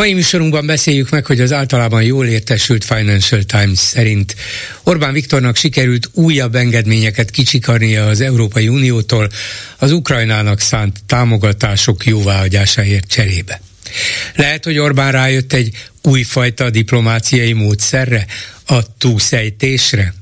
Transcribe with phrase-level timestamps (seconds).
[0.00, 4.34] Mai műsorunkban beszéljük meg, hogy az általában jól értesült Financial Times szerint
[4.82, 9.30] Orbán Viktornak sikerült újabb engedményeket kicsikarnia az Európai Uniótól
[9.78, 13.60] az Ukrajnának szánt támogatások jóváhagyásáért cserébe.
[14.34, 18.26] Lehet, hogy Orbán rájött egy újfajta diplomáciai módszerre,
[18.66, 20.14] a túlszejtésre.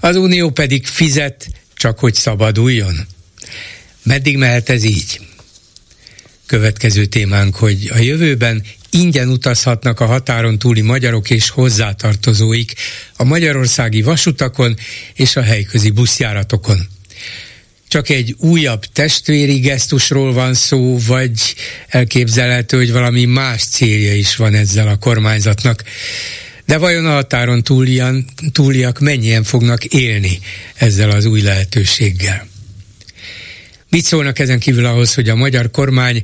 [0.00, 3.06] Az Unió pedig fizet, csak hogy szabaduljon.
[4.02, 5.20] Meddig mehet ez így?
[6.46, 12.74] Következő témánk, hogy a jövőben ingyen utazhatnak a határon túli magyarok és hozzátartozóik
[13.16, 14.76] a magyarországi vasutakon
[15.14, 16.88] és a helyközi buszjáratokon.
[17.88, 21.54] Csak egy újabb testvéri gesztusról van szó, vagy
[21.88, 25.82] elképzelhető, hogy valami más célja is van ezzel a kormányzatnak.
[26.66, 30.38] De vajon a határon túlian, túliak mennyien fognak élni
[30.74, 32.46] ezzel az új lehetőséggel?
[33.88, 36.22] Mit szólnak ezen kívül ahhoz, hogy a magyar kormány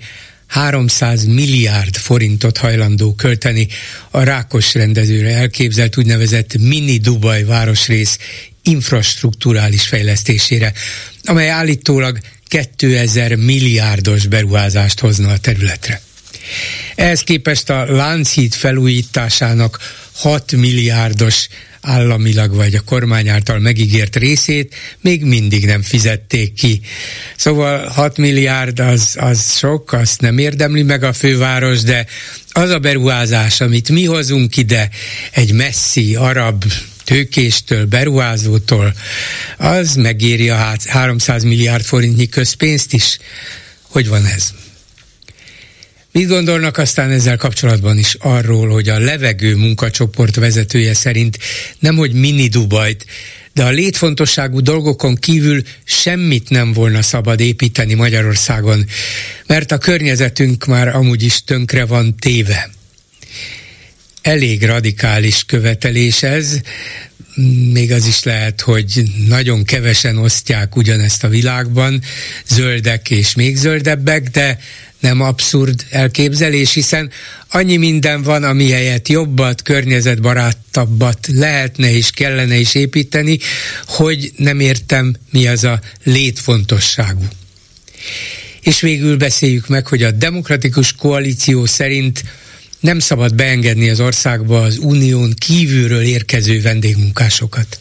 [0.49, 3.69] 300 milliárd forintot hajlandó költeni
[4.11, 8.19] a Rákos rendezőre elképzelt úgynevezett mini Dubaj városrész
[8.63, 10.73] infrastruktúrális fejlesztésére,
[11.25, 16.08] amely állítólag 2000 milliárdos beruházást hozna a területre.
[16.95, 19.79] Ehhez képest a Lánchíd felújításának
[20.13, 21.49] 6 milliárdos
[21.81, 26.81] államilag vagy a kormány által megígért részét még mindig nem fizették ki.
[27.37, 32.07] Szóval 6 milliárd az, az sok, azt nem érdemli meg a főváros, de
[32.51, 34.89] az a beruházás, amit mi hozunk ide,
[35.31, 36.65] egy messzi arab
[37.05, 38.95] tőkéstől, beruházótól,
[39.57, 43.19] az megéri a 300 milliárd forintnyi közpénzt is.
[43.83, 44.53] Hogy van ez?
[46.19, 51.39] Mit gondolnak aztán ezzel kapcsolatban is arról, hogy a levegő munkacsoport vezetője szerint
[51.79, 53.07] nemhogy mini Dubajt,
[53.55, 58.87] de a létfontosságú dolgokon kívül semmit nem volna szabad építeni Magyarországon,
[59.47, 62.71] mert a környezetünk már amúgy is tönkre van téve.
[64.23, 66.61] Elég radikális követelés ez,
[67.73, 72.03] még az is lehet, hogy nagyon kevesen osztják ugyanezt a világban,
[72.47, 74.59] zöldek és még zöldebbek, de
[75.01, 77.11] nem abszurd elképzelés, hiszen
[77.51, 83.39] annyi minden van, ami helyett jobbat, környezetbarátabbat lehetne és kellene is építeni,
[83.87, 87.29] hogy nem értem, mi az a létfontosságú.
[88.61, 92.23] És végül beszéljük meg, hogy a demokratikus koalíció szerint
[92.81, 97.81] nem szabad beengedni az országba az unión kívülről érkező vendégmunkásokat.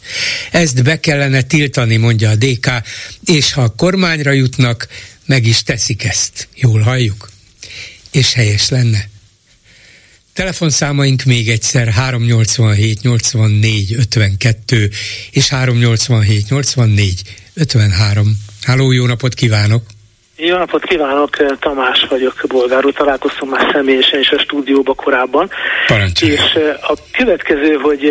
[0.50, 2.70] Ezt be kellene tiltani, mondja a DK,
[3.24, 4.88] és ha a kormányra jutnak,
[5.28, 6.48] meg is teszik ezt.
[6.54, 7.30] Jól halljuk?
[8.10, 9.08] És helyes lenne.
[10.32, 14.90] Telefonszámaink még egyszer 387 84 52
[15.30, 17.22] és 387 84
[17.54, 18.38] 53.
[18.62, 19.97] Háló, jó napot kívánok!
[20.40, 25.50] Jó napot kívánok, Tamás vagyok, bolgár úr, találkoztam már személyesen is a stúdióba korábban.
[25.86, 26.32] Parancsolj.
[26.32, 28.02] És a következő, hogy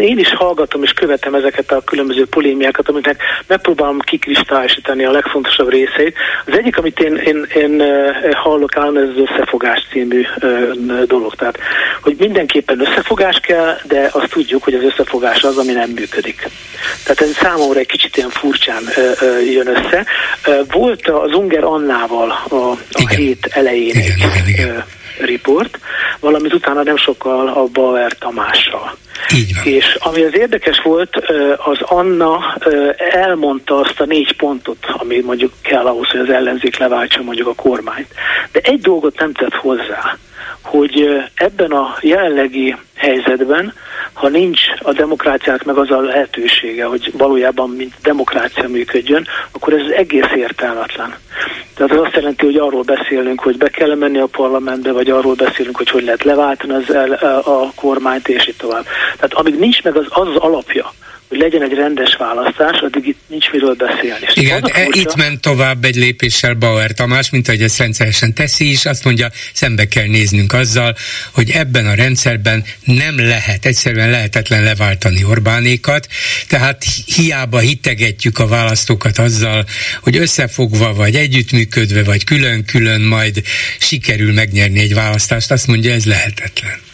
[0.00, 6.16] én is hallgatom és követem ezeket a különböző polémiákat, amiknek megpróbálom kikristályosítani a legfontosabb részeit.
[6.46, 7.82] Az egyik, amit én, én, én
[8.32, 10.26] hallok állam, ez az összefogás című
[11.06, 11.34] dolog.
[11.34, 11.58] Tehát,
[12.02, 16.48] hogy mindenképpen összefogás kell, de azt tudjuk, hogy az összefogás az, ami nem működik.
[17.04, 18.82] Tehát ez számomra egy kicsit ilyen furcsán
[19.44, 20.06] jön össze.
[20.70, 22.54] Volt az Unger Annával a,
[22.90, 24.84] a hét elején igen, egy igen, igen.
[25.20, 25.78] riport,
[26.20, 28.96] valamit utána nem sokkal a Bauer Tamással.
[29.34, 29.72] Így van.
[29.72, 31.16] És ami az érdekes volt,
[31.64, 32.56] az Anna
[32.96, 37.54] elmondta azt a négy pontot, ami mondjuk kell ahhoz, hogy az ellenzék leváltsa mondjuk a
[37.54, 38.08] kormányt.
[38.52, 40.18] De egy dolgot nem tett hozzá,
[40.62, 43.72] hogy ebben a jelenlegi helyzetben,
[44.12, 49.90] ha nincs a demokráciának meg az a lehetősége, hogy valójában mint demokrácia működjön, akkor ez
[49.90, 51.14] egész értelmetlen.
[51.74, 55.34] Tehát az azt jelenti, hogy arról beszélünk, hogy be kell menni a parlamentbe, vagy arról
[55.34, 57.12] beszélünk, hogy hogy lehet leváltani az el,
[57.44, 58.84] a kormányt, és így tovább.
[59.14, 60.92] Tehát amíg nincs meg az, az, az alapja,
[61.30, 64.26] hogy legyen egy rendes választás, addig itt nincs miről beszélni.
[64.34, 68.84] Igen, e, itt ment tovább egy lépéssel Bauer Tamás, mint ahogy ezt rendszeresen teszi is,
[68.84, 70.96] azt mondja, szembe kell néznünk azzal,
[71.32, 76.06] hogy ebben a rendszerben nem lehet, egyszerűen lehetetlen leváltani Orbánékat,
[76.48, 79.64] tehát hiába hitegetjük a választókat azzal,
[80.02, 83.42] hogy összefogva, vagy együttműködve, vagy külön-külön majd
[83.78, 86.89] sikerül megnyerni egy választást, azt mondja, ez lehetetlen.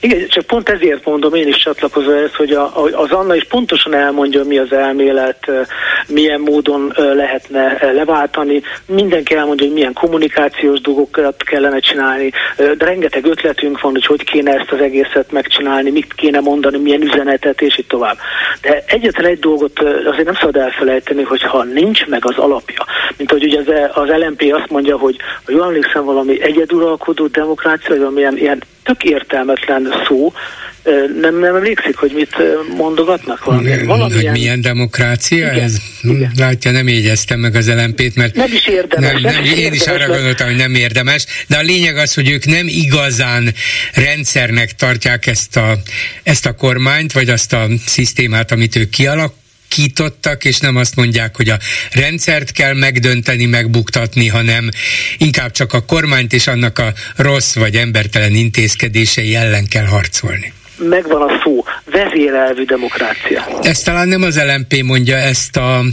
[0.00, 3.94] Igen, csak pont ezért mondom, én is csatlakozom ezt, hogy a, az Anna is pontosan
[3.94, 5.50] elmondja, mi az elmélet,
[6.08, 8.62] milyen módon lehetne leváltani.
[8.86, 14.52] Mindenki elmondja, hogy milyen kommunikációs dolgokat kellene csinálni, de rengeteg ötletünk van, hogy hogy kéne
[14.52, 18.16] ezt az egészet megcsinálni, mit kéne mondani, milyen üzenetet, és így tovább.
[18.60, 22.84] De egyetlen egy dolgot azért nem szabad elfelejteni, hogy ha nincs meg az alapja,
[23.16, 27.88] mint hogy ugye az, az LMP azt mondja, hogy ha jól emlékszem, valami egyeduralkodó demokrácia,
[27.88, 30.32] vagy valamilyen ilyen tök értelmetlen szó,
[31.20, 32.36] nem, nem emlékszik, hogy mit
[32.76, 33.44] mondogatnak?
[33.44, 34.22] Valami, valamilyen...
[34.22, 35.52] Hogy milyen demokrácia?
[35.52, 36.32] Igen, ez, igen.
[36.36, 39.12] Látja, nem égyeztem meg az LMP-t, mert nem is érdemes.
[39.12, 40.12] Nem, nem, nem is én érdemes, is arra mert...
[40.12, 43.54] gondoltam, hogy nem érdemes, de a lényeg az, hogy ők nem igazán
[43.94, 45.76] rendszernek tartják ezt a,
[46.22, 49.34] ezt a kormányt, vagy azt a szisztémát, amit ők kialak,
[49.70, 51.58] kítottak, és nem azt mondják, hogy a
[51.92, 54.68] rendszert kell megdönteni, megbuktatni, hanem
[55.18, 60.52] inkább csak a kormányt és annak a rossz vagy embertelen intézkedései ellen kell harcolni.
[60.78, 63.60] Megvan a szó, vezérelvű demokrácia.
[63.62, 65.84] Ezt talán nem az LMP mondja, ezt a,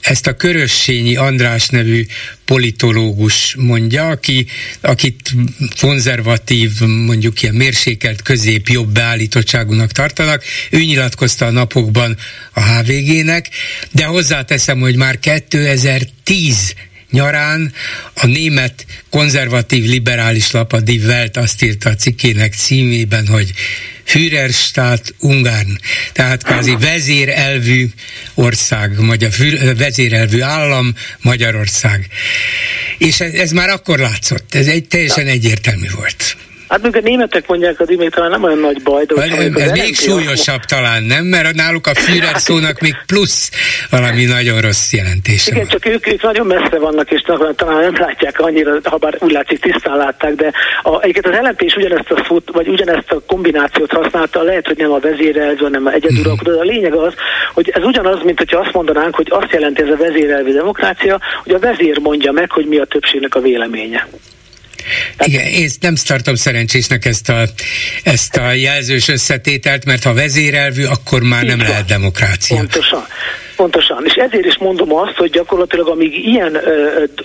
[0.00, 2.04] ezt a Körössényi András nevű
[2.44, 4.46] politológus mondja, aki,
[4.80, 5.30] akit
[5.80, 6.70] konzervatív,
[7.06, 10.42] mondjuk ilyen mérsékelt közép jobb beállítottságúnak tartanak.
[10.70, 12.16] Ő nyilatkozta a napokban
[12.52, 13.48] a HVG-nek,
[13.90, 16.74] de hozzáteszem, hogy már 2010
[17.10, 17.72] nyarán
[18.14, 23.52] a német konzervatív liberális lap a Die Welt azt írta a cikkének címében, hogy
[24.04, 25.78] Führerstaat Ungarn,
[26.12, 27.88] tehát kvázi vezérelvű
[28.34, 29.30] ország, magyar,
[29.76, 32.08] vezérelvű állam Magyarország.
[32.98, 36.36] És ez, ez már akkor látszott, ez egy teljesen egyértelmű volt.
[36.74, 39.14] Hát még a németek mondják, az még talán nem olyan nagy baj, de
[39.62, 40.68] ez, még súlyosabb azt...
[40.68, 41.24] talán, nem?
[41.24, 43.50] Mert náluk a Führer szónak még plusz
[43.90, 45.68] valami nagyon rossz jelentése Igen, van.
[45.68, 47.20] csak ők, ők nagyon messze vannak, és
[47.56, 51.60] talán nem látják annyira, ha bár úgy látszik tisztán látták, de a, egyébként az LNP
[51.62, 55.86] is ugyanezt a szót, vagy ugyanezt a kombinációt használta, lehet, hogy nem a vezérelvű, hanem
[55.86, 57.14] a egyeduralkodó, de a lényeg az,
[57.52, 61.54] hogy ez ugyanaz, mint hogyha azt mondanánk, hogy azt jelenti ez a vezérelvű demokrácia, hogy
[61.54, 64.08] a vezér mondja meg, hogy mi a többségnek a véleménye.
[65.18, 67.42] Igen, én nem tartom szerencsésnek ezt a,
[68.02, 71.66] ezt a jelzős összetételt, mert ha vezérelvű, akkor már nem van.
[71.66, 72.56] lehet demokrácia.
[72.56, 73.06] Pontosan.
[73.56, 76.52] Pontosan, és ezért is mondom azt, hogy gyakorlatilag amíg ilyen,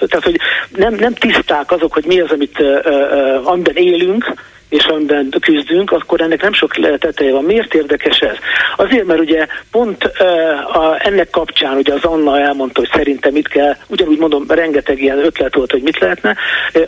[0.08, 0.40] tehát hogy
[0.76, 2.64] nem, nem tiszták azok, hogy mi az, amit,
[3.44, 4.34] amiben élünk,
[4.70, 7.44] és amiben küzdünk, akkor ennek nem sok teteje van.
[7.44, 8.36] Miért érdekes ez?
[8.78, 13.48] Azért, mert ugye pont uh, a, ennek kapcsán ugye az Anna elmondta, hogy szerintem mit
[13.48, 16.36] kell, ugyanúgy mondom, rengeteg ilyen ötlet volt, hogy mit lehetne.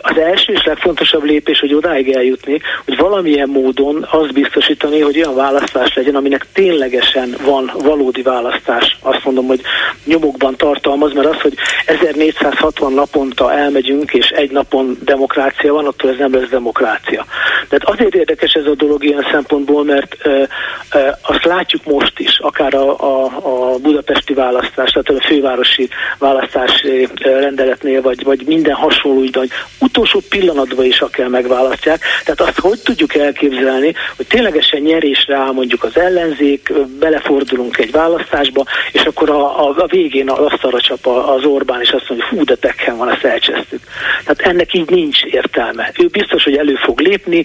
[0.01, 5.35] Az első és legfontosabb lépés, hogy odáig eljutni, hogy valamilyen módon azt biztosítani, hogy olyan
[5.35, 8.97] választás legyen, aminek ténylegesen van valódi választás.
[9.01, 9.61] Azt mondom, hogy
[10.05, 11.53] nyomokban tartalmaz, mert az, hogy
[11.85, 17.25] 1460 naponta elmegyünk, és egy napon demokrácia van, attól ez nem lesz demokrácia.
[17.71, 20.47] Tehát azért érdekes ez a dolog ilyen szempontból, mert e,
[20.89, 27.07] e, azt látjuk most is, akár a, a, a budapesti választás, tehát a fővárosi választási
[27.15, 29.51] rendeletnél, vagy, vagy minden hasonló ügyben, hogy
[29.89, 32.01] utolsó pillanatban is akár megválasztják.
[32.23, 38.65] Tehát azt hogy tudjuk elképzelni, hogy ténylegesen nyerésre áll mondjuk az ellenzék, belefordulunk egy választásba,
[38.91, 42.37] és akkor a, a, a végén azt arra csap az Orbán, és azt mondja, hogy
[42.37, 43.81] hú, de tekken van, ezt elcsesztük.
[44.25, 45.91] Tehát ennek így nincs értelme.
[45.99, 47.43] Ő biztos, hogy elő fog lépni,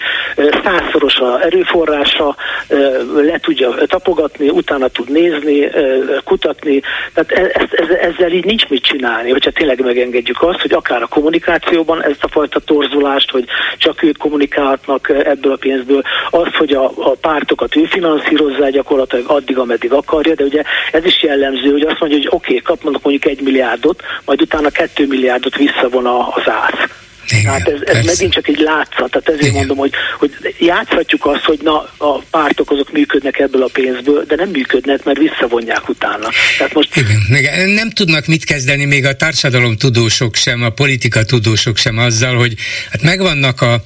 [0.64, 2.36] százszoros a erőforrása,
[3.14, 5.70] le tudja tapogatni, utána tud nézni,
[6.24, 6.82] kutatni,
[7.14, 11.02] tehát e, ez, ez, ezzel így nincs mit csinálni, hogyha tényleg megengedjük azt, hogy akár
[11.02, 13.44] a kommunikációban ezt a fajta torzulást, hogy
[13.76, 19.92] csak ők kommunikálhatnak ebből a pénzből, az, hogy a, pártokat ő finanszírozza gyakorlatilag addig, ameddig
[19.92, 23.40] akarja, de ugye ez is jellemző, hogy azt mondja, hogy oké, okay, kapnak mondjuk egy
[23.40, 27.05] milliárdot, majd utána kettő milliárdot visszavon az ász.
[27.30, 29.54] Igen, Tehát ez, ez megint csak egy látszat, tehát ezért Igen.
[29.54, 34.34] mondom, hogy, hogy játszhatjuk azt, hogy na, a pártok azok működnek ebből a pénzből, de
[34.36, 36.28] nem működnek, mert visszavonják utána.
[36.58, 36.96] Tehát most...
[37.30, 37.68] Igen.
[37.68, 42.54] Nem tudnak mit kezdeni még a társadalom tudósok sem, a politika tudósok sem azzal, hogy
[42.90, 43.82] hát megvannak a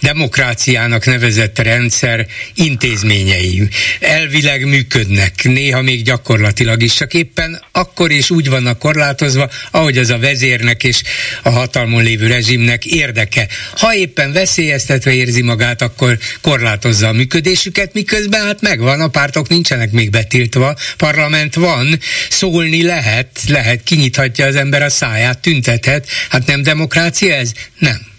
[0.00, 3.68] demokráciának nevezett rendszer intézményei.
[4.00, 10.10] Elvileg működnek, néha még gyakorlatilag is, csak éppen akkor is úgy vannak korlátozva, ahogy az
[10.10, 11.02] a vezérnek és
[11.42, 13.46] a hatalmon lévő rezsimnek érdeke.
[13.76, 19.92] Ha éppen veszélyeztetve érzi magát, akkor korlátozza a működésüket, miközben hát megvan, a pártok nincsenek
[19.92, 21.98] még betiltva, parlament van,
[22.28, 26.06] szólni lehet, lehet, kinyithatja az ember a száját, tüntethet.
[26.30, 27.52] Hát nem demokrácia ez?
[27.78, 28.12] Nem.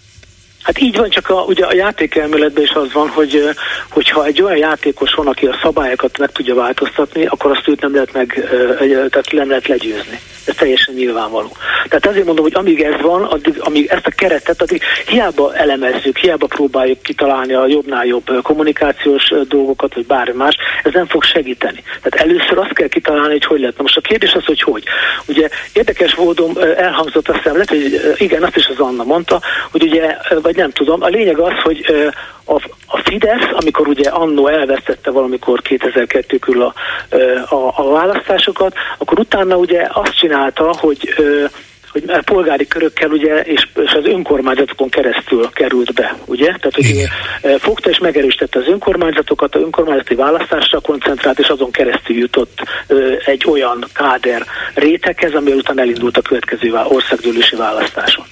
[0.66, 3.42] Hát így van, csak a, ugye a játékelméletben is az van, hogy
[3.90, 7.94] hogyha egy olyan játékos van, aki a szabályokat meg tudja változtatni, akkor azt őt nem
[7.94, 8.48] lehet meg,
[9.10, 10.20] tehát nem lehet legyőzni.
[10.46, 11.56] Ez teljesen nyilvánvaló.
[11.88, 16.16] Tehát ezért mondom, hogy amíg ez van, addig, amíg ezt a keretet, addig hiába elemezzük,
[16.16, 21.82] hiába próbáljuk kitalálni a jobbnál jobb kommunikációs dolgokat, vagy bármi más, ez nem fog segíteni.
[22.02, 23.82] Tehát először azt kell kitalálni, hogy hogy lehet.
[23.82, 24.84] Most a kérdés az, hogy hogy.
[25.26, 29.82] Ugye érdekes módon elhangzott azt hiszem, lehet, hogy igen, azt is az Anna mondta, hogy
[29.82, 31.84] ugye, vagy nem tudom, a lényeg az, hogy
[32.46, 32.54] a,
[32.86, 36.74] a Fidesz, amikor ugye annó elvesztette valamikor 2002 körül a,
[37.54, 41.14] a, a választásokat, akkor utána ugye azt csinálta, hogy
[41.92, 46.46] hogy polgári körökkel ugye, és, és az önkormányzatokon keresztül került be, ugye?
[46.46, 47.58] Tehát, hogy Igen.
[47.58, 52.62] fogta és megerősítette az önkormányzatokat, a önkormányzati választásra koncentrált, és azon keresztül jutott
[53.24, 58.24] egy olyan káder réteghez, ami után elindult a következő országgyűlési választáson.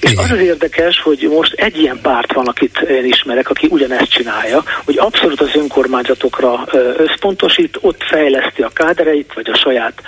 [0.00, 4.10] És az az érdekes, hogy most egy ilyen párt van, akit én ismerek, aki ugyanezt
[4.10, 6.64] csinálja, hogy abszolút az önkormányzatokra
[6.96, 10.02] összpontosít, ott fejleszti a kádereit, vagy a saját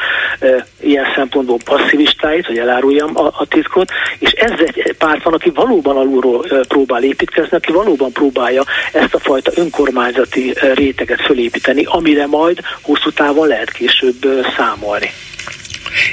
[0.81, 5.97] ilyen szempontból passzivistáit, hogy eláruljam a, a titkot, és ez egy párt van, aki valóban
[5.97, 13.11] alulról próbál építkezni, aki valóban próbálja ezt a fajta önkormányzati réteget fölépíteni, amire majd hosszú
[13.11, 15.11] távon lehet később számolni.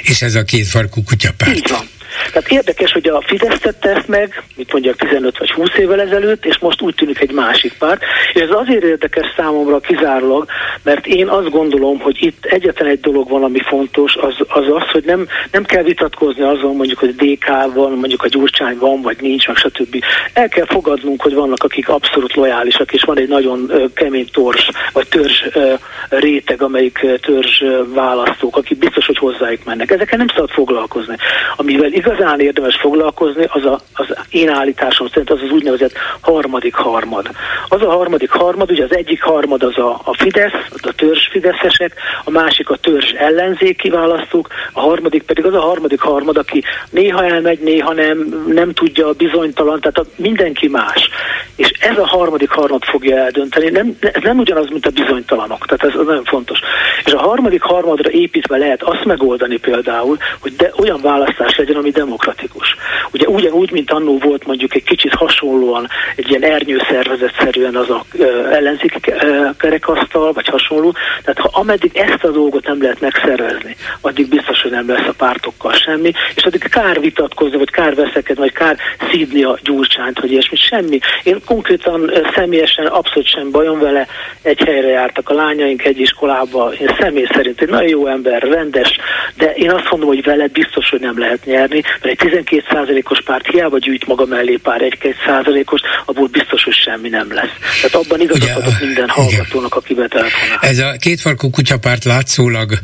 [0.02, 1.56] És ez a kétfarkú kutyapárt.
[1.56, 1.88] Így van.
[2.32, 6.44] Tehát érdekes, hogy a Fidesz tette ezt meg, mit mondjak 15 vagy 20 évvel ezelőtt,
[6.44, 8.02] és most úgy tűnik egy másik párt.
[8.32, 10.46] És ez azért érdekes számomra kizárólag,
[10.82, 14.90] mert én azt gondolom, hogy itt egyetlen egy dolog van, ami fontos, az az, az
[14.90, 19.16] hogy nem, nem kell vitatkozni azon mondjuk, hogy DK van, mondjuk a Gyurcsány van, vagy
[19.20, 20.04] nincs, meg stb.
[20.32, 25.08] El kell fogadnunk, hogy vannak, akik abszolút lojálisak, és van egy nagyon kemény tors, vagy
[25.08, 25.42] törzs
[26.08, 27.62] réteg, amelyik törzs
[27.94, 29.90] választók, akik biztos, hogy hozzájuk mennek.
[29.90, 31.16] Ezekkel nem szabad foglalkozni.
[31.56, 37.30] Amivel igazán érdemes foglalkozni, az a, az én állításom szerint az az úgynevezett harmadik harmad.
[37.68, 41.94] Az a harmadik harmad, ugye az egyik harmad az a, a Fidesz, a törzs fideszesek,
[42.24, 47.24] a másik a törzs ellenzéki választók, a harmadik pedig az a harmadik harmad, aki néha
[47.24, 51.08] elmegy, néha nem, nem tudja, bizonytalan, tehát a, mindenki más.
[51.56, 53.70] És ez a harmadik harmad fogja eldönteni.
[53.70, 56.58] Nem, ez nem ugyanaz, mint a bizonytalanok, tehát ez, ez nagyon fontos.
[57.04, 61.91] És a harmadik harmadra építve lehet azt megoldani például, hogy de olyan választás legyen, ami
[61.92, 62.76] demokratikus.
[63.12, 68.04] Ugye ugyanúgy, mint annó volt mondjuk egy kicsit hasonlóan, egy ilyen ernyőszervezetszerűen az a
[68.50, 69.00] ellenzéki
[69.56, 70.94] kerekasztal, vagy hasonló.
[71.24, 75.14] Tehát ha ameddig ezt a dolgot nem lehet megszervezni, addig biztos, hogy nem lesz a
[75.16, 78.76] pártokkal semmi, és addig kár vitatkozni, vagy kár veszekedni, vagy kár
[79.10, 80.98] szídni a gyurcsányt, hogy ilyesmi, semmi.
[81.22, 84.06] Én konkrétan személyesen abszolút sem bajom vele,
[84.42, 88.98] egy helyre jártak a lányaink egy iskolába, én személy szerint egy nagyon jó ember, rendes,
[89.36, 93.46] de én azt mondom, hogy vele biztos, hogy nem lehet nyerni, mert egy 12%-os párt
[93.46, 97.52] hiába gyűjt maga mellé pár egy-két százalékos, abból biztos, hogy semmi nem lesz.
[97.80, 100.58] Tehát abban igazat Ugye, adok minden hallgatónak, aki betelefonál.
[100.60, 102.78] Ez a kétfarkú kutyapárt látszólag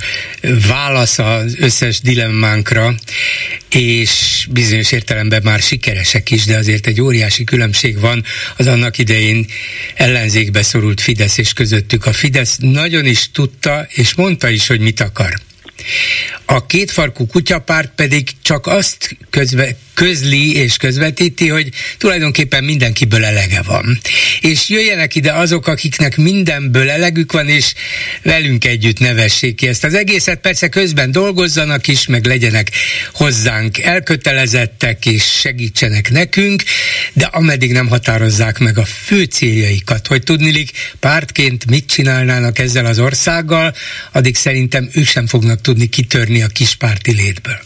[0.69, 2.95] válasz az összes dilemmánkra,
[3.71, 8.25] és bizonyos értelemben már sikeresek is, de azért egy óriási különbség van
[8.57, 9.47] az annak idején
[9.95, 12.07] ellenzékbe szorult Fidesz és közöttük.
[12.07, 15.48] A Fidesz nagyon is tudta, és mondta is, hogy mit akar.
[16.45, 24.01] A kétfarkú kutyapárt pedig csak azt közve, közli és közvetíti, hogy tulajdonképpen mindenkiből elege van.
[24.41, 27.75] És jöjjenek ide azok, akiknek mindenből elegük van, és
[28.23, 30.41] velünk együtt nevessék ki ezt az egészet.
[30.41, 32.71] Persze közben dolgozzanak is, meg legyenek
[33.13, 36.63] hozzánk elkötelezettek, és segítsenek nekünk,
[37.13, 42.99] de ameddig nem határozzák meg a fő céljaikat, hogy tudnilik pártként mit csinálnának ezzel az
[42.99, 43.75] országgal,
[44.13, 47.61] addig szerintem ők sem fognak tudni kitörni a kispárti létből.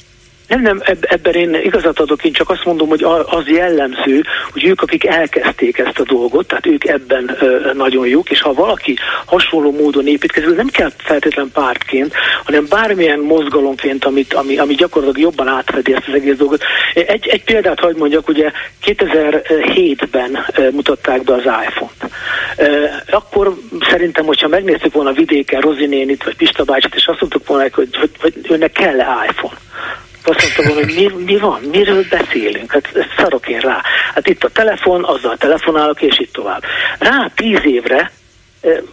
[0.52, 4.82] Nem, nem, ebben én igazat adok, én csak azt mondom, hogy az jellemző, hogy ők,
[4.82, 7.36] akik elkezdték ezt a dolgot, tehát ők ebben
[7.74, 14.04] nagyon jók, és ha valaki hasonló módon építkezik, nem kell feltétlen pártként, hanem bármilyen mozgalomként,
[14.04, 16.62] amit, ami, ami gyakorlatilag jobban átfedi ezt az egész dolgot.
[16.94, 18.50] Egy, egy példát hagyd mondjak, ugye
[18.84, 20.38] 2007-ben
[20.72, 22.10] mutatták be az iPhone-t.
[23.10, 23.54] Akkor
[23.90, 28.10] szerintem, hogyha megnéztük volna vidéken Rozinénit, vagy Pista bácsit, és azt mondtuk volna, hogy, hogy,
[28.20, 29.56] hogy önnek kell-e iPhone
[30.28, 33.82] azt mondta volna, hogy mi, mi van, miről beszélünk, hát szarok én rá.
[34.14, 36.62] Hát itt a telefon, azzal telefonálok, és itt tovább.
[36.98, 38.10] Rá tíz évre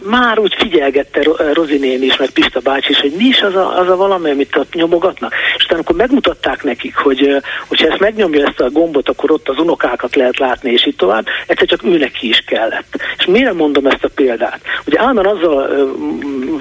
[0.02, 1.22] már úgy figyelgette
[1.52, 4.56] Rozinén is, meg Pista bácsi is, hogy mi is az a, az a valami, amit
[4.56, 5.34] ott nyomogatnak.
[5.56, 7.36] És utána akkor megmutatták nekik, hogy
[7.68, 11.26] hogyha ezt megnyomja ezt a gombot, akkor ott az unokákat lehet látni, és így tovább,
[11.46, 13.02] egyszer csak ő neki is kellett.
[13.18, 14.60] És miért mondom ezt a példát?
[14.86, 15.68] Ugye állandóan azzal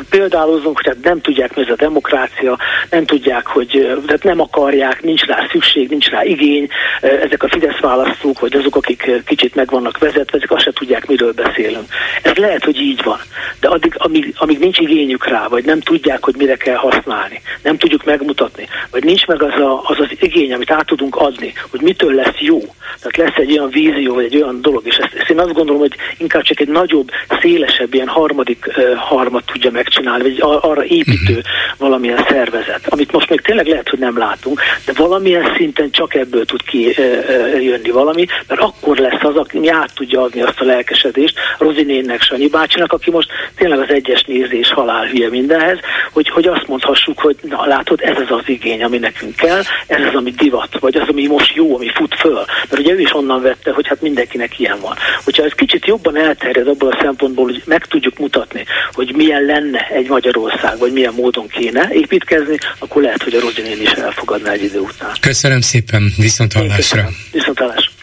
[0.09, 2.57] példálozunk, hogy hát nem tudják, mi ez a demokrácia,
[2.89, 6.67] nem tudják, hogy tehát nem akarják, nincs rá szükség, nincs rá igény,
[7.01, 11.07] ezek a Fidesz választók, vagy azok, akik kicsit meg vannak vezetve, ezek azt se tudják,
[11.07, 11.85] miről beszélünk.
[12.21, 13.19] Ez lehet, hogy így van,
[13.59, 17.77] de addig, amíg, amíg nincs igényük rá, vagy nem tudják, hogy mire kell használni, nem
[17.77, 21.81] tudjuk megmutatni, vagy nincs meg az, a, az az igény, amit át tudunk adni, hogy
[21.81, 22.59] mitől lesz jó.
[23.01, 25.81] Tehát lesz egy olyan vízió, vagy egy olyan dolog, és ezt, ezt én azt gondolom,
[25.81, 27.09] hogy inkább csak egy nagyobb,
[27.41, 31.77] szélesebb, ilyen harmadik uh, harmat tudja megcsinálni, vagy arra építő uh-huh.
[31.77, 36.45] valamilyen szervezet, amit most még tényleg lehet, hogy nem látunk, de valamilyen szinten csak ebből
[36.45, 42.21] tud kijönni valami, mert akkor lesz az, aki át tudja adni azt a lelkesedést Rozinénnek,
[42.21, 45.79] Sanyi bácsinak, aki most tényleg az egyes nézés halál hülye mindenhez,
[46.11, 50.01] hogy, hogy azt mondhassuk, hogy na látod, ez az az igény, ami nekünk kell, ez
[50.07, 52.45] az, ami divat, vagy az, ami most jó, ami fut föl.
[52.69, 54.95] Mert ugye ő is onnan vette, hogy hát mindenkinek ilyen van.
[55.23, 59.87] Hogyha ez kicsit jobban elterjed abból a szempontból, hogy meg tudjuk mutatni, hogy milyen lenne
[59.87, 64.63] egy Magyarország, vagy milyen módon kéne építkezni, akkor lehet, hogy a Rozinén is elfogadná egy
[64.63, 65.11] idő után.
[65.21, 67.09] Köszönöm szépen, viszont hallásra.
[67.31, 67.98] Viszont hallásra.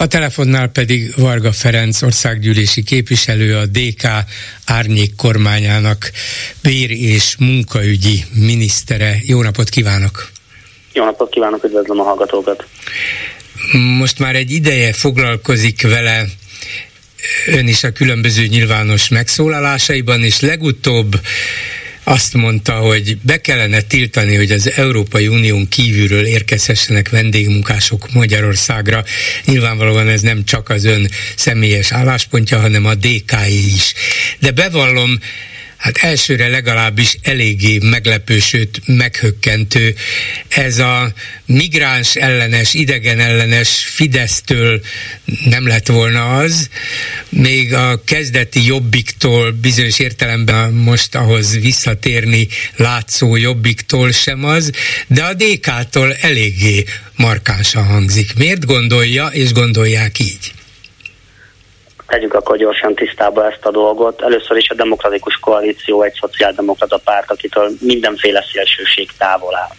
[0.00, 4.08] A telefonnál pedig Varga Ferenc országgyűlési képviselő, a DK
[4.66, 6.10] árnyék kormányának
[6.62, 9.16] bér- és munkaügyi minisztere.
[9.22, 10.30] Jó napot kívánok!
[10.92, 12.66] Jó napot kívánok, üdvözlöm a hallgatókat!
[13.98, 16.24] Most már egy ideje foglalkozik vele
[17.46, 21.20] ön is a különböző nyilvános megszólalásaiban, és legutóbb
[22.08, 29.04] azt mondta, hogy be kellene tiltani, hogy az Európai Unión kívülről érkezhessenek vendégmunkások Magyarországra.
[29.44, 33.32] Nyilvánvalóan ez nem csak az ön személyes álláspontja, hanem a dk
[33.74, 33.94] is.
[34.38, 35.18] De bevallom,
[35.78, 39.94] hát elsőre legalábbis eléggé meglepő, sőt meghökkentő.
[40.48, 41.12] Ez a
[41.46, 44.80] migráns ellenes, idegen ellenes Fidesztől
[45.44, 46.68] nem lett volna az,
[47.28, 54.70] még a kezdeti jobbiktól bizonyos értelemben most ahhoz visszatérni látszó jobbiktól sem az,
[55.06, 56.84] de a DK-tól eléggé
[57.16, 58.34] markánsan hangzik.
[58.34, 60.52] Miért gondolja és gondolják így?
[62.08, 64.22] Tegyük akkor gyorsan tisztába ezt a dolgot.
[64.22, 69.74] Először is a Demokratikus Koalíció egy szociáldemokrata párt, akitől mindenféle szélsőség távol áll.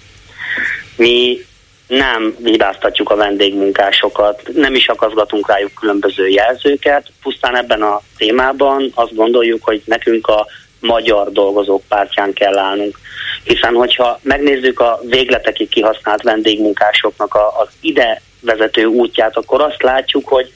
[0.96, 1.46] Mi
[1.88, 9.16] nem hibáztatjuk a vendégmunkásokat, nem is akaszgatunk rájuk különböző jelzőket, pusztán ebben a témában azt
[9.16, 10.48] gondoljuk, hogy nekünk a
[10.80, 13.00] magyar dolgozók pártján kell állnunk.
[13.44, 20.28] Hiszen, hogyha megnézzük a végletekig kihasznált vendégmunkásoknak a, az ide vezető útját, akkor azt látjuk,
[20.28, 20.52] hogy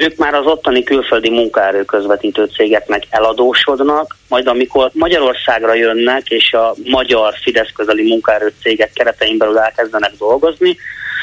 [0.00, 6.74] ők már az ottani külföldi munkaerő közvetítő cégeknek eladósodnak, majd amikor Magyarországra jönnek, és a
[6.84, 10.76] magyar Fidesz közeli munkaerő cégek keretein belül elkezdenek dolgozni,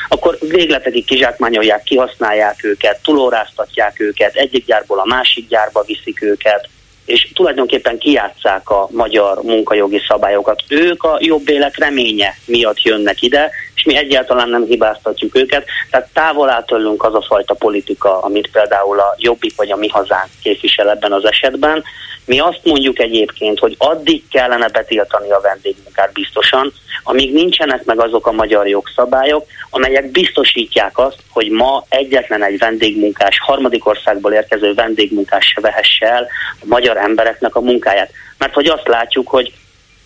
[0.07, 6.69] akkor végletekig kizsákmányolják, kihasználják őket, túlóráztatják őket, egyik gyárból a másik gyárba viszik őket,
[7.05, 10.63] és tulajdonképpen kijátszák a magyar munkajogi szabályokat.
[10.69, 15.65] Ők a jobb élet reménye miatt jönnek ide, és mi egyáltalán nem hibáztatjuk őket.
[15.91, 19.87] Tehát távol áll tőlünk az a fajta politika, amit például a Jobbik vagy a Mi
[19.87, 21.83] Hazánk képvisel ebben az esetben.
[22.25, 28.27] Mi azt mondjuk egyébként, hogy addig kellene betiltani a vendégmunkát biztosan, amíg nincsenek meg azok
[28.27, 35.45] a magyar jogszabályok, amelyek biztosítják azt, hogy ma egyetlen egy vendégmunkás, harmadik országból érkező vendégmunkás
[35.45, 36.27] se vehesse el
[36.61, 38.11] a magyar embereknek a munkáját.
[38.37, 39.53] Mert hogy azt látjuk, hogy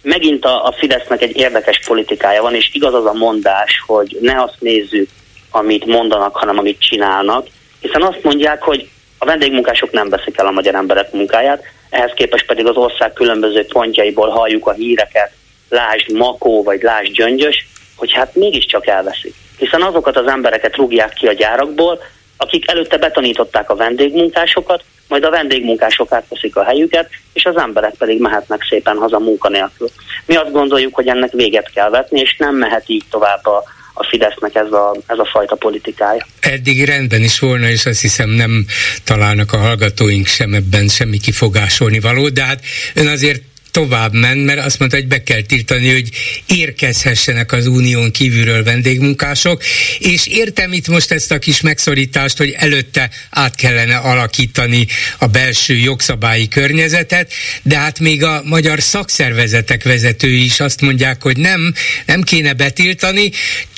[0.01, 4.41] megint a, a Fidesznek egy érdekes politikája van, és igaz az a mondás, hogy ne
[4.41, 5.09] azt nézzük,
[5.51, 7.47] amit mondanak, hanem amit csinálnak,
[7.79, 12.45] hiszen azt mondják, hogy a vendégmunkások nem veszik el a magyar emberek munkáját, ehhez képest
[12.45, 15.31] pedig az ország különböző pontjaiból halljuk a híreket,
[15.69, 19.33] lásd Makó vagy lásd Gyöngyös, hogy hát mégiscsak elveszik.
[19.57, 21.99] Hiszen azokat az embereket rúgják ki a gyárakból,
[22.37, 28.21] akik előtte betanították a vendégmunkásokat, majd a vendégmunkások átveszik a helyüket, és az emberek pedig
[28.21, 29.89] mehetnek szépen haza munkanélkül.
[30.25, 34.03] Mi azt gondoljuk, hogy ennek véget kell vetni, és nem mehet így tovább a, a
[34.03, 36.25] Fidesznek ez a, ez a fajta politikája.
[36.39, 38.65] Eddig rendben is volna, és azt hiszem nem
[39.03, 42.59] találnak a hallgatóink sem ebben semmi kifogásolni való, de hát
[42.93, 46.09] ön azért tovább ment, mert azt mondta, hogy be kell tiltani, hogy
[46.45, 49.63] érkezhessenek az unión kívülről vendégmunkások,
[49.99, 55.75] és értem itt most ezt a kis megszorítást, hogy előtte át kellene alakítani a belső
[55.75, 57.31] jogszabályi környezetet,
[57.61, 61.73] de hát még a magyar szakszervezetek vezetői is azt mondják, hogy nem,
[62.05, 63.31] nem kéne betiltani,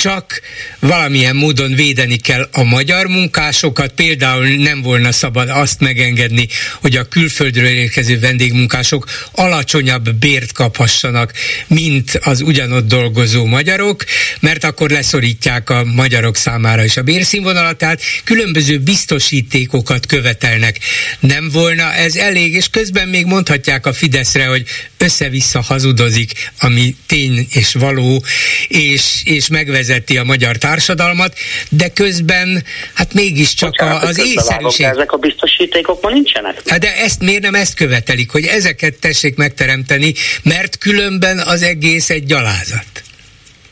[0.04, 0.42] csak
[0.80, 6.48] valamilyen módon védeni kell a magyar munkásokat, például nem volna szabad azt megengedni,
[6.82, 11.34] hogy a külföldről érkező vendégmunkások alacsonyabb bért kaphassanak,
[11.68, 14.04] mint az ugyanott dolgozó magyarok,
[14.40, 20.80] mert akkor leszorítják a magyarok számára is a bérszínvonalat, tehát különböző biztosítékokat követelnek.
[21.20, 27.48] Nem volna ez elég, és közben még mondhatják a Fideszre, hogy össze-vissza hazudozik, ami tény
[27.52, 28.24] és való,
[28.68, 29.48] és, és
[29.94, 31.34] megvezeti a magyar társadalmat,
[31.70, 34.86] de közben hát mégiscsak Bocsánat, a, az észszerűség...
[34.86, 36.62] Ezek a biztosítékok ma nincsenek.
[36.66, 42.10] Hát de ezt miért nem ezt követelik, hogy ezeket tessék megteremteni, mert különben az egész
[42.10, 42.86] egy gyalázat.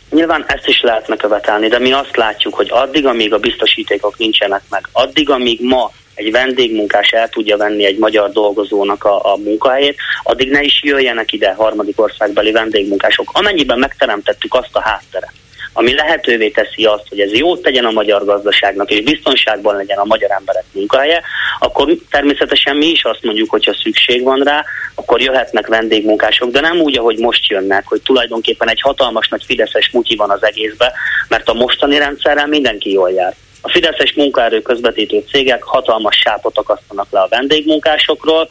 [0.09, 4.61] Nyilván ezt is lehetne követelni, de mi azt látjuk, hogy addig, amíg a biztosítékok nincsenek
[4.69, 9.95] meg, addig, amíg ma egy vendégmunkás el tudja venni egy magyar dolgozónak a, a munkahelyét,
[10.23, 13.29] addig ne is jöjjenek ide harmadik országbeli vendégmunkások.
[13.33, 15.31] Amennyiben megteremtettük azt a hátteret,
[15.73, 20.05] ami lehetővé teszi azt, hogy ez jót tegyen a magyar gazdaságnak, és biztonságban legyen a
[20.05, 21.21] magyar emberek munkahelye,
[21.59, 26.79] akkor természetesen mi is azt mondjuk, hogyha szükség van rá, akkor jöhetnek vendégmunkások, de nem
[26.79, 30.93] úgy, ahogy most jönnek, hogy tulajdonképpen egy hatalmas nagy fideszes mutyi van az egészbe,
[31.27, 33.35] mert a mostani rendszerrel mindenki jól jár.
[33.61, 38.47] A fideszes munkaerő közvetítő cégek hatalmas sápot akasztanak le a vendégmunkásokról,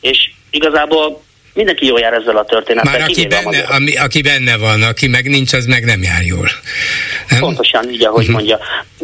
[0.00, 1.22] és igazából
[1.54, 2.98] mindenki jól jár ezzel a történettel.
[2.98, 6.48] Már aki benne, ami, aki benne van, aki meg nincs, az meg nem jár jól.
[7.28, 7.40] Nem?
[7.40, 8.34] Pontosan így, ahogy uh-huh.
[8.34, 8.58] mondja.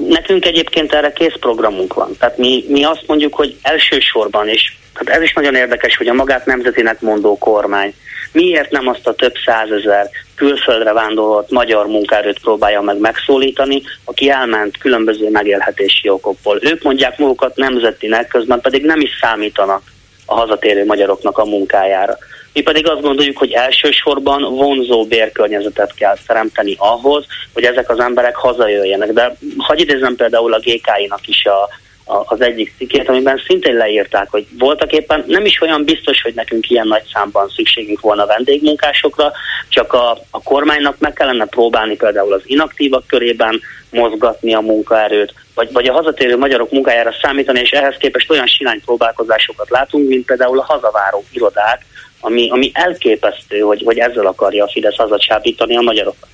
[0.08, 2.16] Nekünk egyébként erre kész programunk van.
[2.18, 6.12] Tehát mi, mi azt mondjuk, hogy elsősorban, és hát ez is nagyon érdekes, hogy a
[6.12, 7.94] magát nemzetinek mondó kormány
[8.32, 14.78] miért nem azt a több százezer külföldre vándorolt magyar munkaerőt próbálja meg megszólítani, aki elment
[14.78, 16.58] különböző megélhetési okokból.
[16.60, 19.82] Ők mondják magukat nemzetinek, közben pedig nem is számítanak
[20.26, 22.18] a hazatérő magyaroknak a munkájára.
[22.52, 28.36] Mi pedig azt gondoljuk, hogy elsősorban vonzó bérkörnyezetet kell teremteni ahhoz, hogy ezek az emberek
[28.36, 29.12] hazajöjjenek.
[29.12, 31.68] De hagyj idézem például a GK-nak is a,
[32.04, 36.70] az egyik cikkét, amiben szintén leírták, hogy voltak éppen nem is olyan biztos, hogy nekünk
[36.70, 39.32] ilyen nagy számban szükségünk volna vendégmunkásokra,
[39.68, 43.60] csak a, a kormánynak meg kellene próbálni például az inaktívak körében
[43.90, 48.80] mozgatni a munkaerőt, vagy, vagy a hazatérő magyarok munkájára számítani, és ehhez képest olyan silány
[48.84, 51.84] próbálkozásokat látunk, mint például a hazaváró irodák,
[52.20, 56.28] ami, ami elképesztő, hogy, hogy ezzel akarja a Fidesz hazacsábítani a magyarokat.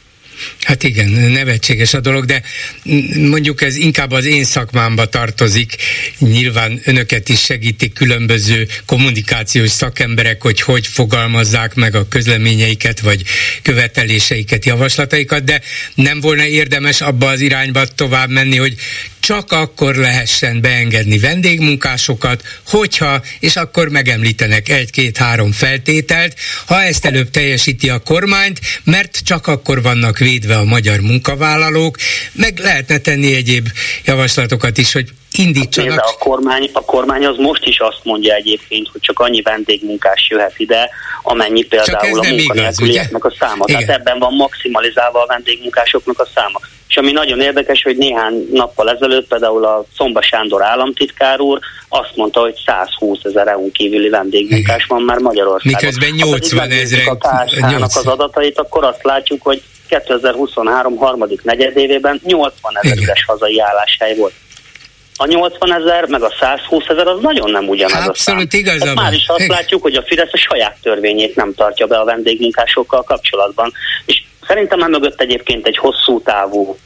[0.60, 2.42] Hát igen, nevetséges a dolog, de
[3.20, 5.76] mondjuk ez inkább az én szakmámba tartozik.
[6.18, 13.22] Nyilván önöket is segítik különböző kommunikációs szakemberek, hogy hogy fogalmazzák meg a közleményeiket, vagy
[13.62, 15.60] követeléseiket, javaslataikat, de
[15.94, 18.74] nem volna érdemes abba az irányba tovább menni, hogy
[19.26, 26.34] csak akkor lehessen beengedni vendégmunkásokat, hogyha, és akkor megemlítenek egy-két-három feltételt,
[26.66, 31.96] ha ezt előbb teljesíti a kormányt, mert csak akkor vannak védve a magyar munkavállalók,
[32.32, 33.68] meg lehetne tenni egyéb
[34.04, 36.00] javaslatokat is, hogy indítsanak.
[36.00, 40.26] Hát, a kormány, a kormány az most is azt mondja egyébként, hogy csak annyi vendégmunkás
[40.30, 40.90] jöhet ide,
[41.22, 43.64] amennyi például a munkanélkülieknek a száma.
[43.66, 43.86] Igen.
[43.86, 46.60] Tehát ebben van maximalizálva a vendégmunkásoknak a száma.
[46.88, 52.12] És ami nagyon érdekes, hogy néhány nappal ezelőtt például a Szomba Sándor államtitkár úr azt
[52.14, 55.78] mondta, hogy 120 ezer EU kívüli vendégmunkás van már Magyarországon.
[55.80, 57.02] Miközben 80 ezer.
[57.06, 63.60] A KSH-nak az adatait, akkor azt látjuk, hogy 2023 harmadik negyedévében 80 ezer üres hazai
[63.60, 64.32] álláshely volt
[65.16, 68.94] a 80 ezer, meg a 120 ezer az nagyon nem ugyanaz Abszolút a szám.
[68.94, 73.02] Már is azt látjuk, hogy a Fidesz a saját törvényét nem tartja be a vendégmunkásokkal
[73.02, 73.72] kapcsolatban.
[74.04, 76.76] És szerintem mögött egyébként egy hosszú távú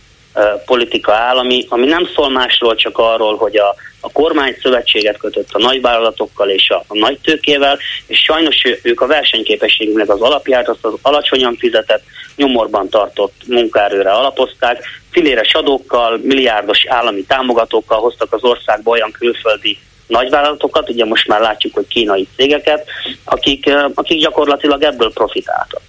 [0.65, 5.49] politika áll, ami, ami nem szól másról, csak arról, hogy a, a kormány szövetséget kötött
[5.53, 10.85] a nagyvállalatokkal és a, a nagy tőkével, és sajnos ők a versenyképességünknek az alapját, azt
[10.85, 12.03] az alacsonyan fizetett,
[12.37, 20.91] nyomorban tartott munkaerőre alapozták, filéres adókkal, milliárdos állami támogatókkal hoztak az országba olyan külföldi nagyvállalatokat,
[20.91, 22.87] ugye most már látjuk, hogy kínai cégeket,
[23.25, 25.81] akik, akik gyakorlatilag ebből profitáltak.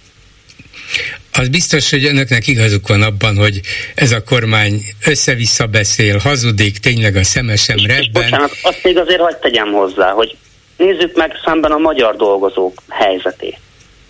[1.32, 3.60] Az biztos, hogy önöknek igazuk van abban, hogy
[3.94, 7.22] ez a kormány össze-vissza beszél, hazudik, tényleg a
[7.66, 8.02] rebben.
[8.02, 10.36] És bocsánat, azt még azért hagyd tegyem hozzá, hogy
[10.76, 13.56] nézzük meg szemben a magyar dolgozók helyzetét.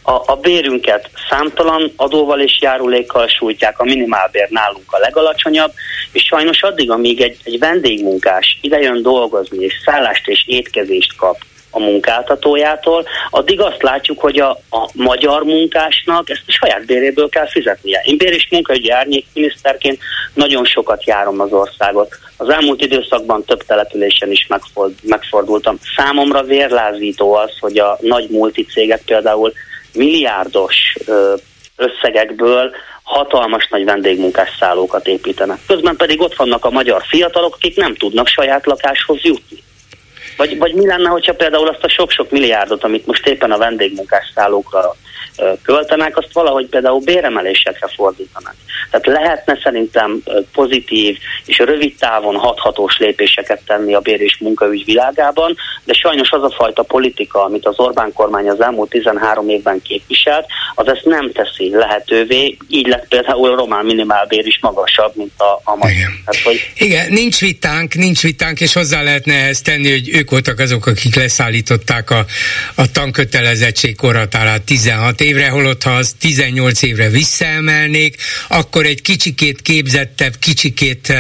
[0.03, 5.73] A, a bérünket számtalan adóval és járulékkal sújtják, a minimálbér nálunk a legalacsonyabb,
[6.13, 11.37] és sajnos addig, amíg egy, egy vendégmunkás idejön dolgozni, és szállást és étkezést kap,
[11.75, 17.49] a munkáltatójától, addig azt látjuk, hogy a, a magyar munkásnak ezt a saját béréből kell
[17.49, 18.03] fizetnie.
[18.05, 19.99] Én bér és munkaügyi árnyékminiszterként
[20.35, 22.19] nagyon sokat járom az országot.
[22.37, 24.49] Az elmúlt időszakban több településen is
[25.03, 25.79] megfordultam.
[25.97, 29.53] Számomra vérlázító az, hogy a nagy multicégek például
[29.93, 30.97] milliárdos
[31.77, 32.71] összegekből
[33.03, 35.59] hatalmas nagy vendégmunkás szállókat építenek.
[35.67, 39.63] Közben pedig ott vannak a magyar fiatalok, akik nem tudnak saját lakáshoz jutni.
[40.37, 44.33] Vagy, vagy mi lenne, hogyha például azt a sok-sok milliárdot, amit most éppen a vendégmunkás
[44.35, 44.97] szállókra
[45.63, 48.55] költenek, azt valahogy például béremelésekre fordítanak.
[48.91, 55.57] Tehát lehetne szerintem pozitív és rövid távon hathatós lépéseket tenni a bér és munkaügy világában,
[55.85, 60.47] de sajnos az a fajta politika, amit az Orbán kormány az elmúlt 13 évben képviselt,
[60.75, 65.61] az ezt nem teszi lehetővé, így lett például a román minimálbér is magasabb, mint a,
[65.65, 65.91] a magyar.
[65.91, 66.23] Igen.
[66.27, 66.61] Hát, hogy...
[66.77, 71.15] Igen, nincs vitánk, nincs vitánk, és hozzá lehetne ezt tenni, hogy ők voltak azok, akik
[71.15, 72.25] leszállították a,
[72.75, 78.17] a tankötelezettség korhatárát 16 évre, holott ha az 18 évre visszaemelnék,
[78.49, 81.13] akkor egy kicsikét képzettebb, kicsikét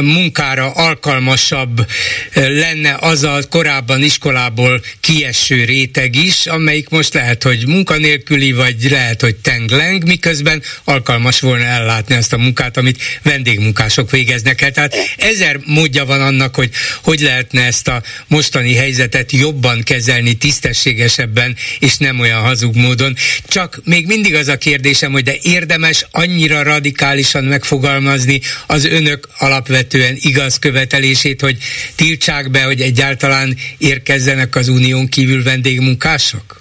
[0.00, 1.86] munkára alkalmasabb
[2.32, 9.20] lenne az a korábban iskolából kieső réteg is, amelyik most lehet, hogy munkanélküli, vagy lehet,
[9.20, 14.70] hogy tengleng, miközben alkalmas volna ellátni azt a munkát, amit vendégmunkások végeznek el.
[14.70, 16.70] Tehát ezer módja van annak, hogy
[17.02, 23.14] hogy lehetne ezt a mostani helyzetet jobban kezelni, tisztességesebben, és nem olyan hazug módon.
[23.48, 30.14] Csak még mindig az a kérdésem, hogy de érdemes annyira radikálisan megfogalmazni az önök alapvetően
[30.16, 31.56] igaz követelését, hogy
[31.96, 36.60] tiltsák be, hogy egyáltalán érkezzenek az unión kívül vendégmunkások?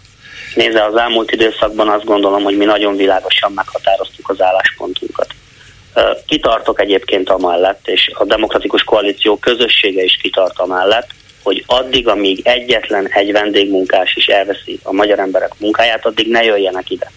[0.55, 5.27] Nézze, az elmúlt időszakban azt gondolom, hogy mi nagyon világosan meghatároztuk az álláspontunkat.
[6.25, 11.09] Kitartok egyébként amellett, és a demokratikus koalíció közössége is kitart amellett,
[11.47, 16.89] hogy addig, amíg egyetlen egy vendégmunkás is elveszi a magyar emberek munkáját, addig ne jöjjenek
[16.89, 17.11] ide.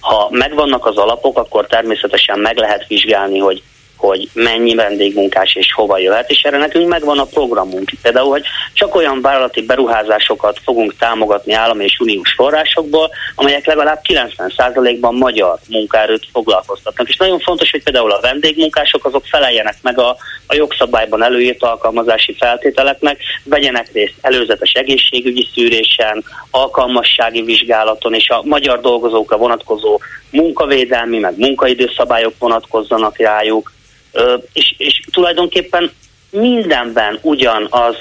[0.00, 3.62] Ha megvannak az alapok, akkor természetesen meg lehet vizsgálni, hogy
[4.00, 7.90] hogy mennyi vendégmunkás és hova jöhet, és erre nekünk megvan a programunk.
[8.02, 15.14] Például, hogy csak olyan vállalati beruházásokat fogunk támogatni állami és uniós forrásokból, amelyek legalább 90%-ban
[15.14, 17.08] magyar munkaerőt foglalkoztatnak.
[17.08, 22.34] És nagyon fontos, hogy például a vendégmunkások azok feleljenek meg a, a jogszabályban előírt alkalmazási
[22.38, 31.38] feltételeknek, vegyenek részt előzetes egészségügyi szűrésen, alkalmassági vizsgálaton, és a magyar dolgozókra vonatkozó munkavédelmi, meg
[31.38, 33.72] munkaidőszabályok vonatkozzanak rájuk,
[34.52, 35.92] és, és tulajdonképpen
[36.30, 37.96] mindenben ugyanaz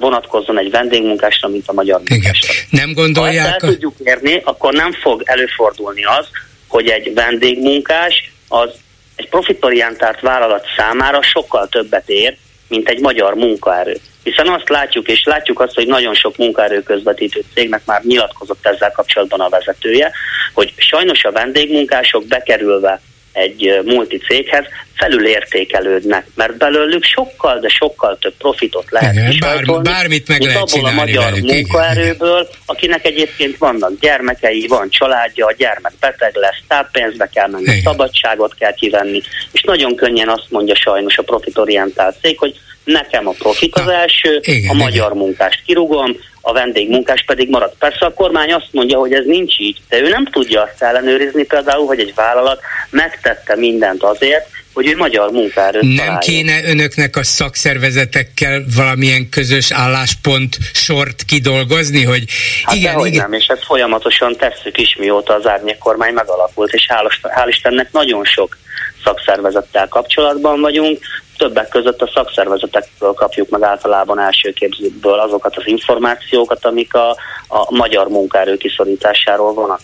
[0.00, 2.52] vonatkozzon egy vendégmunkásra, mint a magyar munkásra.
[2.70, 3.48] Nem gondolják?
[3.48, 6.26] Ha ezt el tudjuk érni, akkor nem fog előfordulni az,
[6.68, 8.70] hogy egy vendégmunkás az
[9.16, 12.36] egy profitorientált vállalat számára sokkal többet ér,
[12.68, 13.96] mint egy magyar munkaerő.
[14.22, 18.90] Hiszen azt látjuk, és látjuk azt, hogy nagyon sok munkaerő közvetítő cégnek már nyilatkozott ezzel
[18.90, 20.12] kapcsolatban a vezetője,
[20.52, 23.00] hogy sajnos a vendégmunkások bekerülve
[23.32, 24.64] egy multi céghez,
[24.94, 30.88] felülértékelődnek, mert belőlük sokkal, de sokkal több profitot lehet Igen, bár, bármit meg lehet abból
[30.88, 31.50] a magyar velük.
[31.50, 37.80] munkaerőből, akinek egyébként vannak gyermekei, van családja, a gyermek beteg lesz, táppénzbe kell menni, Igen.
[37.82, 39.20] szabadságot kell kivenni,
[39.52, 44.40] és nagyon könnyen azt mondja sajnos a profitorientált cég, hogy nekem a profit az első,
[44.42, 45.16] igen, a magyar igen.
[45.16, 47.72] munkást kirúgom, a vendégmunkás pedig marad.
[47.78, 51.44] Persze a kormány azt mondja, hogy ez nincs így, de ő nem tudja azt ellenőrizni
[51.44, 56.18] például, hogy egy vállalat megtette mindent azért, hogy ő magyar munkáról Nem találja.
[56.18, 62.24] kéne önöknek a szakszervezetekkel valamilyen közös álláspont sort kidolgozni, hogy
[62.62, 63.22] hát igen, igen.
[63.22, 67.92] nem, és ezt folyamatosan tesszük is, mióta az árnyék kormány megalakult, és hál', hál' Istennek
[67.92, 68.56] nagyon sok
[69.04, 70.98] szakszervezettel kapcsolatban vagyunk,
[71.42, 77.10] többek között a szakszervezetekből kapjuk meg általában első képzőből azokat az információkat, amik a,
[77.48, 79.80] a magyar munkaerő kiszorításáról vonat,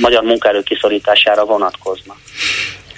[0.00, 2.16] magyar munkaerő kiszorítására vonatkoznak.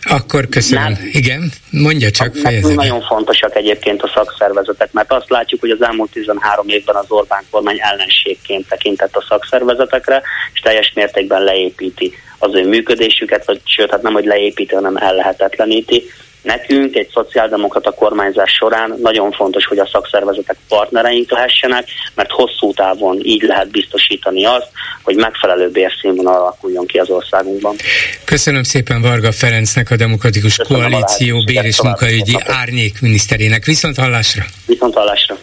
[0.08, 0.92] Akkor köszönöm.
[0.92, 1.08] Nem.
[1.12, 2.74] Igen, mondja csak, fejezze.
[2.74, 7.42] Nagyon fontosak egyébként a szakszervezetek, mert azt látjuk, hogy az elmúlt 13 évben az Orbán
[7.50, 14.02] kormány ellenségként tekintett a szakszervezetekre, és teljes mértékben leépíti az ő működésüket, vagy sőt, hát
[14.02, 16.04] nem, hogy leépíti, hanem ellehetetleníti.
[16.46, 23.20] Nekünk egy szociáldemokrata kormányzás során nagyon fontos, hogy a szakszervezetek partnereink lehessenek, mert hosszú távon
[23.22, 24.68] így lehet biztosítani azt,
[25.02, 27.76] hogy megfelelő bérszínvonal alakuljon ki az országunkban.
[28.24, 33.64] Köszönöm szépen Varga Ferencnek, a Demokratikus Köszönöm Koalíció bér és munkaügyi árnyék miniszterének.
[33.64, 34.44] Viszont hallásra!
[34.66, 35.38] Viszont hallásra!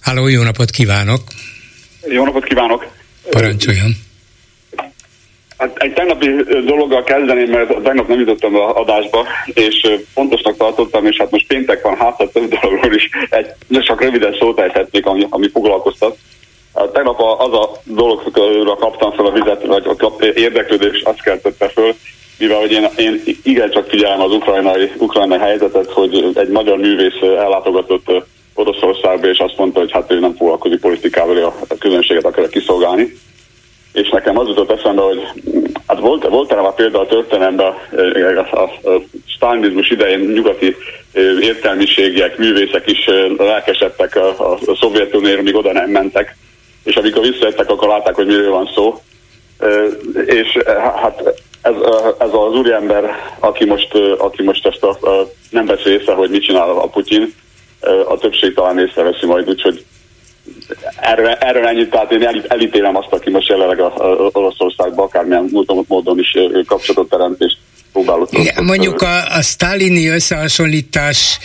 [0.00, 1.20] Háló, jó napot kívánok!
[2.08, 2.86] Jó napot kívánok!
[3.30, 3.96] Parancsoljon!
[5.58, 6.28] Hát egy tegnapi
[6.64, 11.82] dologgal kezdeném, mert tegnap nem jutottam a adásba, és fontosnak tartottam, és hát most péntek
[11.82, 13.46] van, hát több dologról is egy,
[13.80, 16.16] csak röviden szót ejthetnék, ami, ami foglalkoztat.
[16.74, 21.94] Hát tegnap az a dologról kaptam fel a vizet, vagy a érdeklődés azt keltette föl,
[22.38, 28.10] mivel hogy én, én igencsak figyelem az ukrajnai, ukrajnai helyzetet, hogy egy magyar művész ellátogatott
[28.54, 33.12] Oroszországba, és azt mondta, hogy hát ő nem foglalkozik politikával, a közönséget akar kiszolgálni
[33.94, 35.20] és nekem az jutott eszembe, hogy
[35.86, 40.76] Hát volt, volt erre már példa a történelemben a, a, a stalinizmus idején nyugati
[41.40, 46.36] értelmiségiek, művészek is lelkesedtek a, a, a Szovjetunióra, míg oda nem mentek,
[46.84, 49.00] és amikor visszajöttek, akkor látták, hogy miről van szó.
[50.26, 50.58] És
[51.02, 51.22] hát
[51.62, 51.74] ez,
[52.18, 56.70] ez az úriember, aki most, aki most ezt a, nem veszi észre, hogy mit csinál
[56.70, 57.34] a Putyin,
[58.08, 59.84] a többség talán észreveszi majd, úgyhogy
[61.00, 65.50] erről, erről ennyit, tehát én elítélem azt, aki most jelenleg a, a Oroszországban akármilyen
[65.86, 67.56] módon is kapcsolatot teremt, és
[67.94, 68.28] próbálok.
[68.32, 71.38] Igen, mondjuk a, a sztálini összehasonlítás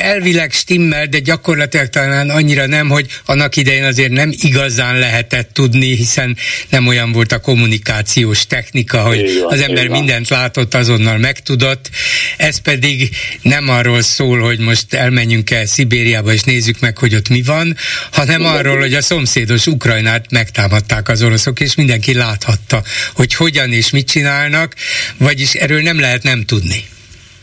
[0.00, 5.96] elvileg stimmel, de gyakorlatilag talán annyira nem, hogy annak idején azért nem igazán lehetett tudni,
[5.96, 6.36] hiszen
[6.68, 11.90] nem olyan volt a kommunikációs technika, hogy van, az ember mindent látott, azonnal megtudott.
[12.36, 13.10] Ez pedig
[13.42, 17.76] nem arról szól, hogy most elmenjünk el Szibériába és nézzük meg, hogy ott mi van,
[18.12, 18.52] hanem Igen.
[18.52, 22.82] arról, hogy a szomszédos Ukrajnát megtámadták az oroszok, és mindenki láthatta,
[23.14, 24.74] hogy hogyan és mit csinálnak,
[25.16, 26.84] vagyis erről nem lehet nem tudni.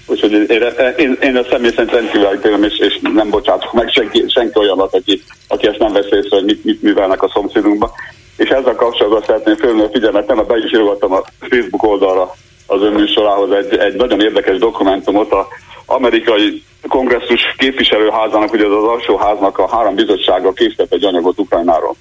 [0.06, 0.64] Úgyhogy én,
[0.98, 4.80] én, én a személy szerint rendkívül elítélem, és, és nem bocsátok meg senki, senki olyan,
[4.80, 7.92] aki, aki ezt nem vesz észre, hogy mit, mit művelnek a szomszédunkba.
[8.38, 12.82] És ezzel kapcsolatban szeretném fölni a figyelmet, nem, be is írogattam a Facebook oldalra az
[12.82, 15.48] ön műsorához egy, egy nagyon érdekes dokumentumot, a
[15.86, 21.96] amerikai kongresszus képviselőházának, ugye az, az alsó háznak a három bizottsága készített egy anyagot Ukrajnáról.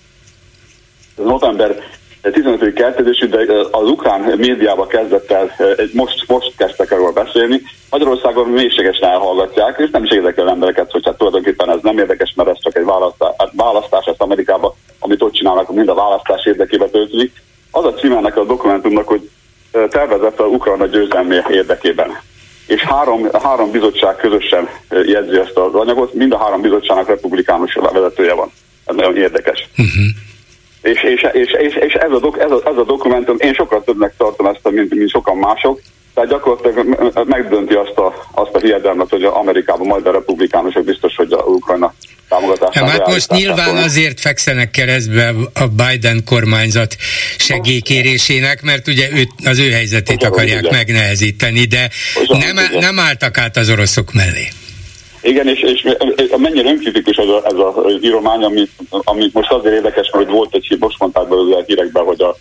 [1.19, 2.73] Ez november 15.
[2.73, 5.51] keltezésű, de az ukrán médiába kezdett el,
[5.93, 7.63] most, most kezdtek erről beszélni.
[7.91, 12.49] Magyarországon mélységesen elhallgatják, és nem is érdekel embereket, hogy hát tulajdonképpen ez nem érdekes, mert
[12.49, 16.91] ez csak egy választás, hát választás ezt Amerikában, amit ott csinálnak, mind a választás érdekében
[16.91, 17.43] töltődik.
[17.71, 19.31] Az a címe a dokumentumnak, hogy
[19.91, 22.21] tervezett a Ukrajna győzelmi érdekében.
[22.67, 28.35] És három, három bizottság közösen jegyzi ezt az anyagot, mind a három bizottságnak republikánus vezetője
[28.35, 28.53] van.
[28.85, 29.69] Ez nagyon érdekes.
[29.71, 30.05] Uh-huh.
[30.83, 33.83] És, és, és, és, és ez, a dok, ez, a, ez a dokumentum, én sokkal
[33.85, 35.81] többnek tartom ezt, mint, mint sokan mások,
[36.15, 41.33] tehát gyakorlatilag megdönti azt a, azt a hiedelmet, hogy Amerikában majd a republikánusok biztos, hogy
[41.33, 41.95] a Ukrajna
[42.29, 42.75] támogatását.
[42.75, 46.97] Ja, hát most nyilván azért fekszenek keresztbe a Biden kormányzat
[47.37, 51.91] segélykérésének, mert ugye őt, az ő helyzetét akarják megnehezíteni, de
[52.29, 54.49] nem, nem álltak át az oroszok mellé.
[55.29, 55.87] Igen, és, és
[56.37, 60.77] mennyire önkritikus ez, a, ez a íromány, amit, amit most azért érdekes, mert volt egy
[60.81, 62.37] most mondták be a hírekben, hogy a,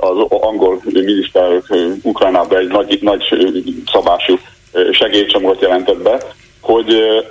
[0.00, 1.62] az angol miniszter
[2.02, 3.22] Ukrajnában egy nagy, nagy
[3.92, 4.38] szabású
[4.90, 6.20] segélycsomagot jelentett be,
[6.60, 6.86] hogy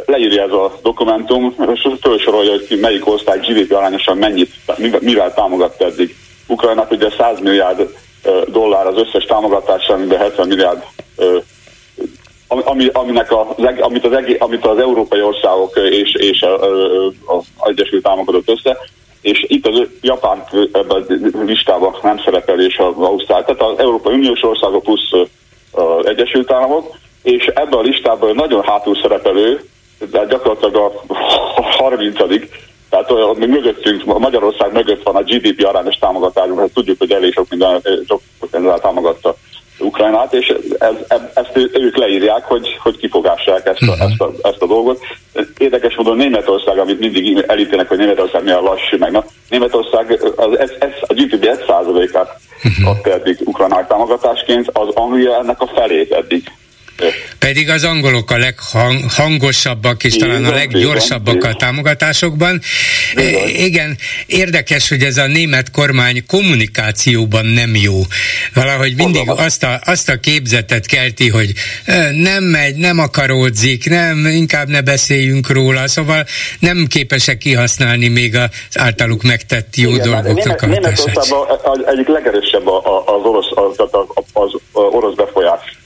[0.06, 4.52] leírja ez a dokumentum, és felsorolja, hogy melyik ország GDP arányosan mennyit,
[5.00, 6.16] mivel támogatta eddig.
[6.48, 7.90] Ukrajnak ugye 100 milliárd
[8.48, 10.84] dollár az összes támogatása, amiben 70 milliárd
[12.48, 16.46] ami, aminek a, amit, az amit az európai országok és, és
[17.26, 18.78] az Egyesült Államok adott össze,
[19.22, 24.14] és itt az Japán ebben a listában nem szerepel, és az Ausztrál, tehát az Európai
[24.14, 25.12] Uniós országok plusz
[25.72, 29.64] az Egyesült Államok, és ebben a listában nagyon hátul szerepelő,
[30.12, 30.76] de gyakorlatilag
[31.56, 32.18] a 30
[32.90, 37.34] tehát olyan, mi mögöttünk, Magyarország mögött van a GDP arányos támogatásunk, hát tudjuk, hogy elég
[37.34, 39.36] sok minden, sok minden támogatta
[39.80, 44.12] Ukrajnát, és ez, ezt ők leírják, hogy, hogy kifogássák ezt a, uh-huh.
[44.12, 45.04] ezt, a, ezt a dolgot.
[45.58, 50.72] Érdekes módon Németország, amit mindig elítélnek, hogy Németország milyen lassú, meg na, Németország az, ez,
[50.80, 52.90] ez a GDP 1%-át uh-huh.
[52.90, 56.52] adta eddig Ukrajnák támogatásként, az Anglia ennek a felét eddig
[57.40, 62.62] pedig az angolok a leghangosabbak és talán a leggyorsabbak a támogatásokban.
[63.56, 68.02] Igen, érdekes, hogy ez a német kormány kommunikációban nem jó.
[68.54, 71.54] Valahogy mindig azt a, azt a képzetet kelti, hogy
[72.12, 76.26] nem megy, nem akaródzik, nem, inkább ne beszéljünk róla, szóval
[76.60, 81.06] nem képesek kihasználni még az általuk megtett jó Igen, dolgoknak a hatását.
[81.06, 85.82] Németországban egyik legerősebb az orosz, az, az, az, az orosz befolyás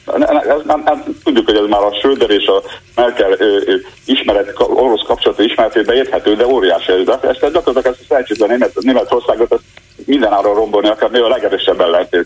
[1.24, 2.62] tudjuk, hogy ez már a Schröder és a
[2.96, 7.08] Merkel ö, ismeret, orosz kapcsolata ismeretében érthető, de óriási ez.
[7.08, 9.63] Ezt gyakorlatilag ezt a szerencsétlen Német, Németországot ezt
[10.06, 12.17] mindenáron rombolni akar, még a legerősebben lehet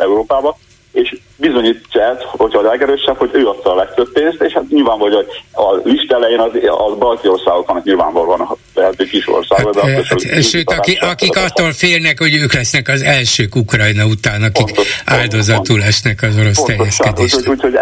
[0.00, 0.58] Európába
[0.92, 5.16] és bizonyítja ezt, hogyha a legerősebb, hogy ő adta a legtöbb pénzt, és hát nyilvánvaló,
[5.16, 9.58] hogy a lista elején az, az balti országoknak nyilvánvalóan a lehető kis ország.
[9.58, 14.42] Hát, hát, hát, sőt, aki, akik attól félnek, hogy ők lesznek az elsők Ukrajna után,
[14.42, 17.48] akik pontos, áldozatul pontos, esnek az orosz terjeszkedést.
[17.48, 17.78] Úgyhogy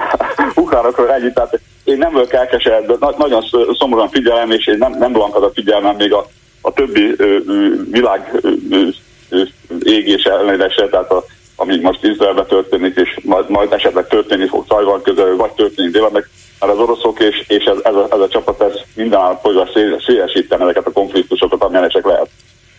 [0.62, 3.44] ukránokról együtt, tehát én nem vagyok elkeseredve, nagyon
[3.78, 6.28] szomorúan figyelem, és én nem, nem blankad a figyelmem még a,
[6.60, 7.38] a többi ö,
[7.90, 8.48] világ ö,
[9.28, 9.42] ö,
[9.82, 11.24] égés ellenére tehát a
[11.60, 16.12] ami most Izraelben történik, és majd, majd esetleg történni fog Tajvan közel, vagy történik délen,
[16.12, 16.26] mert
[16.58, 19.68] az oroszok és, és ez, ez, a, ez a csapat ez minden állapotban
[20.06, 22.28] szélesíteni ezeket a konfliktusokat, amilyen csak lehet.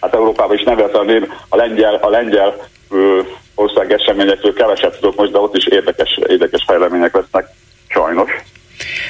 [0.02, 1.06] Hát Európában is nevet a,
[1.50, 3.22] a lengyel, a lengyel ö,
[3.56, 7.48] ország eseményekről keveset tudok most, de ott is érdekes, érdekes fejlemények lesznek,
[7.88, 8.32] sajnos.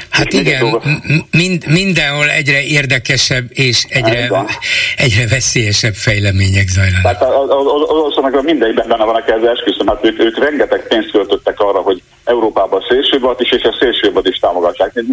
[0.09, 0.81] Hát és igen,
[1.31, 4.47] mind, mindenhol egyre érdekesebb és egyre,
[4.95, 7.01] egyre veszélyesebb fejlemények zajlanak.
[7.01, 7.49] Tehát az
[7.89, 12.85] oroszoknak mindenben benne van a esküszöm, hát ők, ők rengeteg pénzt költöttek arra, hogy Európában
[12.89, 15.03] szélsőbbat is és a szélsőbbat is támogatják.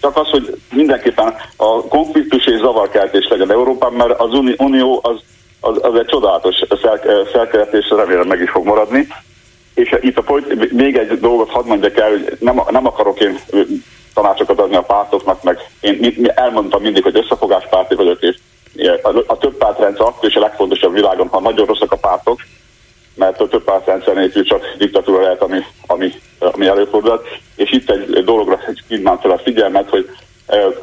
[0.00, 5.20] Csak az, hogy mindenképpen a konfliktus és zavarkeltés legyen Európában, mert az Unió az,
[5.60, 6.56] az, az egy csodálatos
[7.32, 9.06] szerkelet, és remélem meg is fog maradni.
[9.74, 13.38] És itt a polit- még egy dolgot hadd mondjak el, hogy nem, nem akarok én
[14.20, 18.36] tanácsokat adni a pártoknak, meg én elmondtam mindig, hogy összefogáspárti vagyok, és
[19.26, 22.40] a, több pártrendszer akkor is a legfontosabb világon, ha nagyon rosszak a pártok,
[23.14, 27.26] mert a több pártrendszer nélkül csak diktatúra lehet, ami, ami, ami előfordulhat.
[27.56, 30.10] És itt egy dologra hívnám fel a figyelmet, hogy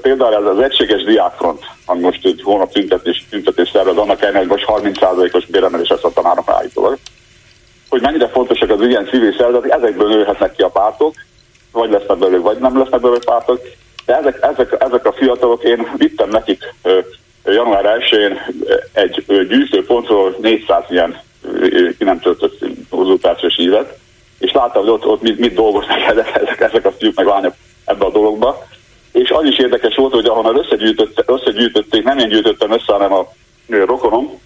[0.02, 4.64] például ez az egységes diákfront, ami most egy hónap tüntetés, tüntetés szervez, annak ellenére, hogy
[4.68, 6.98] most 30%-os béremelés lesz a tanárok állítólag,
[7.90, 11.14] hogy mennyire fontosak az ilyen civil szervezetek, ezekből nőhetnek ki a pártok,
[11.76, 13.62] vagy lesznek belőle, vagy nem lesznek belőle pártok,
[14.06, 16.74] de ezek, ezek, ezek a fiatalok, én vittem nekik
[17.46, 18.40] január 1-én
[18.94, 21.20] egy gyűjtőpontról 400 ilyen
[21.98, 23.98] ki nem töltött konzultációs ívet,
[24.40, 27.54] és láttam, hogy ott, ott mit, mit dolgoznak ezek, ezek a fiúk meg lányok
[27.86, 28.68] ebbe a dologba.
[29.12, 33.28] És az is érdekes volt, hogy ahonnan összegyűjtött, összegyűjtötték, nem én gyűjtöttem össze, hanem a
[33.68, 34.40] rokonom,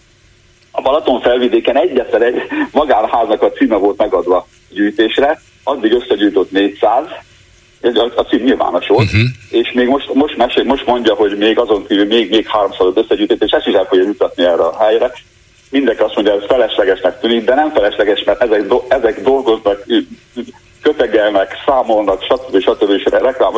[0.72, 2.42] a Balaton felvidéken egyetlen egy
[2.72, 7.06] magánháznak a címe volt megadva gyűjtésre, addig összegyűjtött 400,
[8.16, 9.22] a cím nyilvános volt, uh-huh.
[9.50, 13.44] és még most, most, mesél, most mondja, hogy még azon kívül még, még 300 összegyűjtött,
[13.44, 15.12] és ezt is el fogja jutatni erre a helyre.
[15.70, 19.86] Mindenki azt mondja, hogy ez feleslegesnek tűnik, de nem felesleges, mert ezek, do, ezek dolgoznak,
[20.82, 22.62] kötegelnek, számolnak, stb.
[22.62, 22.90] stb.
[22.90, 23.54] és reklám,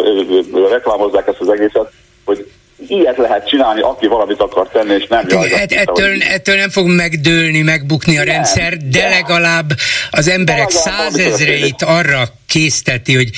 [0.70, 1.92] reklámozzák ezt az egészet,
[2.26, 2.52] hogy
[2.88, 5.54] ilyet lehet csinálni, aki valamit akar tenni, és nem jaj.
[5.54, 9.70] Et, ettől, ettől nem fog megdőlni, megbukni a nem, rendszer, de, de legalább
[10.12, 13.30] az emberek százezreit arra készteti, hogy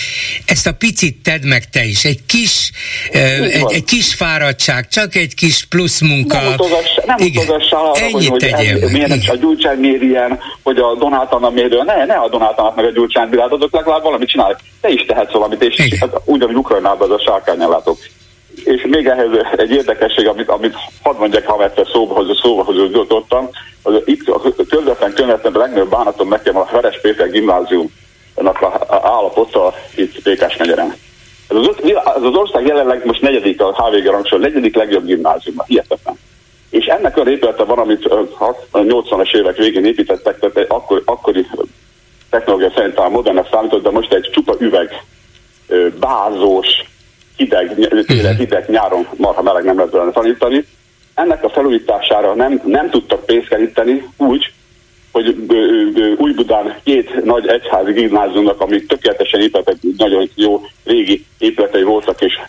[0.45, 2.05] ezt a picit tedd meg te is.
[2.05, 2.71] Egy kis,
[3.11, 6.41] egy, egy kis fáradtság, csak egy kis plusz munka.
[6.41, 8.81] Nem utazass, nem utazassál arra, Ennyit hogy, tegyem.
[8.81, 11.83] hogy milyen a gyurcsány mér ilyen, hogy a Donátana mérő.
[11.85, 14.53] Ne, ne a Donátana meg a gyurcsány világodok, legalább valamit csinálj.
[14.81, 17.97] Te is tehetsz valamit, és hát, ugyanúgy Ukrajnában az a sárkányan látok.
[18.55, 23.49] És még ehhez egy érdekesség, amit, amit hadd mondjak, ha egyszer szóba hozzá, szóba hozzá,
[23.83, 30.21] az itt a közvetlen környezetben legnagyobb bánatom nekem a Veres Péter gimnáziumnak a, állapota itt
[30.21, 30.95] Pékás megyeren.
[31.49, 31.67] Ez az,
[32.15, 36.17] ez az ország jelenleg most negyedik a HVG rangsor, negyedik legjobb gimnázium, hihetetlen.
[36.69, 41.47] És ennek a épülete van, amit a 80-as évek végén építettek, tehát akkor, akkori
[42.29, 45.03] technológia szerint talán modernnek számított, de most egy csupa üveg,
[45.99, 46.67] bázós,
[47.35, 47.75] hideg,
[48.05, 48.39] télen mhm.
[48.39, 50.65] hideg, nyáron marha meleg nem lehet belőle tanítani.
[51.13, 54.53] Ennek a felújítására nem, nem tudtak pénzt keríteni úgy,
[55.11, 55.35] hogy
[56.17, 62.39] Újbudán két nagy egyházi gimnáziumnak, amik tökéletesen épületek, nagyon jó régi épületei voltak, és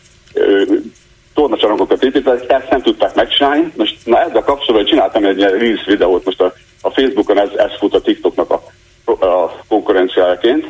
[1.34, 3.72] tornacsarangokat építettek, ezt nem tudták megcsinálni.
[3.76, 7.70] Most na ezzel kapcsolatban csináltam egy ilyen Reels videót, most a, a Facebookon ez, ez
[7.78, 8.62] fut a TikToknak a,
[9.26, 10.66] a konkurenciájaként,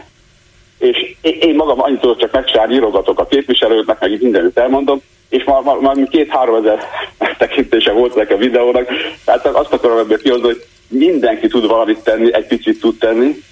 [0.85, 5.63] és én magam annyit tudok csak megcsinálni, írogatok a képviselőknek, meg mindenütt elmondom, és már,
[5.63, 6.79] már, már két-három ezer
[7.39, 8.89] tekintése volt ennek a videónak,
[9.25, 13.43] tehát azt akarom ebből kihozni, hogy mindenki tud valamit tenni, egy picit tud tenni,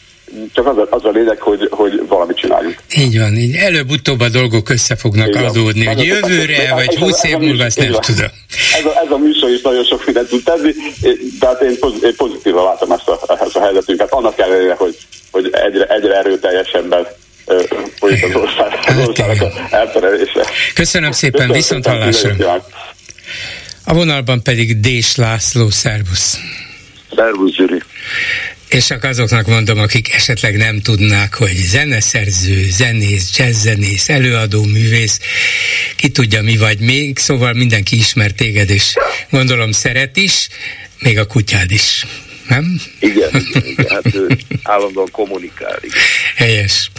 [0.52, 2.76] csak az a, az a lényeg, hogy, hogy valamit csináljunk.
[2.96, 5.44] Így van, így előbb-utóbb a dolgok össze fognak Igen.
[5.44, 8.30] adódni, hogy jövőre, vagy 20 év múlva, ezt nem tudom.
[8.78, 10.72] Ez a, ez a műsor is nagyon sok mindent tud tenni,
[11.40, 14.96] tehát én, én pozitívan látom ezt a, ezt a helyzetünket, annak ellenére, hogy,
[15.30, 17.06] hogy egyre, egyre erőteljesebben
[17.98, 20.46] folyik az ország, az országnak elterelése.
[20.74, 22.66] Köszönöm szépen, Köszönöm viszont hallásra.
[23.84, 26.38] A vonalban pedig Dés László, szervusz.
[27.16, 27.82] Szervusz, Gyuri.
[28.68, 35.20] És csak azoknak mondom, akik esetleg nem tudnák, hogy zeneszerző, zenész, jazzzenész, előadó, művész,
[35.96, 38.94] ki tudja mi vagy még, szóval mindenki ismer téged, és
[39.30, 40.48] gondolom szeret is,
[40.98, 42.06] még a kutyád is
[42.52, 42.80] nem?
[42.98, 45.78] Igen, igen, igen hát ő állandóan kommunikál.
[45.80, 45.96] Igen.
[46.36, 46.90] Helyes.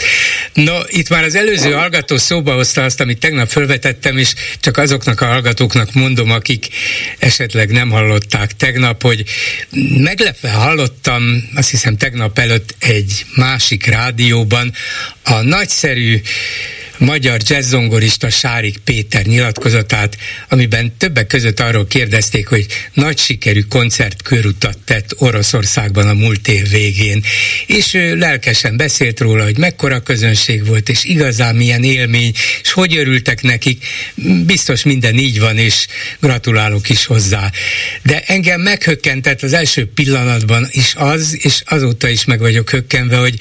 [0.54, 5.22] No, itt már az előző hallgató szóba hozta azt, amit tegnap felvetettem, és csak azoknak
[5.22, 6.68] a hallgatóknak mondom, akik
[7.20, 9.24] esetleg nem hallották tegnap, hogy
[9.97, 14.74] meglepve hallottam, azt hiszem tegnap előtt egy másik rádióban
[15.24, 16.22] a nagyszerű
[17.04, 20.18] magyar jazzzongorista Sárik Péter nyilatkozatát,
[20.49, 26.70] amiben többek között arról kérdezték, hogy nagy sikerű koncert körutat tett Oroszországban a múlt év
[26.70, 27.24] végén,
[27.68, 32.34] és ő lelkesen beszélt róla, hogy mekkora közönség volt, és igazán milyen élmény,
[32.64, 33.86] és hogy örültek nekik.
[34.45, 35.88] Biztos minden így van, és
[36.20, 37.51] gratulálok is hozzá.
[38.04, 43.36] De engem meghökkentett az első pillanatban is az, és azóta is meg vagyok hökkenve, hogy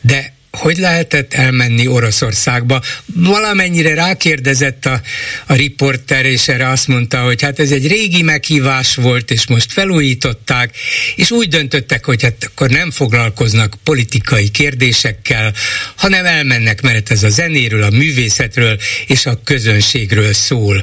[0.00, 2.80] de hogy lehetett elmenni Oroszországba?
[3.14, 5.00] Valamennyire rákérdezett a,
[5.46, 9.72] a riporter, és erre azt mondta, hogy hát ez egy régi meghívás volt, és most
[9.72, 10.76] felújították,
[11.16, 15.52] és úgy döntöttek, hogy hát akkor nem foglalkoznak politikai kérdésekkel,
[15.96, 20.82] hanem elmennek, mert ez a zenéről, a művészetről és a közönségről szól.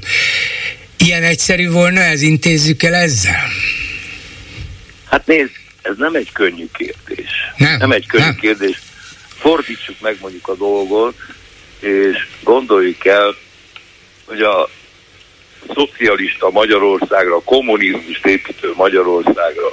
[0.98, 3.48] Ilyen egyszerű volna, ez intézzük el ezzel?
[5.10, 5.50] Hát nézd,
[5.82, 7.30] ez nem egy könnyű kérdés.
[7.58, 8.36] Nem, nem egy könnyű nem.
[8.36, 8.82] kérdés.
[9.42, 11.16] Fordítsuk meg mondjuk a dolgot,
[11.80, 13.36] és gondoljuk el,
[14.26, 14.70] hogy a
[15.74, 19.72] szocialista Magyarországra, a kommunizmust építő Magyarországra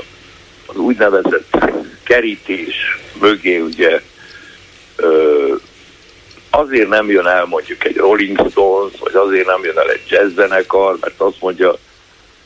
[0.66, 1.56] az úgynevezett
[2.02, 2.74] kerítés
[3.20, 4.00] mögé ugye
[6.50, 10.34] azért nem jön el mondjuk egy Rolling Stones, vagy azért nem jön el egy jazz
[10.34, 11.68] zenekar, mert azt mondja,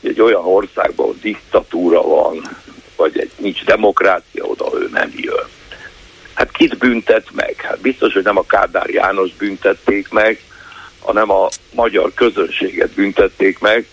[0.01, 2.57] hogy egy olyan országban, ahol diktatúra van,
[2.95, 5.47] vagy egy, nincs demokrácia, oda ő nem jön.
[6.33, 7.55] Hát kit büntet meg?
[7.61, 10.39] Hát biztos, hogy nem a Kádár János büntették meg,
[10.99, 13.85] hanem a magyar közönséget büntették meg.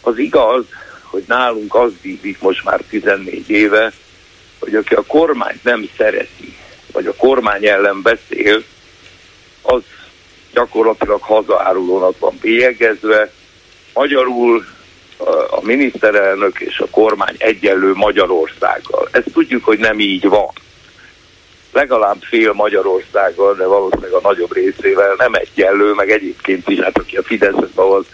[0.00, 0.64] Az igaz,
[1.02, 3.92] hogy nálunk az bízik most már 14 éve,
[4.58, 6.56] hogy aki a kormányt nem szereti,
[6.92, 8.62] vagy a kormány ellen beszél,
[9.62, 9.82] az
[10.52, 13.32] gyakorlatilag hazaárulónak van bélyegezve.
[13.92, 14.64] Magyarul
[15.50, 19.08] a miniszterelnök és a kormány egyenlő Magyarországgal.
[19.10, 20.50] Ezt tudjuk, hogy nem így van.
[21.74, 27.16] Legalább fél Magyarországgal, de valószínűleg a nagyobb részével nem egyenlő, meg egyébként is, hát aki
[27.16, 28.06] a Fideszet az,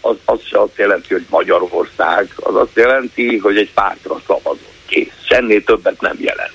[0.00, 4.72] az, az se azt jelenti, hogy Magyarország, az azt jelenti, hogy egy pártra szavazott.
[4.86, 5.12] Kész.
[5.28, 6.52] Sennél többet nem jelent.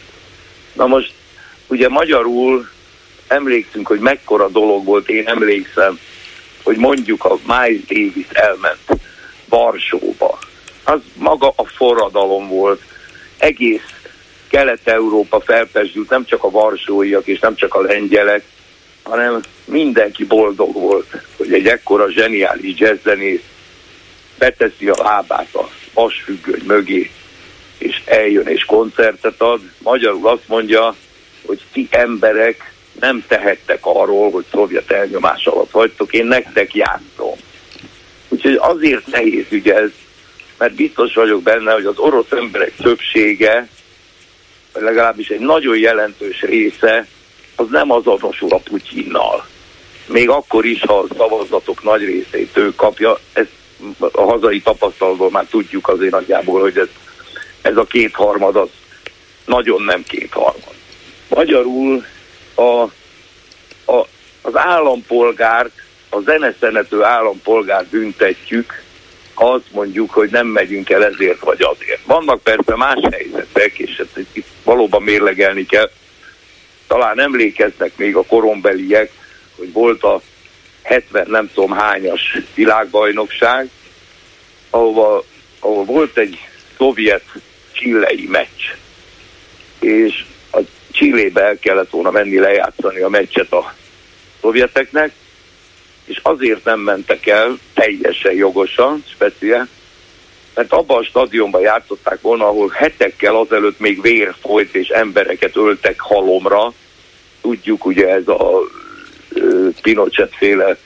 [0.73, 1.13] Na most,
[1.67, 2.69] ugye magyarul
[3.27, 5.99] emlékszünk, hogy mekkora dolog volt, én emlékszem,
[6.63, 9.01] hogy mondjuk a Miles Davis elment
[9.45, 10.39] Varsóba.
[10.83, 12.81] Az maga a forradalom volt.
[13.37, 13.93] Egész
[14.49, 18.43] Kelet-Európa felpesdült, nem csak a varsóiak és nem csak a lengyelek,
[19.03, 23.41] hanem mindenki boldog volt, hogy egy ekkora zseniális jazzzenész
[24.37, 27.11] beteszi a lábát a vasfüggöny mögé,
[27.77, 29.61] és eljön és koncertet ad.
[29.77, 30.95] Magyarul azt mondja,
[31.45, 37.37] hogy ti emberek nem tehettek arról, hogy szovjet elnyomás alatt vagytok, én nektek játszom.
[38.27, 39.89] Úgyhogy azért nehéz ügy ez,
[40.57, 43.67] mert biztos vagyok benne, hogy az orosz emberek többsége,
[44.73, 47.07] legalábbis egy nagyon jelentős része,
[47.55, 49.45] az nem azonosul a Putyinnal.
[50.05, 53.51] Még akkor is, ha a szavazatok nagy részét ő kapja, ezt
[54.11, 56.87] a hazai tapasztalatból már tudjuk azért nagyjából, hogy ez,
[57.61, 58.67] ez a kétharmad az
[59.45, 60.73] nagyon nem kétharmad.
[61.29, 62.05] Magyarul
[62.55, 62.81] a,
[63.91, 64.07] a,
[64.41, 65.71] az állampolgárt
[66.09, 68.83] a zeneszenető állampolgár büntetjük,
[69.41, 72.01] azt mondjuk, hogy nem megyünk el ezért vagy azért.
[72.05, 75.91] Vannak persze más helyzetek, és ezt itt valóban mérlegelni kell.
[76.87, 79.11] Talán emlékeznek még a korombeliek,
[79.57, 80.21] hogy volt a
[80.83, 83.69] 70 nem tudom hányas világbajnokság,
[84.69, 85.23] ahova,
[85.59, 86.39] ahol volt egy
[86.77, 87.25] szovjet
[87.71, 88.63] csillei meccs.
[89.79, 90.59] És a
[90.91, 93.73] Csillébe el kellett volna menni lejátszani a meccset a
[94.41, 95.11] szovjeteknek,
[96.09, 99.67] és azért nem mentek el teljesen jogosan, speciál,
[100.55, 105.99] mert abban a stadionban játszották volna, ahol hetekkel azelőtt még vér folyt, és embereket öltek
[105.99, 106.73] halomra.
[107.41, 108.59] Tudjuk, ugye ez a
[109.81, 110.77] Pinochet féle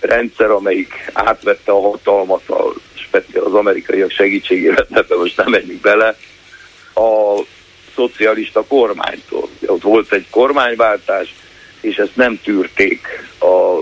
[0.00, 6.16] rendszer, amelyik átvette a hatalmat a speciál az amerikaiak segítségével, ebbe most nem menjünk bele,
[6.94, 7.40] a
[7.94, 9.48] szocialista kormánytól.
[9.66, 11.34] Ott volt egy kormányváltás,
[11.80, 13.06] és ezt nem tűrték
[13.40, 13.80] a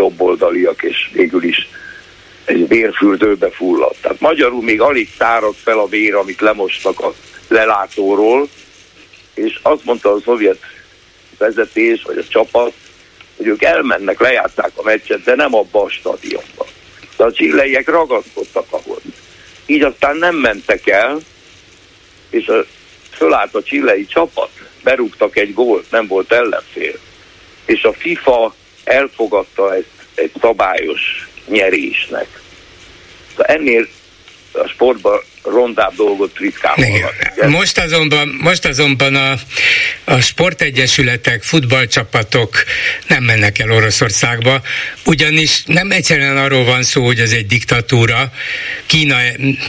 [0.00, 1.68] jobboldaliak, és végül is
[2.44, 4.00] egy vérfürdőbe fulladt.
[4.00, 7.14] Tehát magyarul még alig szárad fel a vér, amit lemostak a
[7.48, 8.48] lelátóról,
[9.34, 10.58] és azt mondta a szovjet
[11.38, 12.72] vezetés, vagy a csapat,
[13.36, 16.66] hogy ők elmennek, lejátszák a meccset, de nem abba a stadionba.
[17.16, 19.02] De a csilleiek ragaszkodtak ahhoz.
[19.66, 21.18] Így aztán nem mentek el,
[22.30, 22.64] és a,
[23.10, 24.50] fölállt a csillei csapat,
[24.82, 26.98] berúgtak egy gólt, nem volt ellenfél.
[27.64, 28.54] És a FIFA
[28.90, 32.42] elfogadta ezt egy szabályos nyerésnek.
[33.30, 33.86] Szóval ennél
[34.52, 37.50] a sportban rondább dolgot ritkán Igen.
[37.50, 39.38] Most azonban, most azonban a,
[40.04, 42.64] a sportegyesületek, futballcsapatok
[43.06, 44.62] nem mennek el Oroszországba,
[45.04, 48.32] ugyanis nem egyszerűen arról van szó, hogy ez egy diktatúra,
[48.86, 49.16] Kína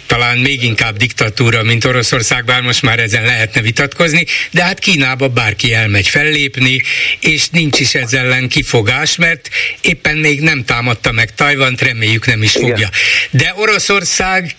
[0.05, 5.27] talán még inkább diktatúra, mint Oroszország, bár most már ezen lehetne vitatkozni, de hát Kínába
[5.27, 6.81] bárki elmegy fellépni,
[7.19, 9.49] és nincs is ezzel ellen kifogás, mert
[9.81, 12.75] éppen még nem támadta meg Tajvant, reméljük nem is fogja.
[12.75, 12.89] Igen.
[13.29, 14.53] De Oroszország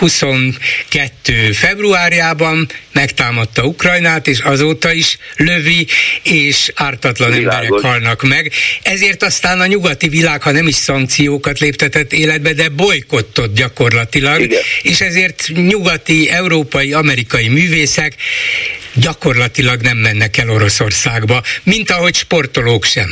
[0.00, 1.52] 2022.
[1.52, 5.86] februárjában megtámadta Ukrajnát, és azóta is lövi,
[6.22, 7.64] és ártatlan Világos.
[7.64, 8.52] emberek halnak meg.
[8.82, 14.60] Ezért aztán a nyugati világ, ha nem is szankciókat léptetett életbe, de bolykottott gyakorlatilag, Igen.
[14.82, 18.14] és ezért nyugati, európai, amerikai művészek
[18.94, 23.08] gyakorlatilag nem mennek el Oroszországba, mint ahogy sportolók sem.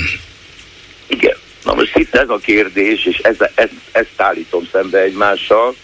[1.06, 1.36] Igen.
[1.64, 5.74] Na most itt ez a kérdés, és ez, ez, ezt állítom szembe egymással,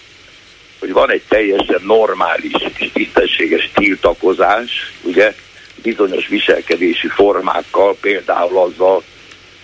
[0.85, 5.35] hogy van egy teljesen normális és tisztességes tiltakozás, ugye,
[5.82, 9.03] bizonyos viselkedési formákkal, például azzal,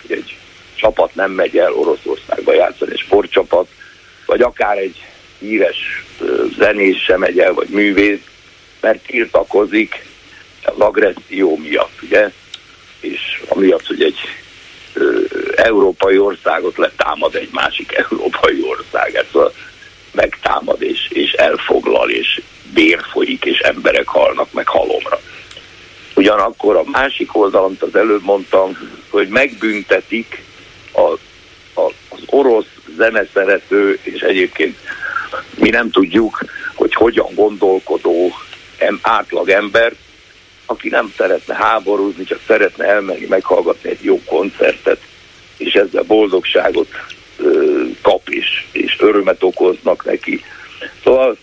[0.01, 0.37] hogy egy
[0.75, 3.69] csapat nem megy el Oroszországba játszani, egy sportcsapat,
[4.27, 5.05] vagy akár egy
[5.39, 6.05] híres
[6.59, 8.25] zenés sem megy el, vagy művész,
[8.81, 10.07] mert tiltakozik
[10.65, 12.31] az agresszió miatt, ugye?
[13.01, 14.19] És amiatt, hogy egy
[14.93, 15.21] ö,
[15.57, 19.53] európai országot letámad egy másik európai ország, ez a
[20.13, 22.41] megtámad és, és elfoglal, és
[22.75, 25.21] bér folyik, és emberek halnak meg halomra.
[26.15, 28.79] Ugyanakkor a másik oldalon, az előbb mondtam,
[29.11, 30.45] hogy megbüntetik
[30.93, 31.01] a,
[31.81, 34.77] a, az orosz zeneszerető, és egyébként
[35.55, 36.45] mi nem tudjuk,
[36.75, 38.33] hogy hogyan gondolkodó
[38.79, 39.93] em, átlag ember,
[40.67, 45.01] aki nem szeretne háborúzni, csak szeretne elmenni, meghallgatni egy jó koncertet,
[45.57, 46.89] és ezzel boldogságot
[48.03, 50.45] kap, és, és örömet okoznak neki.
[51.05, 51.37] Szóval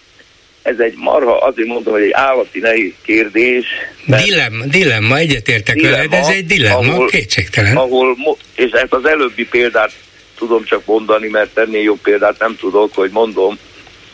[0.61, 3.65] ez egy marha, azért mondom, hogy egy állati nehéz kérdés.
[4.05, 7.75] Dilemma, dilemma, egyetértek dilemma, veled, ez egy dilemma, ahol, kétségtelen.
[7.75, 8.17] Ahol,
[8.55, 9.91] és ezt az előbbi példát
[10.37, 13.57] tudom csak mondani, mert ennél jobb példát nem tudok, hogy mondom,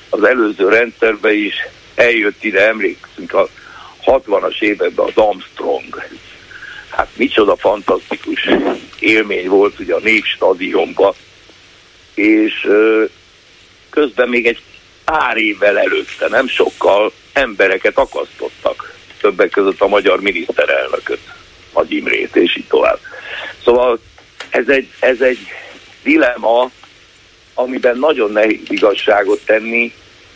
[0.09, 1.53] az előző rendszerbe is
[1.95, 3.49] eljött ide, emlékszünk a
[4.05, 6.07] 60-as években az Armstrong.
[6.89, 8.49] Hát micsoda fantasztikus
[8.99, 11.13] élmény volt ugye a Népstadionban,
[12.13, 12.67] és
[13.89, 14.61] közben még egy
[15.05, 18.93] pár évvel előtte, nem sokkal embereket akasztottak.
[19.21, 21.19] Többek között a magyar miniszterelnököt,
[21.73, 22.99] Nagy Imrét, és így tovább.
[23.63, 23.99] Szóval
[24.49, 25.39] ez egy, ez egy
[26.03, 26.71] dilema,
[27.53, 29.93] amiben nagyon nehéz igazságot tenni,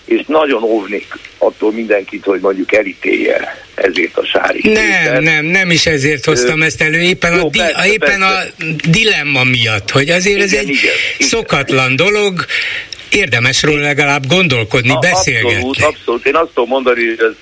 [0.07, 4.61] és nagyon óvnék attól mindenkit, hogy mondjuk elítélje ezért a sári.
[4.63, 8.19] Nem, nem, nem is ezért hoztam Ö, ezt elő, éppen, jó, a, di, persze, éppen
[8.19, 8.25] persze.
[8.25, 11.95] a dilemma miatt, hogy azért igen, ez egy igen, szokatlan igen.
[11.95, 12.45] dolog,
[13.11, 15.55] érdemes róla legalább gondolkodni, a, beszélgetni.
[15.55, 16.25] Abszolút, abszolút.
[16.25, 17.35] Én azt tudom mondani, hogy ez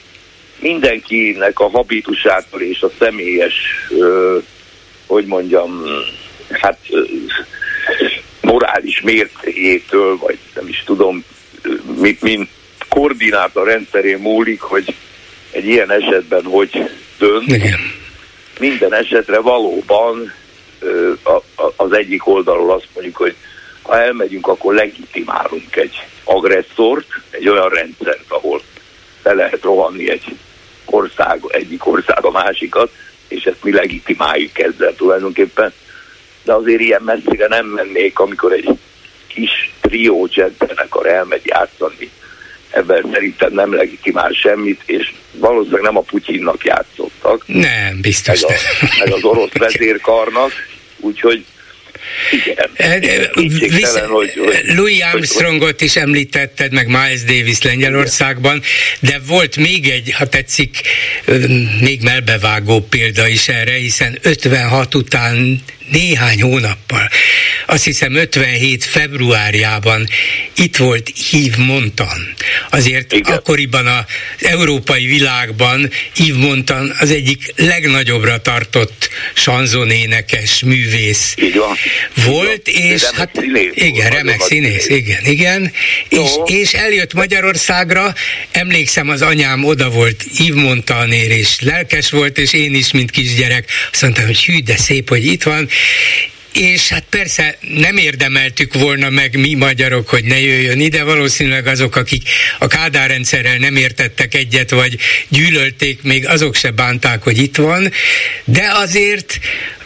[0.60, 3.54] mindenkinek a habitusától és a személyes,
[4.00, 4.38] ö,
[5.06, 5.84] hogy mondjam,
[6.50, 7.02] hát ö,
[8.42, 11.24] morális mértéjétől, vagy nem is tudom,
[12.00, 12.50] mint, mint
[12.90, 14.96] koordinátor rendszerén múlik, hogy
[15.52, 17.52] egy ilyen esetben hogy dönt.
[17.52, 17.80] Igen.
[18.60, 20.34] Minden esetre valóban
[21.76, 23.36] az egyik oldalról azt mondjuk, hogy
[23.82, 28.62] ha elmegyünk, akkor legitimálunk egy agresszort, egy olyan rendszert, ahol
[29.24, 30.36] le lehet rohanni egy
[30.86, 32.92] ország, egyik ország a másikat,
[33.28, 35.74] és ezt mi legitimáljuk ezzel tulajdonképpen.
[36.44, 38.70] De azért ilyen messzire nem mennék, amikor egy
[39.36, 40.30] kis trió
[40.76, 42.10] akar elmegy játszani.
[42.70, 47.44] Ebben szerintem nem legitimál semmit, és valószínűleg nem a Putyinnak játszottak.
[47.48, 50.52] Nem, biztos meg, a, meg az orosz vezérkarnak,
[51.00, 51.46] úgyhogy
[52.32, 52.70] igen.
[52.74, 53.00] Eh,
[53.60, 58.62] Visz, hogy, hogy, Louis Armstrongot is említetted, meg Miles Davis Lengyelországban,
[59.00, 60.82] de volt még egy, ha tetszik,
[61.80, 67.10] még melbevágó példa is erre, hiszen 56 után néhány hónappal,
[67.66, 70.08] azt hiszem 57 februárjában
[70.58, 72.34] itt volt Yves Montan.
[72.70, 73.34] Azért Igen.
[73.34, 74.04] akkoriban az
[74.48, 81.76] európai világban Yves Montan az egyik legnagyobbra tartott sanzonénekes művész Így van.
[82.26, 82.92] volt, Így van.
[82.92, 85.72] és hát színész, igen, remek színész, igen, igen,
[86.10, 88.14] és, és eljött Magyarországra,
[88.52, 93.70] emlékszem az anyám oda volt Yves Montanér, és lelkes volt, és én is, mint kisgyerek,
[93.92, 95.70] azt mondtam, hogy hű, de szép, hogy itt van,
[96.54, 101.96] és hát persze nem érdemeltük volna meg mi magyarok, hogy ne jöjjön ide, valószínűleg azok,
[101.96, 104.98] akik a Kádár rendszerrel nem értettek egyet, vagy
[105.28, 107.92] gyűlölték, még azok se bánták, hogy itt van,
[108.44, 109.40] de azért,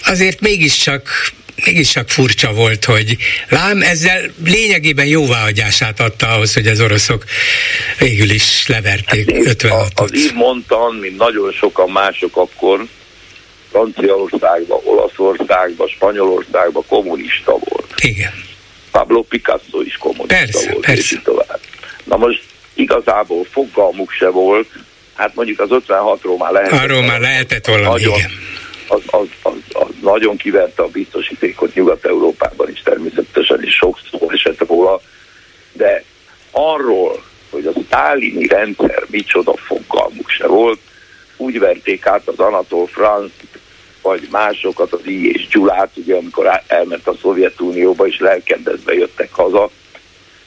[0.04, 1.32] azért mégiscsak
[1.66, 3.18] mégis csak furcsa volt, hogy
[3.50, 7.24] lám ezzel lényegében jóváhagyását adta ahhoz, hogy az oroszok
[8.00, 12.88] végül is leverték hát 56 Az így mondtam, mint nagyon sokan mások akkor,
[13.72, 17.94] Franciaországban, Olaszországban, Spanyolországban kommunista volt.
[18.02, 18.34] Igen.
[18.92, 20.86] Pablo Picasso is kommunista persze, volt.
[20.86, 21.16] Persze.
[21.16, 21.60] És tovább.
[22.04, 22.44] Na most
[22.74, 24.68] igazából fogalmuk se volt,
[25.14, 26.80] hát mondjuk az 56-ról már lehetett.
[26.80, 28.32] Arról már lehetett valami, nagyon, igen.
[28.88, 34.68] Az, az, az, az, nagyon kiverte a biztosítékot Nyugat-Európában is természetesen, is sok szó esett
[34.68, 35.02] róla,
[35.72, 36.04] de
[36.52, 40.80] arról, hogy a sztálini rendszer micsoda fogalmuk se volt,
[41.40, 43.32] úgy verték át az Anatol Franz
[44.02, 45.32] vagy másokat, az I.
[45.32, 49.70] és Gyulát, ugye amikor elment a Szovjetunióba, és lelkendezve jöttek haza.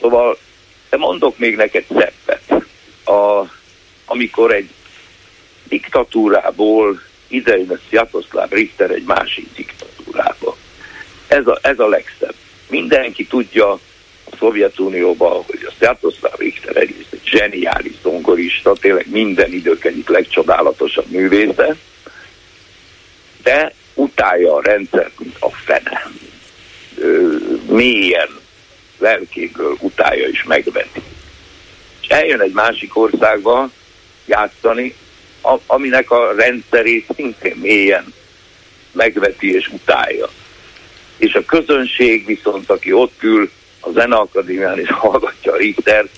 [0.01, 0.39] Szóval,
[0.91, 2.65] de mondok még neked szebbet.
[3.05, 3.49] A,
[4.07, 4.69] amikor egy
[5.69, 10.57] diktatúrából idejön a Sziatoszláv Richter egy másik diktatúrába.
[11.27, 12.35] Ez a, ez a legszebb.
[12.69, 13.71] Mindenki tudja
[14.31, 21.11] a Szovjetunióban, hogy a Sziatoszláv Richter egyrészt egy zseniális zongorista, tényleg minden idők egyik legcsodálatosabb
[21.11, 21.77] művésze,
[23.43, 26.11] de utálja a rendszert, mint a fene.
[26.97, 27.37] Ö,
[27.69, 28.29] mélyen,
[28.99, 31.03] lelkéből utálja és megveti.
[32.03, 33.71] És eljön egy másik országba
[34.27, 34.95] játszani,
[35.43, 38.15] a, aminek a rendszerét szintén mélyen
[38.93, 40.29] megveti és utálja.
[41.17, 46.09] És a közönség viszont, aki ott ül a Zeneakadémián és hallgatja a Richter,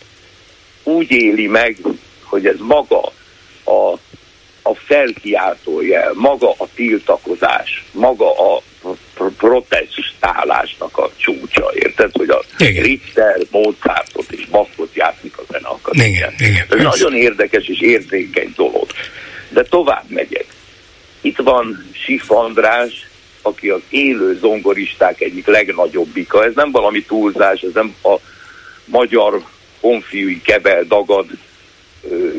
[0.85, 1.77] úgy éli meg,
[2.23, 3.13] hogy ez maga
[3.65, 3.99] a
[4.67, 8.63] a felkiáltó jel, maga a tiltakozás, maga a
[9.37, 12.11] protestálásnak a csúcsa, érted?
[12.13, 12.83] Hogy a igen.
[12.83, 16.35] Richter, Mozartot és Bachot játszik a zeneakadémián.
[16.71, 18.87] Ez nagyon érdekes és érzékeny dolog.
[19.49, 20.47] De tovább megyek.
[21.21, 23.09] Itt van Sif András,
[23.43, 26.45] aki az élő zongoristák egyik legnagyobbika.
[26.45, 28.15] Ez nem valami túlzás, ez nem a
[28.85, 29.43] magyar
[29.85, 31.27] honfiúi kebel dagad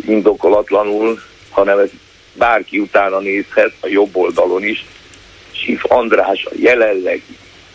[0.06, 1.90] indokolatlanul, hanem ez
[2.34, 4.86] bárki utána nézhet, a jobb oldalon is,
[5.52, 7.22] Sif András a jelenleg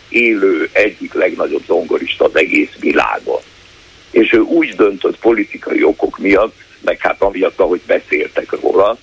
[0.09, 3.39] élő egyik legnagyobb zongorista az egész világon.
[4.11, 8.97] És ő úgy döntött politikai okok miatt, meg hát amiatt, ahogy beszéltek róla,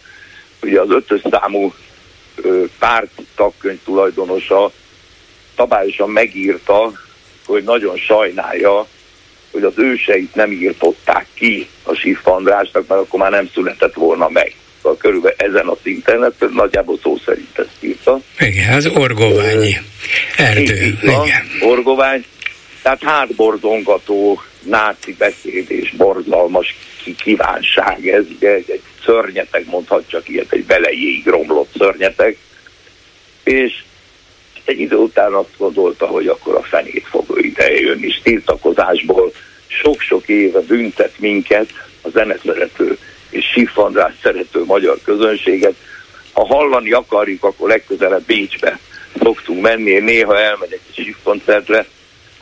[0.62, 1.72] ugye az ötös számú
[2.78, 4.72] párt tagkönyv tulajdonosa
[5.56, 6.92] szabályosan megírta,
[7.46, 8.86] hogy nagyon sajnálja,
[9.50, 14.28] hogy az őseit nem írtották ki a Sif Andrásnak, mert akkor már nem született volna
[14.28, 18.20] meg szóval körülbelül ezen a szinten, hát nagyjából szó szerint ezt írta.
[18.38, 19.76] Igen, az orgoványi
[20.36, 20.98] erdő.
[21.02, 21.46] Van, Igen.
[21.60, 22.24] Orgovány,
[22.82, 26.76] tehát hátborzongató náci beszéd és borzalmas
[27.16, 32.36] kívánság, ez ugye egy, egy szörnyeteg, mondhat ilyet, egy belejéig romlott szörnyeteg,
[33.44, 33.82] és
[34.68, 39.32] egy idő után azt gondolta, hogy akkor a fenét fog ide jönni, és tiltakozásból
[39.66, 41.68] sok-sok éve büntet minket
[42.02, 42.98] a zeneszerető
[43.30, 45.74] és Sif András szerető magyar közönséget.
[46.32, 48.78] Ha hallani akarjuk, akkor legközelebb Bécsbe
[49.22, 51.86] szoktunk menni, én néha elmegyek egy Sif koncertre,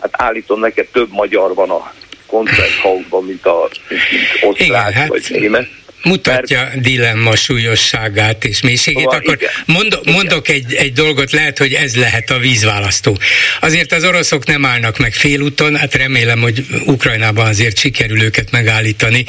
[0.00, 1.92] hát állítom neked több magyar van a
[2.26, 4.02] koncerthausban, mint a mint
[4.42, 5.68] osztrák hát, vagy német
[6.06, 6.80] mutatja mert...
[6.80, 9.50] dilemma súlyosságát és mélységét, szóval, akkor igen.
[9.66, 13.18] Mond, mondok egy, egy dolgot, lehet, hogy ez lehet a vízválasztó.
[13.60, 19.24] Azért az oroszok nem állnak meg félúton, hát remélem, hogy Ukrajnában azért sikerül őket megállítani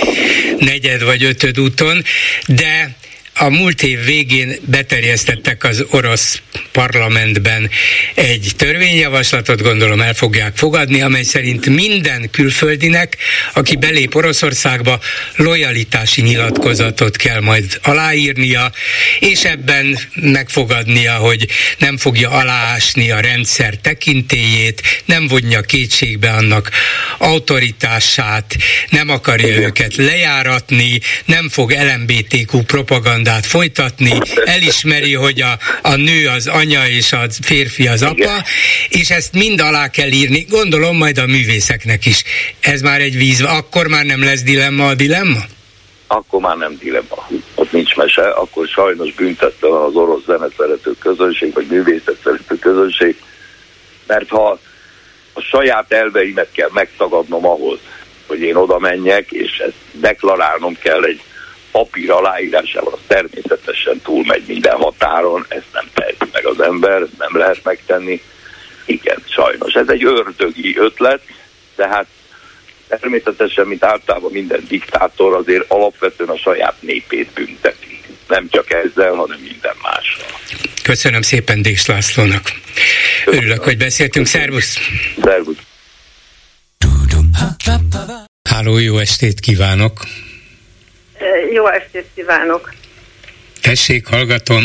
[0.59, 2.03] negyed vagy ötöd úton,
[2.47, 2.95] de
[3.39, 7.69] a múlt év végén beterjesztettek az orosz parlamentben
[8.13, 13.17] egy törvényjavaslatot, gondolom el fogják fogadni, amely szerint minden külföldinek,
[13.53, 14.99] aki belép Oroszországba,
[15.35, 18.71] lojalitási nyilatkozatot kell majd aláírnia,
[19.19, 26.71] és ebben megfogadnia, hogy nem fogja aláásni a rendszer tekintélyét, nem vonja kétségbe annak
[27.17, 28.55] autoritását,
[28.89, 34.11] nem akarja őket lejáratni, nem fog LMBTQ propaganda propagandát folytatni,
[34.45, 38.43] elismeri, hogy a, a nő az anya és a férfi az apa, Igen.
[38.89, 42.23] és ezt mind alá kell írni, gondolom majd a művészeknek is.
[42.59, 45.39] Ez már egy víz, akkor már nem lesz dilemma a dilemma?
[46.07, 47.27] Akkor már nem dilemma.
[47.55, 53.15] Ott nincs mese, akkor sajnos büntette az orosz zeneszerető közönség, vagy művészet szerető közönség,
[54.07, 54.59] mert ha
[55.33, 57.79] a saját elveimet kell megtagadnom ahhoz,
[58.27, 61.21] hogy én oda menjek, és ezt deklarálnom kell egy
[61.77, 67.37] papír aláírásával az természetesen túlmegy minden határon, ezt nem teheti meg az ember, ezt nem
[67.37, 68.21] lehet megtenni.
[68.85, 69.73] Igen, sajnos.
[69.73, 71.21] Ez egy ördögi ötlet,
[71.75, 72.05] de hát
[72.87, 78.01] természetesen, mint általában minden diktátor azért alapvetően a saját népét bünteti.
[78.27, 80.25] Nem csak ezzel, hanem minden mással.
[80.83, 82.51] Köszönöm szépen Dés Lászlónak.
[83.25, 84.25] Örülök, hogy beszéltünk.
[84.25, 84.77] Szervusz!
[85.23, 85.57] Szervusz!
[88.49, 90.05] Háló, jó estét kívánok!
[91.51, 92.73] Jó estét kívánok!
[93.61, 94.63] Tessék, hallgatom.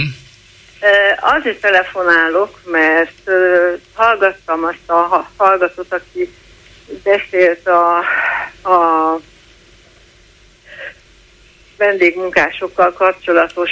[1.20, 3.30] Azért telefonálok, mert
[3.94, 6.34] hallgattam azt a hallgatót, aki
[7.02, 7.98] beszélt a,
[8.70, 9.20] a
[11.76, 13.70] vendégmunkásokkal kapcsolatos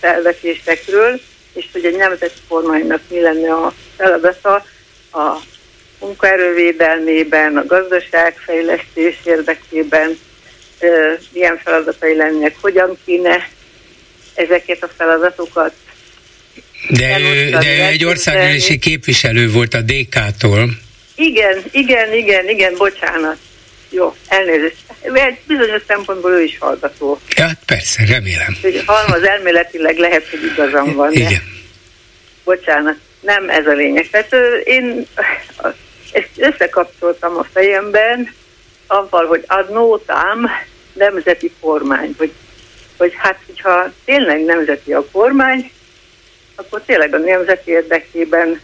[0.00, 1.20] felvetésekről,
[1.52, 4.64] és hogy egy nemzeti kormánynak mi lenne a feladata
[5.12, 5.36] a
[6.00, 10.18] munkaerővédelmében, a gazdaságfejlesztés érdekében,
[11.32, 13.48] milyen feladatai lennének, hogyan kéne
[14.34, 15.72] ezeket a feladatokat.
[16.88, 20.68] De ő, de ő egy országgyűlési képviselő volt a DK-tól.
[21.14, 23.36] Igen, igen, igen, igen, bocsánat.
[23.90, 24.76] Jó, elnézést.
[25.02, 27.20] Egy bizonyos szempontból ő is hallgató.
[27.36, 28.56] Ja, persze, remélem.
[28.86, 31.12] Halmaz elméletileg lehet, hogy igazam van.
[31.12, 31.20] De...
[31.20, 31.42] Igen.
[32.44, 34.08] Bocsánat, nem ez a lényeg.
[34.10, 35.06] Tehát én
[36.12, 38.34] ezt összekapcsoltam a fejemben,
[38.88, 40.48] avval, hogy ad nótám
[40.92, 42.32] nemzeti kormány, hogy
[42.98, 45.70] hogy hát, hogyha tényleg nemzeti a kormány,
[46.54, 48.60] akkor tényleg a nemzet érdekében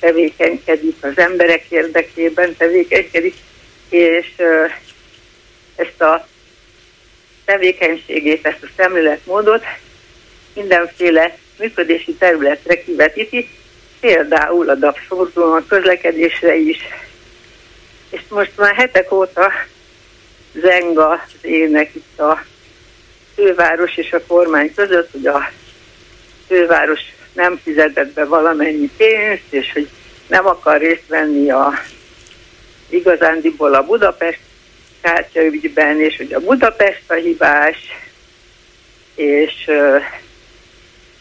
[0.00, 3.34] tevékenykedik, az emberek érdekében tevékenykedik,
[3.88, 4.26] és
[5.76, 6.26] ezt a
[7.44, 9.62] tevékenységét, ezt a szemléletmódot
[10.54, 13.48] mindenféle működési területre kivetíti,
[14.00, 16.78] például a DAPSZortón, a közlekedésre is.
[18.14, 19.52] És most már hetek óta
[20.52, 22.44] zenga az ének itt a
[23.34, 25.50] főváros és a kormány között, hogy a
[26.46, 27.00] főváros
[27.32, 29.88] nem fizetett be valamennyi pénzt, és hogy
[30.26, 31.72] nem akar részt venni a
[32.88, 34.40] igazándiból a Budapest
[35.00, 37.76] kártyaügyben, és hogy a Budapest a hibás,
[39.14, 39.70] és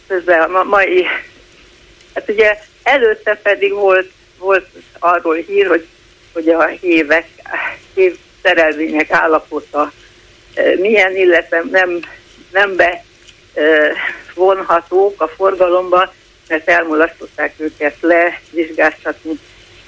[0.08, 1.06] közben a mai,
[2.14, 4.68] hát ugye előtte pedig volt, volt
[5.00, 5.88] arról hír, hogy,
[6.34, 7.28] hogy a hévek,
[7.94, 9.92] hév szerelvények állapota
[10.80, 12.00] milyen, illetve nem,
[12.52, 13.04] nem be
[14.34, 16.14] vonhatók a forgalomba,
[16.48, 19.40] mert elmulasztották őket levizsgáztatni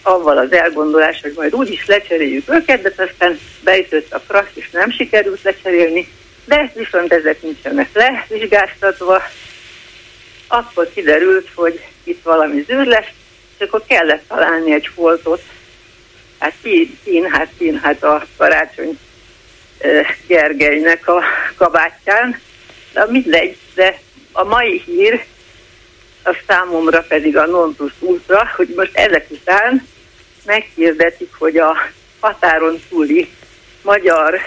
[0.02, 4.92] avval az elgondolás, hogy majd úgyis lecseréljük őket, de aztán beütött a prax, és nem
[4.92, 6.08] sikerült lecserélni,
[6.46, 9.22] de viszont ezek nincsenek levizsgáztatva,
[10.48, 13.10] akkor kiderült, hogy itt valami zűr lesz,
[13.58, 15.42] és akkor kellett találni egy foltot,
[16.46, 16.54] hát
[17.04, 19.00] kín, hát kín, hát a karácsony
[20.28, 21.24] Gergelynek a
[21.56, 22.40] kabátján.
[22.94, 24.00] De mindegy, de
[24.32, 25.26] a mai hír
[26.24, 29.88] a számomra pedig a non plus ultra, hogy most ezek után
[30.46, 31.78] meghirdetik, hogy a
[32.20, 33.30] határon túli
[33.82, 34.40] magyar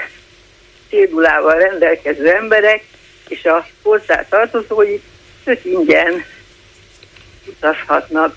[0.88, 2.84] cédulával rendelkező emberek
[3.28, 5.00] és a hozzátartozói
[5.44, 6.24] tök ingyen
[7.46, 8.36] utazhatnak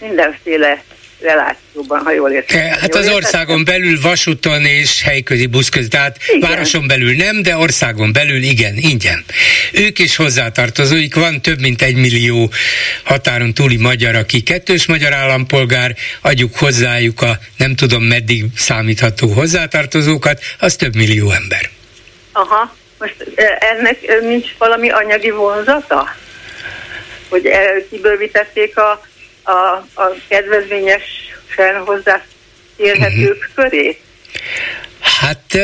[0.00, 0.82] mindenféle
[1.20, 2.68] relációban, ha jól értem.
[2.68, 6.50] Hát az országon belül vasúton és helyközi busz között, tehát igen.
[6.50, 9.24] városon belül nem, de országon belül igen, ingyen.
[9.72, 12.50] Ők is hozzátartozóik, van több mint egy millió
[13.04, 20.40] határon túli magyar, aki kettős magyar állampolgár, adjuk hozzájuk a nem tudom meddig számítható hozzátartozókat,
[20.58, 21.70] az több millió ember.
[22.32, 23.16] Aha, most
[23.58, 26.14] ennek nincs valami anyagi vonzata?
[27.28, 27.50] Hogy
[27.90, 29.09] kibővítették a
[29.42, 29.50] a,
[29.94, 33.54] a kedvezményesen hozzáférhetők uh-huh.
[33.54, 33.98] köré?
[35.00, 35.58] Hát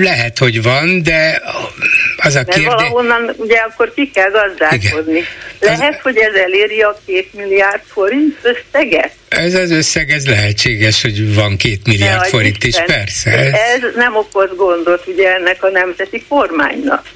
[0.00, 1.42] lehet, hogy van, de
[2.16, 2.64] az a kérdés...
[2.64, 5.18] valahonnan ugye akkor ki kell gazdálkodni.
[5.18, 5.78] Igen.
[5.78, 6.00] Lehet, az...
[6.02, 9.12] hogy ez eléri a két milliárd forint összeget?
[9.28, 13.30] Ez az összeg, ez lehetséges, hogy van két milliárd forint is, persze.
[13.30, 13.52] Ez...
[13.52, 17.06] ez nem okoz gondot ugye ennek a nemzeti kormánynak.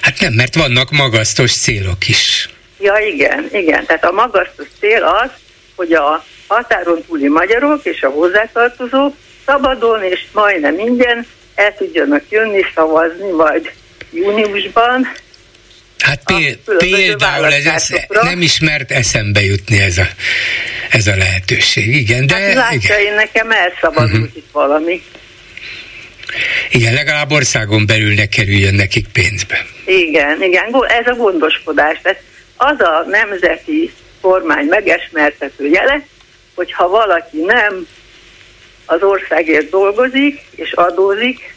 [0.00, 2.48] Hát nem, mert vannak magasztos célok is.
[2.78, 3.86] Ja, igen, igen.
[3.86, 5.30] Tehát a magasztos cél az,
[5.76, 9.14] hogy a határon túli magyarok és a hozzátartozók
[9.46, 13.72] szabadon és majdnem ingyen el tudjanak jönni szavazni, vagy
[14.12, 15.12] júniusban.
[15.98, 16.22] Hát
[16.78, 20.06] például ez, ez nem ismert eszembe jutni ez a,
[20.90, 22.26] ez a lehetőség, igen.
[22.26, 23.00] De, hát látja, igen.
[23.00, 24.36] én nekem elszabadult uh-huh.
[24.36, 25.02] itt valami.
[26.70, 29.66] Igen, legalább országon belül ne kerüljön nekik pénzbe.
[29.84, 31.98] Igen, igen, ez a gondoskodás.
[32.02, 32.22] Tehát
[32.56, 36.06] az a nemzeti kormány megesmertető jele,
[36.54, 37.86] hogyha valaki nem
[38.86, 41.54] az országért dolgozik és adózik,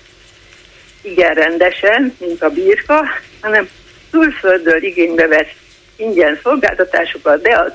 [1.01, 3.05] igen rendesen, mint a birka,
[3.41, 3.69] hanem
[4.11, 5.51] külföldről igénybe vesz
[5.95, 7.71] ingyen szolgáltatásokat, de az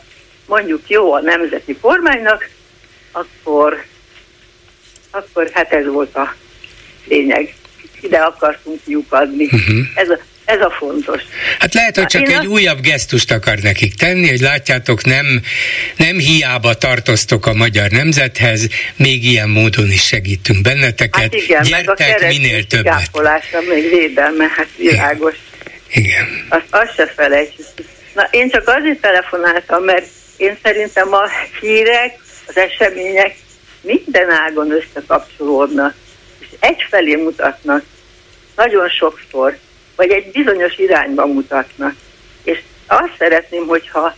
[0.47, 2.49] mondjuk jó a nemzeti kormánynak,
[3.13, 3.85] akkor,
[5.11, 6.35] akkor hát ez volt a
[7.09, 7.55] lényeg.
[8.01, 9.45] Ide akartunk lyukadni.
[9.45, 9.79] Uh-huh.
[9.95, 11.23] Ez a Ez a fontos.
[11.59, 12.49] Hát lehet, hogy csak Én egy a...
[12.49, 15.41] újabb gesztust akar nekik tenni, hogy látjátok, nem,
[15.97, 18.67] nem hiába tartoztok a magyar nemzethez,
[18.97, 21.23] még ilyen módon is segítünk benneteket.
[21.23, 23.11] Hát igen, Gyertek meg a minél többet.
[23.69, 25.35] még védelme, hát világos.
[25.93, 26.47] Igen.
[26.49, 27.67] Azt, azt se felejtsük.
[28.15, 31.29] Na, én csak azért telefonáltam, mert én szerintem a
[31.61, 33.37] hírek, az események
[33.81, 35.95] minden ágon összekapcsolódnak,
[36.39, 37.85] és egyfelé mutatnak,
[38.57, 39.59] nagyon sokszor,
[39.97, 41.95] vagy egy bizonyos irányba mutatnak.
[42.43, 44.17] És azt szeretném, hogyha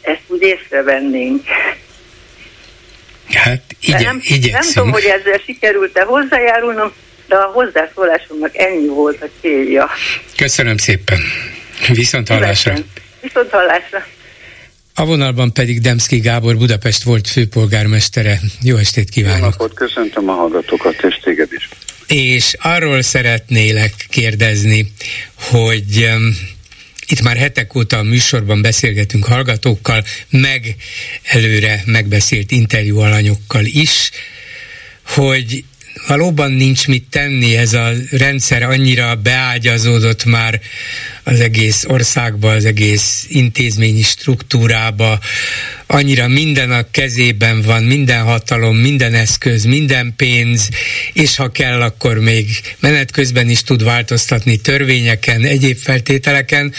[0.00, 1.44] ezt úgy észrevennénk.
[3.32, 4.20] Hát igye, nem,
[4.50, 6.92] nem tudom, hogy ezzel sikerült-e hozzájárulnom,
[7.26, 9.88] de a hozzászólásomnak ennyi volt a célja.
[10.36, 11.18] Köszönöm szépen.
[11.88, 12.74] Viszont hallásra.
[13.20, 14.06] Viszont hallásra.
[14.94, 18.40] A vonalban pedig Demszki Gábor Budapest volt főpolgármestere.
[18.62, 19.38] Jó estét kívánok!
[19.38, 21.68] Jó napot, köszöntöm a hallgatókat és téged is.
[22.10, 24.92] És arról szeretnélek kérdezni,
[25.34, 26.10] hogy
[27.06, 30.76] itt már hetek óta a műsorban beszélgetünk hallgatókkal, meg
[31.22, 34.10] előre megbeszélt interjú alanyokkal is,
[35.02, 35.64] hogy
[36.06, 40.60] valóban nincs mit tenni, ez a rendszer annyira beágyazódott már
[41.22, 45.20] az egész országba, az egész intézményi struktúrába,
[45.86, 50.68] annyira minden a kezében van, minden hatalom, minden eszköz, minden pénz,
[51.12, 52.46] és ha kell, akkor még
[52.80, 56.72] menet közben is tud változtatni törvényeken, egyéb feltételeken,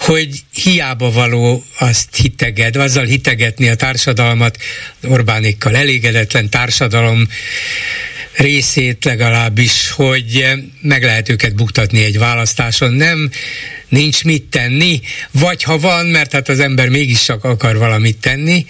[0.00, 4.58] hogy hiába való azt hiteged, azzal hitegetni a társadalmat,
[5.02, 7.28] Orbánékkal elégedetlen társadalom,
[8.36, 10.46] részét legalábbis, hogy
[10.82, 12.92] meg lehet őket buktatni egy választáson.
[12.92, 13.30] Nem,
[13.88, 15.00] nincs mit tenni,
[15.40, 18.66] vagy ha van, mert hát az ember mégis csak akar valamit tenni,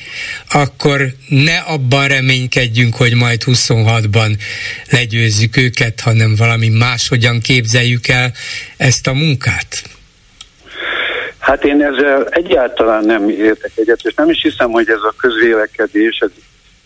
[0.53, 4.39] akkor ne abban reménykedjünk, hogy majd 26-ban
[4.91, 8.33] legyőzzük őket, hanem valami máshogyan képzeljük el
[8.77, 9.83] ezt a munkát.
[11.39, 16.19] Hát én ezzel egyáltalán nem értek egyet, és nem is hiszem, hogy ez a közvélekedés,
[16.19, 16.31] ez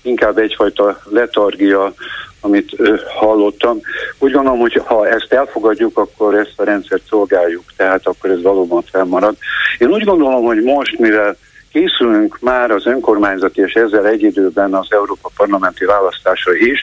[0.03, 1.95] inkább egyfajta letargia
[2.41, 2.77] amit
[3.07, 3.81] hallottam.
[4.19, 8.83] Úgy gondolom, hogy ha ezt elfogadjuk, akkor ezt a rendszert szolgáljuk, tehát akkor ez valóban
[8.91, 9.37] felmarad.
[9.79, 11.37] Én úgy gondolom, hogy most, mivel
[11.73, 16.83] készülünk már az önkormányzati és ezzel egy időben az Európa Parlamenti választásra is,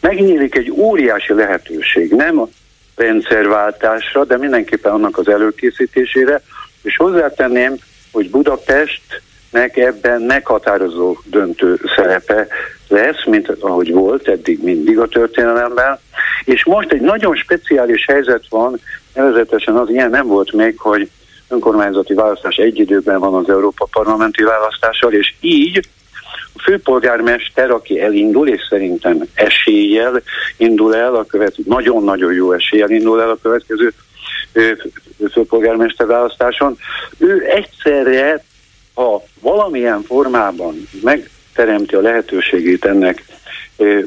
[0.00, 2.48] megnyílik egy óriási lehetőség, nem a
[2.96, 6.42] rendszerváltásra, de mindenképpen annak az előkészítésére,
[6.82, 7.76] és hozzátenném,
[8.12, 8.30] hogy
[9.50, 12.46] Budapestnek ebben meghatározó döntő szerepe
[12.88, 15.98] lesz, mint ahogy volt eddig mindig a történelemben.
[16.44, 18.80] És most egy nagyon speciális helyzet van,
[19.14, 21.10] nevezetesen az ilyen nem volt még, hogy
[21.48, 25.88] önkormányzati választás egy időben van az Európa Parlamenti választással, és így
[26.54, 30.22] a főpolgármester, aki elindul, és szerintem eséllyel
[30.56, 33.92] indul el, a következő, nagyon-nagyon jó eséllyel indul el a következő
[35.32, 36.78] főpolgármester választáson,
[37.18, 38.42] ő egyszerre,
[38.98, 43.24] ha valamilyen formában meg teremti a lehetőségét ennek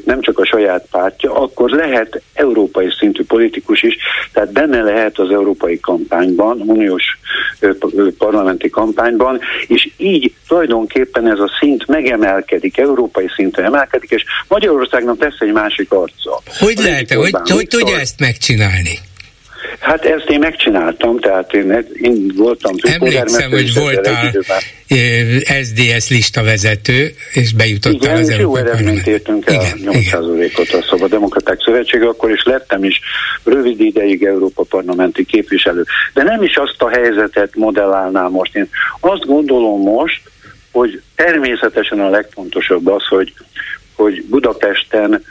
[0.05, 3.95] nem csak a saját pártja, akkor lehet európai szintű politikus is,
[4.33, 7.03] tehát benne lehet az európai kampányban, uniós
[8.17, 15.39] parlamenti kampányban, és így tulajdonképpen ez a szint megemelkedik, európai szintre emelkedik, és Magyarországnak lesz
[15.39, 16.41] egy másik arca.
[16.59, 18.99] Hogy lehet, hogy, hogy tudja ezt megcsinálni?
[19.79, 24.31] Hát ezt én megcsináltam, tehát én, én voltam Emlékszem, hogy voltál
[25.63, 31.09] SDS lista vezető, és bejutottál igen, az jó eredményt értünk el, igen, 8%-ot a Szabad
[31.09, 32.99] Demokraták Szövetsége, akkor is lettem is
[33.43, 35.85] rövid ideig Európa Parlamenti képviselő.
[36.13, 38.55] De nem is azt a helyzetet modellálnám most.
[38.55, 40.21] Én azt gondolom most,
[40.71, 43.33] hogy természetesen a legfontosabb az, hogy
[44.01, 45.23] hogy Budapesten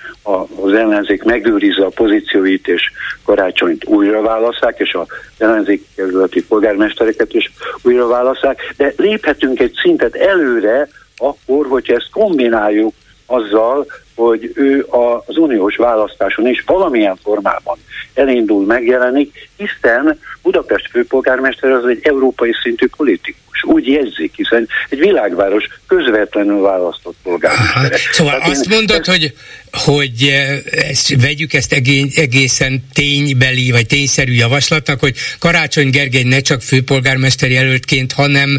[0.62, 2.82] az ellenzék megőrizze a pozícióit, és
[3.24, 5.06] karácsonyt újra válaszák, és az
[5.38, 7.52] ellenzék kerületi polgármestereket is
[7.82, 12.94] újra válaszák, de léphetünk egy szintet előre, akkor, hogyha ezt kombináljuk
[13.30, 14.86] azzal, hogy ő
[15.26, 17.78] az uniós választáson is valamilyen formában
[18.14, 23.64] elindul, megjelenik, hiszen Budapest főpolgármester az egy európai szintű politikus.
[23.64, 27.98] Úgy jegyzik, hiszen egy világváros közvetlenül választott polgármester.
[28.10, 29.06] Szóval Tehát azt én, mondod, ez...
[29.06, 29.34] hogy
[29.72, 30.58] hogy eh,
[30.88, 31.72] ezt, vegyük ezt
[32.14, 38.58] egészen ténybeli vagy tényszerű javaslatnak, hogy Karácsony Gergely ne csak főpolgármester jelöltként, hanem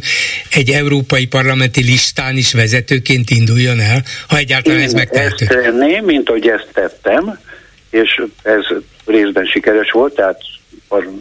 [0.52, 5.46] egy európai parlamenti listán is vezetőként induljon el, ha egyáltalán Én ez megtehető.
[5.46, 7.40] Ezt tenném, mint ahogy ezt tettem,
[7.90, 8.66] és ez
[9.06, 10.40] részben sikeres volt, tehát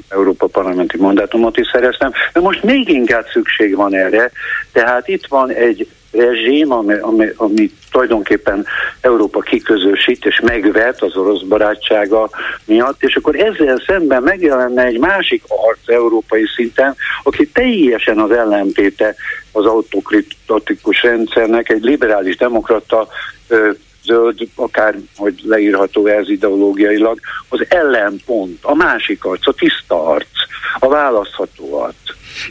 [0.09, 4.31] Európa parlamenti mandátumot is szereztem, de most még inkább szükség van erre,
[4.73, 8.67] tehát itt van egy rezsim, ami, ami, ami tulajdonképpen
[9.01, 12.31] Európa kiközösít és megvet az orosz barátsága
[12.65, 19.15] miatt, és akkor ezzel szemben megjelenne egy másik arc európai szinten, aki teljesen az ellentéte
[19.53, 23.09] az autokratikus rendszernek, egy liberális demokrata
[24.11, 30.29] zöld, akár hogy leírható ez ideológiailag, az ellenpont, a másik arc, a tiszta arc,
[30.79, 31.95] a választható arc.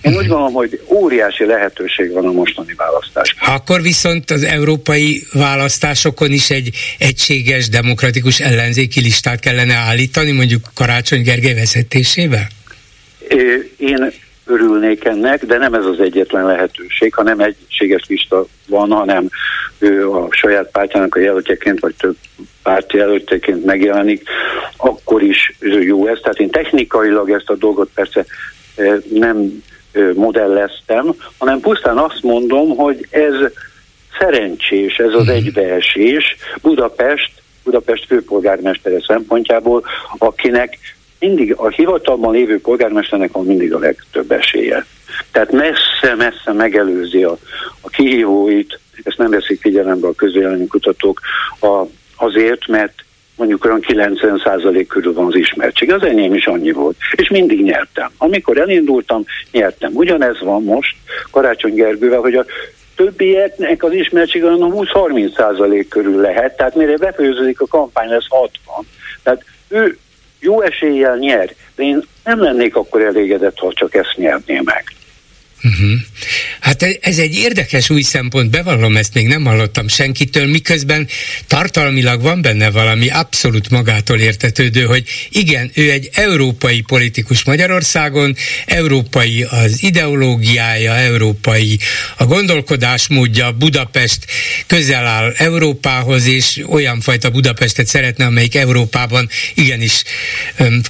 [0.01, 3.55] Én úgy gondolom, hogy óriási lehetőség van a mostani választásban.
[3.55, 11.21] Akkor viszont az európai választásokon is egy egységes, demokratikus ellenzéki listát kellene állítani, mondjuk Karácsony
[11.21, 12.47] Gergely vezetésével?
[13.77, 14.11] Én
[14.49, 19.29] örülnék ennek, de nem ez az egyetlen lehetőség, ha nem egységes lista van, hanem
[19.79, 22.15] ő a saját pártjának a jelöltjeként, vagy több
[22.63, 24.23] párt jelöltjeként megjelenik,
[24.77, 26.19] akkor is jó ez.
[26.21, 28.25] Tehát én technikailag ezt a dolgot persze
[29.09, 29.63] nem
[30.13, 33.35] modelleztem, hanem pusztán azt mondom, hogy ez
[34.19, 35.35] szerencsés, ez az mhm.
[35.35, 37.31] egybeesés Budapest,
[37.63, 39.83] Budapest főpolgármestere szempontjából,
[40.17, 40.77] akinek
[41.19, 44.85] mindig a hivatalban lévő polgármesternek van mindig a legtöbb esélye.
[45.31, 47.37] Tehát messze-messze megelőzi a,
[47.81, 51.19] a kihívóit, ezt nem veszik figyelembe a közvéleménykutatók,
[51.59, 51.83] a,
[52.15, 52.93] azért, mert
[53.35, 55.91] mondjuk olyan 90% körül van az ismertség.
[55.91, 56.95] Az enyém is annyi volt.
[57.15, 58.11] És mindig nyertem.
[58.17, 59.91] Amikor elindultam, nyertem.
[59.93, 60.95] Ugyanez van most
[61.31, 62.45] Karácsony Gergővel, hogy a
[62.95, 68.85] többieknek az ismertség olyan 20-30% körül lehet, tehát mire befejeződik a kampány, lesz 60.
[69.23, 69.97] Tehát ő
[70.39, 74.83] jó eséllyel nyer, de én nem lennék akkor elégedett, ha csak ezt nyerné meg.
[75.63, 75.99] Uh-huh.
[76.59, 81.07] Hát ez egy érdekes új szempont, bevallom, ezt még nem hallottam senkitől, miközben
[81.47, 88.35] tartalmilag van benne valami abszolút magától értetődő, hogy igen, ő egy európai politikus Magyarországon,
[88.65, 91.79] európai az ideológiája, európai
[92.17, 94.25] a gondolkodásmódja, Budapest
[94.67, 100.03] közel áll Európához, és olyan fajta Budapestet szeretne, amelyik Európában igenis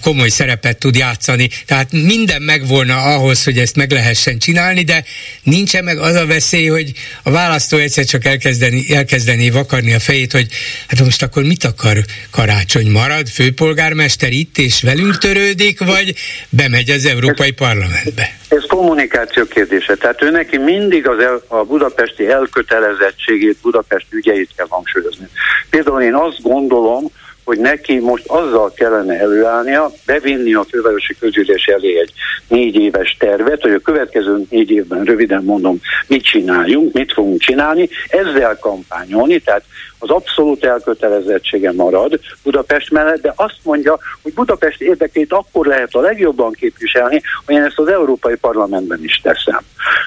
[0.02, 1.50] komoly szerepet tud játszani.
[1.66, 5.04] Tehát minden megvolna ahhoz, hogy ezt meg lehessen csinálni, csinálni, de
[5.44, 6.92] nincsen meg az a veszély, hogy
[7.24, 10.48] a választó egyszer csak elkezdeni, elkezdeni vakarni a fejét, hogy
[10.88, 11.98] hát most akkor mit akar
[12.32, 12.90] karácsony?
[12.92, 16.16] Marad főpolgármester itt és velünk törődik, vagy
[16.50, 18.38] bemegy az Európai Parlamentbe?
[18.48, 19.96] Ez kommunikáció kérdése.
[19.96, 25.28] Tehát ő neki mindig az el, a budapesti elkötelezettségét, Budapest ügyeit kell hangsúlyozni.
[25.70, 27.12] Például én azt gondolom,
[27.50, 32.14] hogy neki most azzal kellene előállnia, bevinni a fővárosi közgyűlés elé egy
[32.48, 37.90] négy éves tervet, hogy a következő négy évben röviden mondom, mit csináljunk, mit fogunk csinálni,
[38.08, 39.64] ezzel kampányolni, tehát
[40.00, 46.02] az abszolút elkötelezettsége marad Budapest mellett, de azt mondja, hogy Budapest érdekét akkor lehet a
[46.02, 49.62] legjobban képviselni, hogy én ezt az Európai Parlamentben is teszem.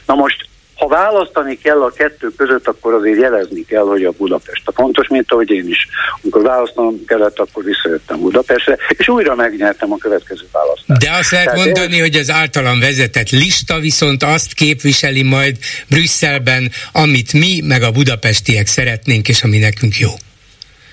[0.06, 0.46] Na most
[0.82, 5.08] ha választani kell a kettő között, akkor azért jelezni kell, hogy a Budapest a fontos,
[5.08, 5.88] mint ahogy én is.
[6.22, 11.00] Amikor választanom kellett, akkor visszajöttem Budapestre, és újra megnyertem a következő választást.
[11.00, 12.00] De azt lehet Tehát mondani, én...
[12.00, 15.56] hogy az általam vezetett lista viszont azt képviseli majd
[15.88, 20.10] Brüsszelben, amit mi, meg a budapestiek szeretnénk, és ami nekünk jó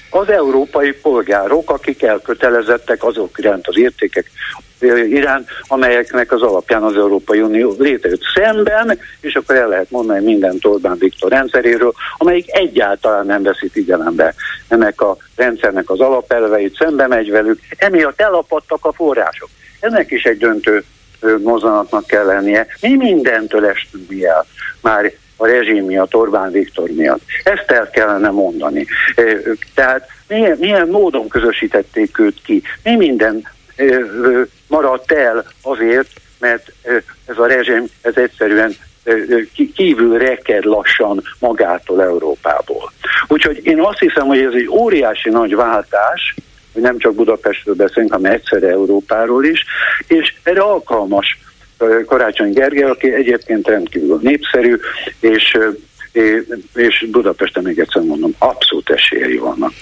[0.10, 4.32] az európai polgárok, akik elkötelezettek azok iránt az értékek
[5.10, 10.58] iránt, amelyeknek az alapján az Európai Unió létrejött szemben, és akkor el lehet mondani minden
[10.62, 14.34] Orbán Viktor rendszeréről, amelyik egyáltalán nem veszi figyelembe
[14.68, 19.50] ennek a rendszernek az alapelveit, szembe megy velük, emiatt elapadtak a források.
[19.80, 20.84] Ennek is egy döntő
[21.44, 22.68] mozzanatnak kell lennie.
[22.82, 24.46] Mi mindentől estünk el.
[24.82, 27.22] Már a rezsim miatt, Orbán Viktor miatt.
[27.44, 28.86] Ezt el kellene mondani.
[29.76, 32.62] Tehát milyen, milyen módon közösítették őt ki?
[32.84, 33.48] Mi minden
[34.68, 36.10] maradt el azért,
[36.40, 36.72] mert
[37.26, 38.74] ez a rezsim, ez egyszerűen
[39.76, 42.92] kívül reked lassan magától Európából.
[43.28, 46.36] Úgyhogy én azt hiszem, hogy ez egy óriási nagy váltás,
[46.74, 49.66] hogy nem csak Budapestről beszélünk, hanem egyszerre Európáról is,
[50.08, 51.40] és erre alkalmas
[52.06, 54.78] Karácsony Gergely, aki egyébként rendkívül népszerű,
[55.20, 55.58] és
[56.76, 59.74] és Budapesten még egyszer mondom, abszolút esélyei vannak.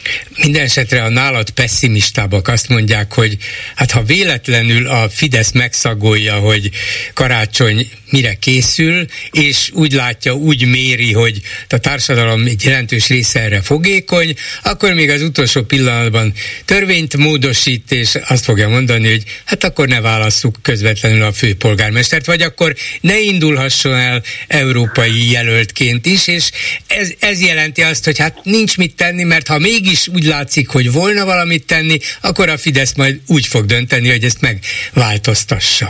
[0.44, 3.38] Minden esetre a nálad pessimistábbak azt mondják, hogy
[3.76, 6.70] hát ha véletlenül a Fidesz megszagolja, hogy
[7.14, 13.62] karácsony mire készül, és úgy látja, úgy méri, hogy a társadalom egy jelentős része erre
[13.62, 16.34] fogékony, akkor még az utolsó pillanatban
[16.66, 22.42] törvényt módosít, és azt fogja mondani, hogy hát akkor ne válasszuk közvetlenül a főpolgármestert, vagy
[22.42, 26.52] akkor ne indulhasson el európai jelöltként is, is, és
[26.88, 30.92] ez, ez jelenti azt, hogy hát nincs mit tenni, mert ha mégis úgy látszik, hogy
[30.92, 35.88] volna valamit tenni, akkor a Fidesz majd úgy fog dönteni, hogy ezt megváltoztassa.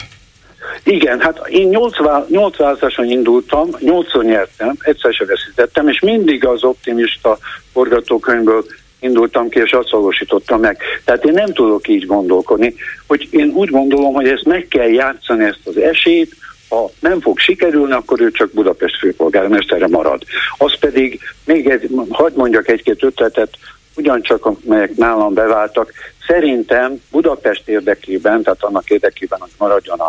[0.84, 7.38] Igen, hát én 8 választáson indultam, 8 nyertem, egyszer se veszítettem, és mindig az optimista
[7.74, 8.66] forgatókönyvből
[9.00, 10.78] indultam ki, és azt valósítottam meg.
[11.06, 12.74] Tehát én nem tudok így gondolkodni,
[13.08, 16.36] hogy én úgy gondolom, hogy ezt meg kell játszani, ezt az esélyt,
[16.70, 20.24] ha nem fog sikerülni, akkor ő csak Budapest főpolgármestere marad.
[20.58, 23.50] Az pedig, még egy, hagyd mondjak egy-két ötletet,
[23.96, 25.92] ugyancsak amelyek nálam beváltak,
[26.28, 30.00] szerintem Budapest érdekében, tehát annak érdekében, hogy maradjon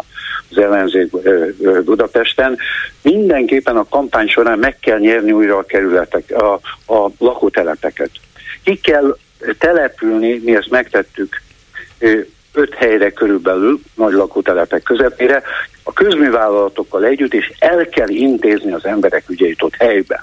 [0.50, 1.10] az ellenzék
[1.84, 2.58] Budapesten,
[3.02, 6.52] mindenképpen a kampány során meg kell nyerni újra a kerületek, a,
[6.94, 8.10] a lakótelepeket.
[8.64, 9.16] Ki kell
[9.58, 11.42] települni, mi ezt megtettük
[12.52, 15.42] öt helyre körülbelül, nagy lakótelepek közepére,
[15.88, 20.20] a közművállalatokkal együtt, és el kell intézni az emberek ügyeit ott helyben.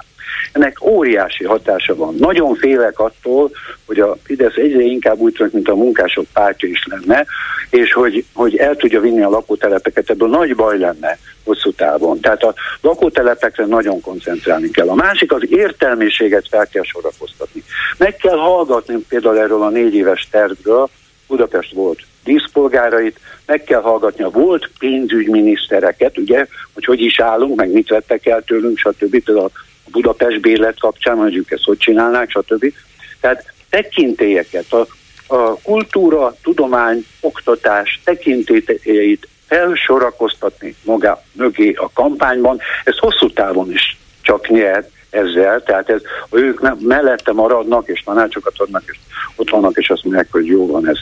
[0.52, 2.16] Ennek óriási hatása van.
[2.16, 3.52] Nagyon félek attól,
[3.86, 7.26] hogy a Fidesz egyre inkább úgy tűnik, mint a munkások pártja is lenne,
[7.70, 12.20] és hogy, hogy el tudja vinni a lakótelepeket, ebből nagy baj lenne hosszú távon.
[12.20, 14.90] Tehát a lakótelepekre nagyon koncentrálni kell.
[14.90, 17.64] A másik az értelmiséget fel kell sorakoztatni.
[17.98, 20.90] Meg kell hallgatni például erről a négy éves tervről,
[21.28, 27.72] Budapest volt díszpolgárait, meg kell hallgatni a volt pénzügyminisztereket, ugye, hogy hogy is állunk, meg
[27.72, 29.24] mit vettek el tőlünk, stb.
[29.24, 29.52] Például
[29.86, 32.74] a Budapest bérlet kapcsán, hogy ők ezt hogy csinálnák, stb.
[33.20, 34.88] Tehát tekintélyeket, a,
[35.28, 44.50] a kultúra, tudomány, oktatás tekintélyeit felsorakoztatni maga mögé a kampányban, ez hosszú távon is csak
[44.50, 46.02] nyert ezzel, tehát ez,
[46.32, 48.98] ők mellette maradnak és tanácsokat adnak, és
[49.36, 50.98] ott vannak, és azt mondják, hogy jó van, ez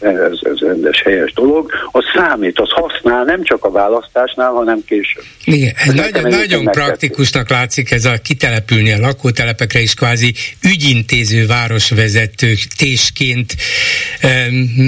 [0.00, 5.24] ez, ez rendes, helyes dolog, az számít, az használ nem csak a választásnál, hanem később.
[5.44, 10.34] Igen, ez nagyon, nagyon praktikusnak látszik ez a kitelepülni a lakótelepekre is kvázi
[10.64, 13.54] ügyintéző városvezető tésként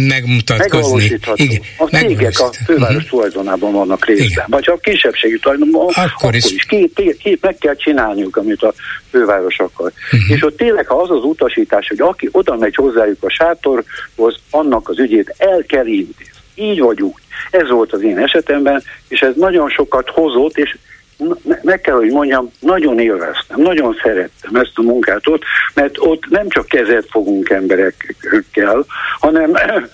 [0.08, 1.20] megmutatkozni.
[1.34, 3.10] Igen, a cégek a főváros uh-huh.
[3.10, 4.44] tulajdonában vannak részben, Igen.
[4.48, 8.36] vagy ha a kisebbségi tulajdonban, akkor, akkor is, is két, két, két meg kell csinálniuk,
[8.36, 8.74] amit a
[9.10, 9.92] főváros akar.
[10.12, 10.30] Uh-huh.
[10.30, 14.88] És ott tényleg, ha az az utasítás, hogy aki oda megy hozzájuk a sátorhoz, annak
[14.88, 16.32] az ügyét el kell intézni.
[16.54, 17.22] Így vagy úgy.
[17.50, 20.76] Ez volt az én esetemben, és ez nagyon sokat hozott, és
[21.62, 25.42] meg kell, hogy mondjam, nagyon élveztem, nagyon szerettem ezt a munkát ott,
[25.74, 28.84] mert ott nem csak kezet fogunk emberekkel,
[29.18, 29.52] hanem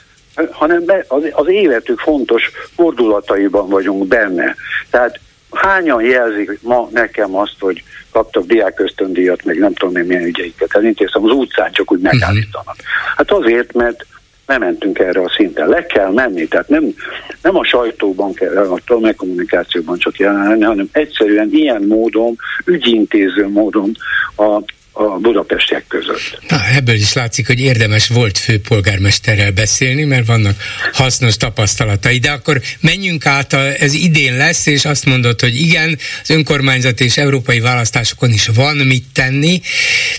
[0.50, 4.54] hanem az, az életük fontos fordulataiban vagyunk benne.
[4.90, 5.20] Tehát
[5.50, 11.24] hányan jelzik ma nekem azt, hogy kaptak diákösztöndíjat, meg nem tudom én milyen ügyeiket elintéztem,
[11.24, 12.76] az utcán csak úgy megállítanak.
[13.16, 14.06] Hát azért, mert
[14.46, 15.68] nem mentünk erre a szinten.
[15.68, 16.94] Le kell menni, tehát nem,
[17.42, 23.96] nem a sajtóban kell, a tömegkommunikációban csak jelenni, hanem egyszerűen ilyen módon, ügyintéző módon
[24.36, 24.62] a
[24.98, 26.38] a budapestiek között.
[26.48, 30.62] Na, ebből is látszik, hogy érdemes volt főpolgármesterrel beszélni, mert vannak
[30.92, 32.18] hasznos tapasztalatai.
[32.18, 37.16] De akkor menjünk át, ez idén lesz, és azt mondod, hogy igen, az önkormányzat és
[37.16, 39.60] európai választásokon is van mit tenni,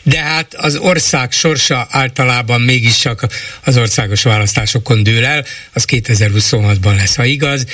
[0.04, 3.28] de hát az ország sorsa általában mégiscsak
[3.64, 7.66] az országos választásokon dől el, az 2026-ban lesz, ha igaz.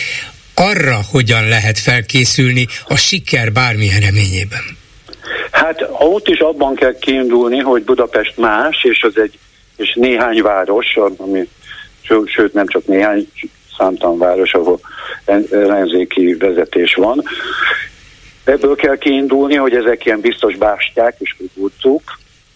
[0.54, 4.84] Arra hogyan lehet felkészülni a siker bármilyen reményében?
[5.66, 9.40] Hát ott is abban kell kiindulni, hogy Budapest más, és az egy
[9.76, 11.50] és néhány város, ami,
[12.26, 13.30] sőt nem csak néhány,
[13.78, 14.80] számtalan város, ahol
[15.52, 17.24] ellenzéki vezetés van.
[18.44, 22.02] Ebből kell kiindulni, hogy ezek ilyen biztos bástyák és kukurcuk,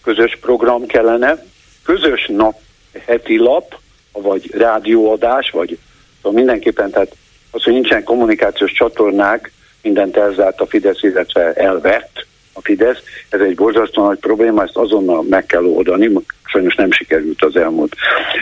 [0.02, 1.44] közös program kellene,
[1.82, 2.58] közös nap,
[3.06, 3.74] heti lap,
[4.12, 5.78] vagy rádióadás, vagy
[6.16, 7.16] szóval mindenképpen, tehát
[7.50, 12.98] az, hogy nincsen kommunikációs csatornák, mindent elzárt a Fidesz, illetve elvett, a Fidesz.
[13.28, 16.10] Ez egy borzasztó nagy probléma, ezt azonnal meg kell oldani,
[16.44, 17.94] sajnos nem sikerült az elmúlt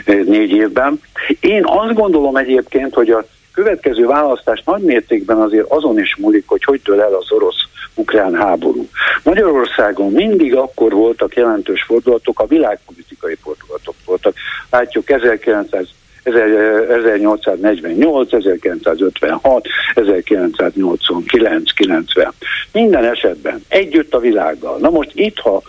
[0.05, 1.01] eh, négy évben.
[1.41, 6.65] Én azt gondolom egyébként, hogy a következő választás nagy mértékben azért azon is múlik, hogy
[6.65, 8.89] hogy dől el az orosz-ukrán háború.
[9.23, 14.35] Magyarországon mindig akkor voltak jelentős fordulatok, a világpolitikai fordulatok voltak.
[14.71, 15.87] Látjuk 1900
[16.35, 22.33] 1848, 1956, 1989, 90.
[22.73, 24.79] Minden esetben együtt a világgal.
[24.79, 25.63] Na most itt, ha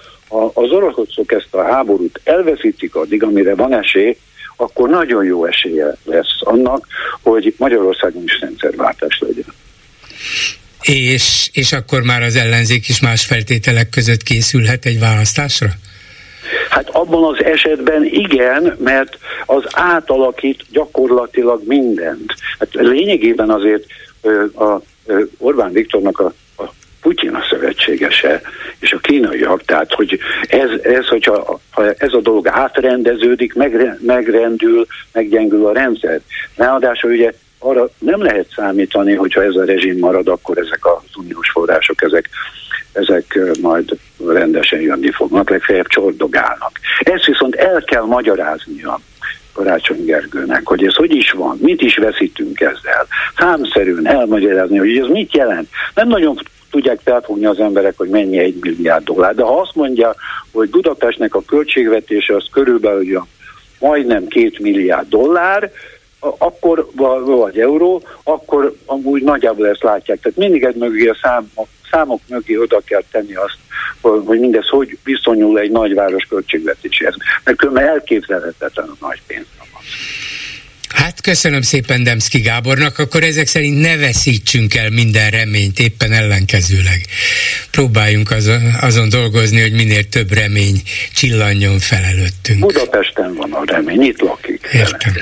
[0.54, 4.18] az oroszok ezt a háborút elveszítik addig, amire van esély,
[4.56, 6.88] akkor nagyon jó esélye lesz annak,
[7.22, 9.54] hogy Magyarországon is rendszerváltás legyen.
[10.82, 15.70] És, és akkor már az ellenzék is más feltételek között készülhet egy választásra?
[16.70, 22.34] Hát abban az esetben igen, mert az átalakít gyakorlatilag mindent.
[22.60, 23.86] Hát lényegében azért
[24.56, 24.82] a
[25.38, 26.64] Orbán Viktornak a, a
[27.02, 28.42] Putyin a szövetségese,
[28.80, 34.86] és a kínaiak, tehát hogy ez, ez hogyha ha ez a dolog átrendeződik, megre, megrendül,
[35.12, 36.20] meggyengül a rendszer.
[36.56, 41.50] Ráadásul ugye arra nem lehet számítani, hogyha ez a rezsim marad, akkor ezek az uniós
[41.50, 42.30] források, ezek,
[42.94, 43.98] ezek majd
[44.28, 46.72] rendesen jönni fognak, legfeljebb csordogálnak.
[47.00, 49.00] Ezt viszont el kell magyaráznia
[49.54, 53.08] Karácsony Gergőnek, hogy ez hogy is van, mit is veszítünk ezzel.
[53.38, 55.70] Számszerűen elmagyarázni, hogy ez mit jelent.
[55.96, 56.38] Nem nagyon
[56.70, 59.36] tudják felfogni az emberek, hogy mennyi egy milliárd dollár.
[59.36, 60.16] De ha azt mondja,
[60.52, 63.28] hogy Budapestnek a költségvetése az körülbelül a
[63.80, 65.72] majdnem két milliárd dollár,
[66.20, 66.90] akkor,
[67.24, 70.20] vagy euró, akkor amúgy nagyjából ezt látják.
[70.20, 73.58] Tehát mindig egy mögé a számok, számok mögé oda kell tenni azt,
[74.02, 77.16] hogy mindez hogy viszonyul egy nagyváros költségvetéséhez.
[77.44, 79.46] Mert különben elképzelhetetlen a nagy pénz.
[80.90, 87.06] Hát köszönöm szépen Demszki Gábornak, akkor ezek szerint ne veszítsünk el minden reményt, éppen ellenkezőleg.
[87.72, 90.82] Próbáljunk azon, azon dolgozni, hogy minél több remény
[91.14, 92.60] csillanjon fel előttünk.
[92.60, 94.68] Budapesten van a remény, itt lakik.
[94.72, 95.14] Értem.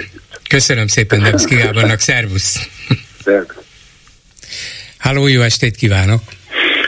[0.50, 2.70] Köszönöm szépen Demszki Gábornak, szervusz!
[4.98, 6.22] Háló, jó estét kívánok!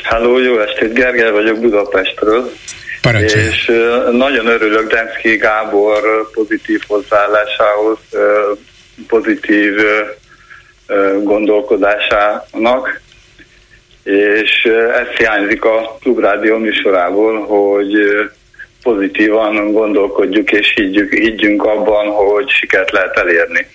[0.09, 2.51] Háló, jó estét, Gergely vagyok Budapestről.
[3.01, 3.43] Parancsolj.
[3.43, 3.71] És
[4.11, 7.97] nagyon örülök Demszki Gábor pozitív hozzáállásához,
[9.07, 9.75] pozitív
[11.23, 13.01] gondolkodásának,
[14.03, 17.93] és ez hiányzik a Klubrádió műsorából, hogy
[18.83, 23.67] pozitívan gondolkodjuk és higgyük, higgyünk abban, hogy sikert lehet elérni.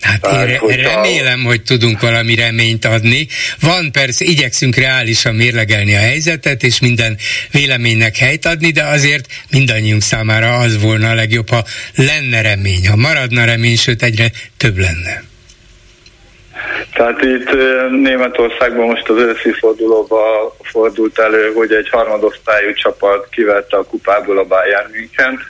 [0.00, 3.26] Hát Tehát, én remélem, hogy tudunk valami reményt adni.
[3.60, 7.16] Van persze, igyekszünk reálisan mérlegelni a helyzetet, és minden
[7.50, 11.64] véleménynek helyt adni, de azért mindannyiunk számára az volna a legjobb, ha
[11.96, 15.22] lenne remény, ha maradna remény, sőt egyre több lenne.
[16.92, 17.50] Tehát itt
[17.90, 24.44] Németországban most az őszi fordulóba fordult elő, hogy egy harmadosztályú csapat kivette a kupából a
[24.44, 25.40] Bayern München.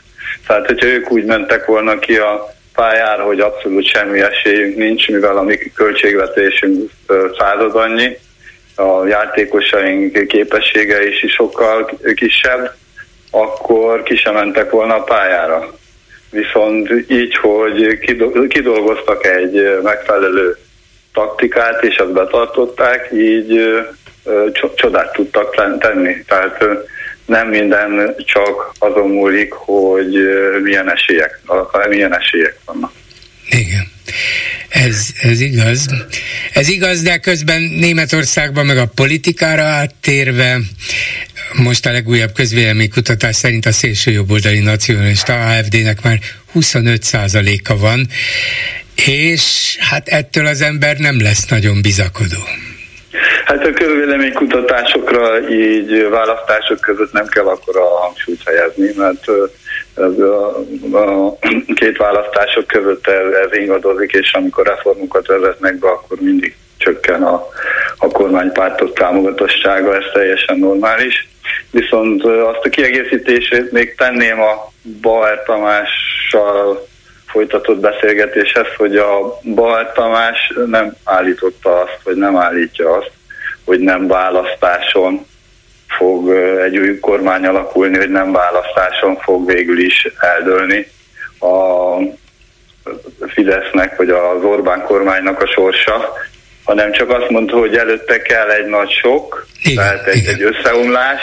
[0.47, 5.37] Tehát, hogyha ők úgy mentek volna ki a pályára, hogy abszolút semmi esélyünk nincs, mivel
[5.37, 6.91] a mi költségvetésünk
[7.39, 8.19] század annyi,
[8.77, 12.75] a játékosaink képessége is, sokkal kisebb,
[13.31, 15.75] akkor ki sem mentek volna a pályára.
[16.31, 17.99] Viszont így, hogy
[18.49, 20.57] kidolgoztak egy megfelelő
[21.15, 23.77] taktikát, és azt betartották, így
[24.75, 26.25] csodát tudtak tenni.
[26.29, 26.65] Tehát
[27.27, 30.17] nem minden csak azon múlik, hogy
[30.63, 31.41] milyen esélyek,
[31.89, 32.93] milyen esélyek vannak.
[33.51, 33.95] Igen.
[34.69, 35.87] Ez, ez igaz.
[36.53, 40.59] Ez igaz, de közben Németországban meg a politikára áttérve
[41.53, 46.19] most a legújabb közvéleménykutatás szerint a szélső jobboldali nacionalista AFD-nek már
[46.55, 48.09] 25%-a van,
[49.07, 52.49] és hát ettől az ember nem lesz nagyon bizakodó.
[53.47, 59.29] Hát a körvéleménykutatásokra így választások között nem kell akkor a hangsúlyt helyezni, mert
[59.95, 60.59] ez a,
[60.93, 61.37] a
[61.75, 67.47] két választások között ez, ez ingadozik, és amikor reformokat vezetnek be, akkor mindig csökken a,
[67.99, 71.29] a kormánypártok támogatottsága, ez teljesen normális.
[71.71, 76.87] Viszont azt a kiegészítését még tenném a Bauer Tamással
[77.27, 83.11] folytatott beszélgetéshez, hogy a Bauer Tamás nem állította azt, vagy nem állítja azt,
[83.67, 85.27] hogy nem választáson
[85.89, 86.31] fog
[86.65, 90.87] egy új kormány alakulni, hogy nem választáson fog végül is eldőlni
[91.41, 91.97] a
[93.27, 96.13] Fidesznek, vagy az Orbán kormánynak a sorsa,
[96.65, 100.35] hanem csak azt mondta, hogy előtte kell egy nagy sok, igen, tehát egy, igen.
[100.35, 101.21] egy összeomlás,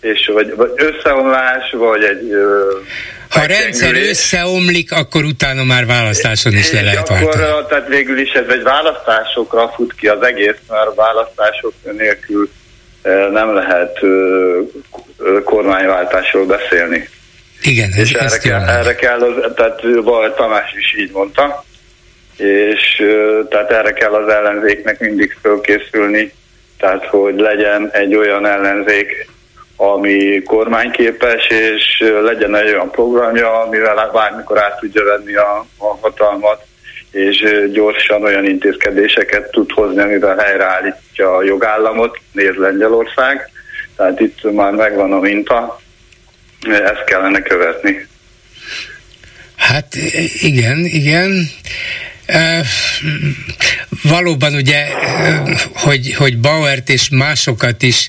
[0.00, 2.30] és vagy, vagy összeomlás, vagy egy
[3.28, 7.66] ha a rendszer összeomlik, akkor utána már választáson is le lehet akkor, váltani.
[7.68, 12.50] Tehát végül is ez egy választásokra fut ki az egész, mert választások nélkül
[13.32, 13.98] nem lehet
[15.44, 17.08] kormányváltásról beszélni.
[17.62, 21.64] Igen, ez, és erre kell, erre kell, az, tehát Val Tamás is így mondta,
[22.36, 23.02] és
[23.48, 26.32] tehát erre kell az ellenzéknek mindig fölkészülni,
[26.78, 29.28] tehát hogy legyen egy olyan ellenzék,
[29.76, 36.66] ami kormányképes, és legyen egy olyan programja, amivel bármikor át tudja venni a, a hatalmat,
[37.10, 43.50] és gyorsan olyan intézkedéseket tud hozni, amivel helyreállítja a jogállamot, néz Lengyelország.
[43.96, 45.80] Tehát itt már megvan a minta,
[46.68, 48.06] ezt kellene követni.
[49.56, 49.94] Hát
[50.40, 51.48] igen, igen.
[54.08, 54.86] Valóban ugye,
[55.74, 58.08] hogy, hogy Bauert és másokat is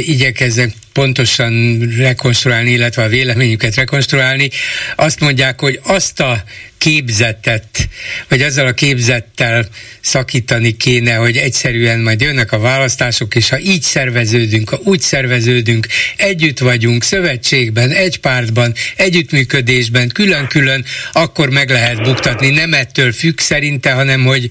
[0.00, 4.50] igyekezzen pontosan rekonstruálni, illetve a véleményüket rekonstruálni,
[4.96, 6.44] azt mondják, hogy azt a
[6.84, 7.88] képzetet,
[8.28, 9.68] vagy azzal a képzettel
[10.00, 15.86] szakítani kéne, hogy egyszerűen majd jönnek a választások, és ha így szerveződünk, ha úgy szerveződünk,
[16.16, 22.50] együtt vagyunk, szövetségben, egy pártban, együttműködésben, külön-külön, akkor meg lehet buktatni.
[22.50, 24.48] Nem ettől függ szerinte, hanem hogy,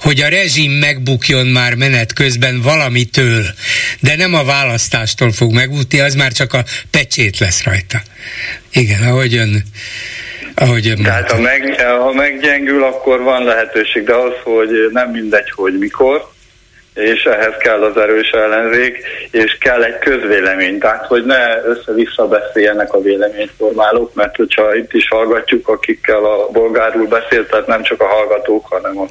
[0.00, 3.44] hogy a rezsim megbukjon már menet közben valamitől,
[4.00, 8.02] de nem a választástól fog megbukni, az már csak a pecsét lesz rajta.
[8.72, 9.64] Igen, ahogy ön
[10.54, 15.78] ahogy Tehát ha, meg, ha meggyengül, akkor van lehetőség, de az, hogy nem mindegy, hogy
[15.78, 16.32] mikor,
[16.94, 18.98] és ehhez kell az erős ellenzék,
[19.30, 25.08] és kell egy közvélemény, tehát hogy ne össze-vissza beszéljenek a véleményformálók, mert hogyha itt is
[25.08, 29.06] hallgatjuk, akikkel a bolgárul beszélt, tehát nem csak a hallgatók, hanem a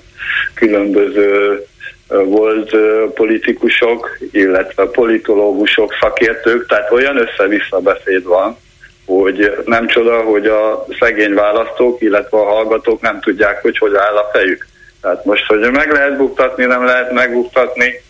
[0.53, 1.61] különböző
[2.07, 2.75] volt
[3.13, 8.57] politikusok, illetve politológusok, szakértők, tehát olyan össze-vissza beszéd van,
[9.05, 14.15] hogy nem csoda, hogy a szegény választók, illetve a hallgatók nem tudják, hogy hogy áll
[14.15, 14.67] a fejük.
[15.03, 18.01] Tehát most, hogy meg lehet buktatni, nem lehet megbuktatni,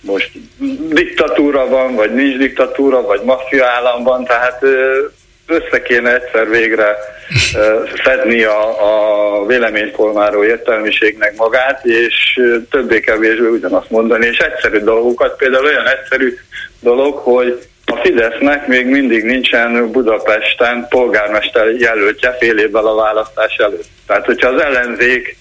[0.00, 0.30] most
[0.88, 4.62] diktatúra van, vagy nincs diktatúra, vagy maffia államban, tehát
[5.46, 6.96] össze kéne egyszer végre
[8.04, 12.40] szedni a, a véleményformáró értelmiségnek magát, és
[12.70, 16.38] többé-kevésbé ugyanazt mondani, és egyszerű dolgokat, például olyan egyszerű
[16.80, 23.88] dolog, hogy a Fidesznek még mindig nincsen Budapesten polgármester jelöltje fél évvel a választás előtt.
[24.06, 25.36] Tehát, hogyha az ellenzék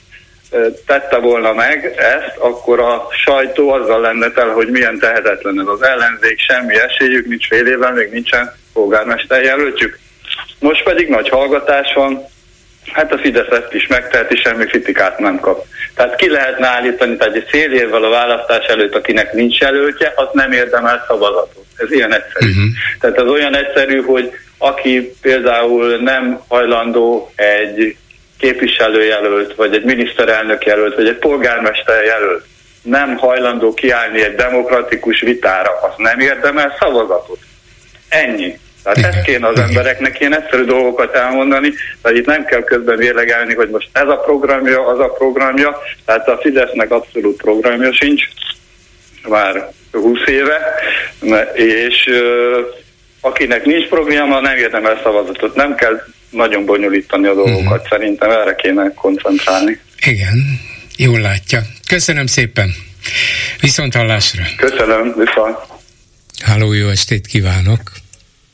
[0.85, 5.81] tette volna meg ezt, akkor a sajtó azzal lenne tel, hogy milyen tehetetlen ez az
[5.81, 9.99] ellenzék, semmi esélyük, nincs fél évvel, még nincsen polgármester jelöltjük.
[10.59, 12.25] Most pedig nagy hallgatás van,
[12.91, 15.65] hát a Fidesz ezt is megteheti, semmi kritikát nem kap.
[15.95, 20.27] Tehát ki lehetne állítani, tehát egy fél évvel a választás előtt, akinek nincs jelöltje, az
[20.31, 21.65] nem érdemel szavazatot.
[21.77, 22.49] Ez ilyen egyszerű.
[22.49, 22.65] Uh-huh.
[22.99, 27.97] Tehát az olyan egyszerű, hogy aki például nem hajlandó egy
[28.39, 32.45] képviselőjelölt, vagy egy miniszterelnök jelölt, vagy egy polgármester jelölt,
[32.81, 37.39] nem hajlandó kiállni egy demokratikus vitára, az nem érdemel szavazatot.
[38.09, 38.59] Ennyi.
[38.83, 43.53] Tehát ezt kéne az embereknek ilyen egyszerű dolgokat elmondani, tehát itt nem kell közben vélegelni,
[43.53, 48.23] hogy most ez a programja, az a programja, tehát a Fidesznek abszolút programja sincs,
[49.27, 50.75] már 20 éve,
[51.53, 52.09] és
[53.21, 55.55] akinek nincs programja, nem érdemel szavazatot.
[55.55, 57.87] Nem kell nagyon bonyolítani a dolgokat, uh-huh.
[57.89, 59.79] szerintem erre kéne koncentrálni.
[60.05, 60.59] Igen,
[60.97, 61.61] jól látja.
[61.87, 62.69] Köszönöm szépen.
[63.61, 64.43] Viszont hallásra.
[64.57, 65.57] Köszönöm, viszont.
[66.43, 67.79] Háló, jó estét kívánok!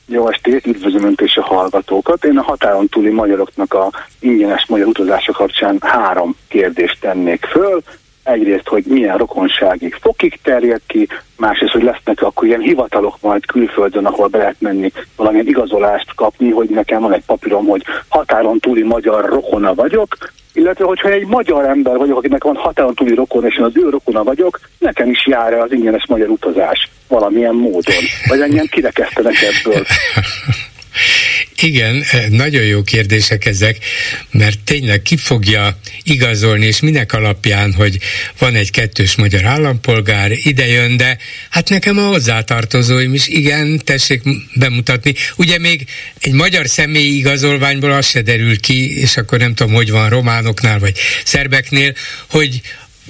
[0.05, 2.23] Jó estét, üdvözlöm Önt és a hallgatókat.
[2.23, 7.83] Én a határon túli magyaroknak a ingyenes magyar utazása kapcsán három kérdést tennék föl
[8.23, 14.05] egyrészt, hogy milyen rokonságig fokig terjed ki, másrészt, hogy lesznek akkor ilyen hivatalok majd külföldön,
[14.05, 18.83] ahol be lehet menni valamilyen igazolást kapni, hogy nekem van egy papírom, hogy határon túli
[18.83, 20.17] magyar rokona vagyok,
[20.53, 23.89] illetve hogyha egy magyar ember vagyok, akinek van határon túli rokon, és én az ő
[23.89, 29.83] rokona vagyok, nekem is jár az ingyenes magyar utazás valamilyen módon, vagy engem kirekesztenek ebből.
[31.63, 33.77] Igen, eh, nagyon jó kérdések ezek,
[34.31, 37.99] mert tényleg ki fogja igazolni, és minek alapján, hogy
[38.37, 41.17] van egy kettős magyar állampolgár, ide jön, de
[41.49, 44.21] hát nekem a hozzátartozóim is, igen, tessék
[44.53, 45.13] bemutatni.
[45.35, 45.85] Ugye még
[46.19, 50.79] egy magyar személyi igazolványból az se derül ki, és akkor nem tudom, hogy van románoknál,
[50.79, 51.93] vagy szerbeknél,
[52.29, 52.61] hogy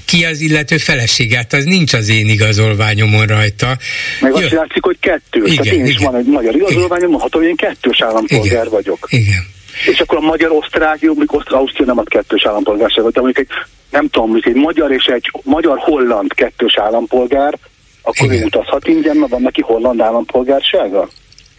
[0.06, 3.78] ki az illető feleséget, az nincs az én igazolványomon rajta.
[4.22, 5.40] Meg azt látszik, hogy kettő.
[5.44, 5.86] Igen, Tehát én igen.
[5.86, 8.70] is van egy magyar igazolványom, mondhatom, hogy én kettős állampolgár igen.
[8.70, 9.08] vagyok.
[9.10, 9.52] Igen.
[9.92, 13.56] És akkor a magyar-osztrák, jó, mondjuk Osztrák, Ausztria nem ad kettős állampolgárság, de mondjuk egy,
[13.92, 17.58] nem tudom, mondjuk egy magyar és egy magyar-holland kettős állampolgár,
[18.02, 18.42] akkor Igen.
[18.42, 21.10] ő utazhat ingyen, mert van neki holland állampolgársága?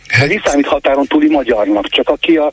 [0.09, 2.52] Hát, Ez számít határon túli magyarnak, csak aki a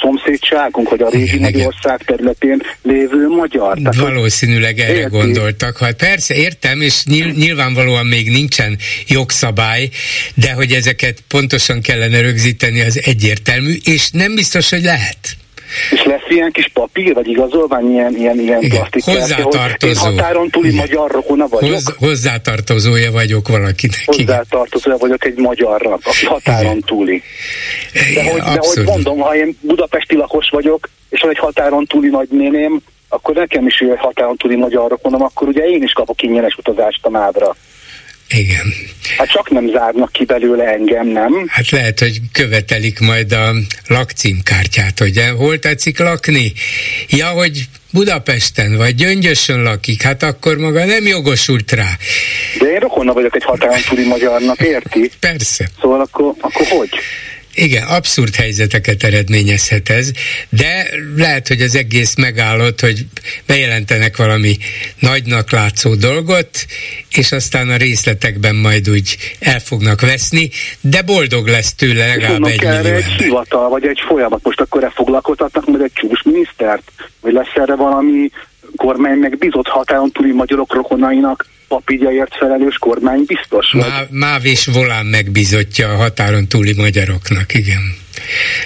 [0.00, 3.76] szomszédságunk, hogy a régi Magyarország területén lévő magyar.
[3.78, 5.16] Tehát, Valószínűleg erre érti?
[5.16, 5.78] gondoltak.
[5.78, 7.04] Hát persze, értem, és
[7.34, 9.88] nyilvánvalóan még nincsen jogszabály,
[10.34, 15.36] de hogy ezeket pontosan kellene rögzíteni, az egyértelmű, és nem biztos, hogy lehet.
[15.90, 20.08] És lesz ilyen kis papír, vagy igazolvány, ilyen, ilyen, ilyen plastik Hozzátartozó.
[20.10, 20.78] Én határon túli Igen.
[20.78, 21.72] magyar rokona vagyok.
[21.72, 24.02] Hoz, hozzátartozója vagyok valakinek.
[24.04, 26.82] Hozzátartozója vagyok egy magyarnak, aki határon Igen.
[26.86, 27.22] túli.
[28.14, 32.08] De hogy, de hogy mondom, ha én budapesti lakos vagyok, és van egy határon túli
[32.08, 36.56] nagynéném, akkor nekem is egy határon túli magyar rokonom, akkor ugye én is kapok ingyenes
[36.56, 37.56] utazást a mádra.
[38.32, 38.72] Igen.
[39.16, 41.44] Hát csak nem zárnak ki belőle engem, nem?
[41.48, 43.52] Hát lehet, hogy követelik majd a
[43.86, 46.52] lakcímkártyát, hogy hol tetszik lakni.
[47.08, 51.88] Ja, hogy Budapesten vagy Gyöngyösön lakik, hát akkor maga nem jogosult rá.
[52.58, 55.10] De én rokonna vagyok egy határon túli magyarnak, érti?
[55.20, 55.68] Persze.
[55.80, 56.90] Szóval akkor, akkor hogy?
[57.54, 60.10] Igen, abszurd helyzeteket eredményezhet ez,
[60.48, 63.06] de lehet, hogy az egész megállott, hogy
[63.46, 64.56] bejelentenek valami
[64.98, 66.66] nagynak látszó dolgot,
[67.10, 70.50] és aztán a részletekben majd úgy el fognak veszni,
[70.80, 74.40] de boldog lesz tőle legalább egy millió egy hivatal, vagy egy folyamat.
[74.42, 76.92] Most akkor e foglalkoztatnak majd egy csúcsminisztert?
[77.20, 78.30] Vagy lesz erre valami
[78.76, 83.72] kormány megbízott határon túli magyarok rokonainak papírjaért felelős kormány biztos?
[83.72, 88.00] Má, Máv és Volán megbizotja a határon túli magyaroknak, igen.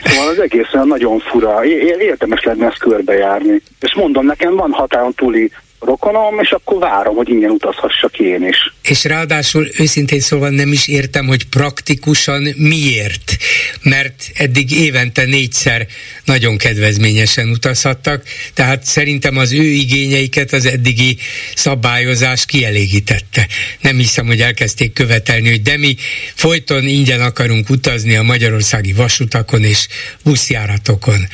[0.05, 1.65] Szóval az egész nagyon fura.
[1.99, 3.63] Érdemes lenne ezt körbejárni.
[3.81, 5.51] És mondom, nekem van határon túli
[5.87, 8.75] rokonom, és akkor várom, hogy ingyen utazhassak én is.
[8.83, 13.37] És ráadásul őszintén szóval nem is értem, hogy praktikusan miért.
[13.83, 15.87] Mert eddig évente négyszer
[16.25, 18.23] nagyon kedvezményesen utazhattak,
[18.55, 21.17] tehát szerintem az ő igényeiket az eddigi
[21.55, 23.47] szabályozás kielégítette.
[23.81, 25.97] Nem hiszem, hogy elkezdték követelni, hogy de mi
[26.35, 29.87] folyton ingyen akarunk utazni a magyarországi vasutakon és
[30.25, 31.27] buszjáratokon.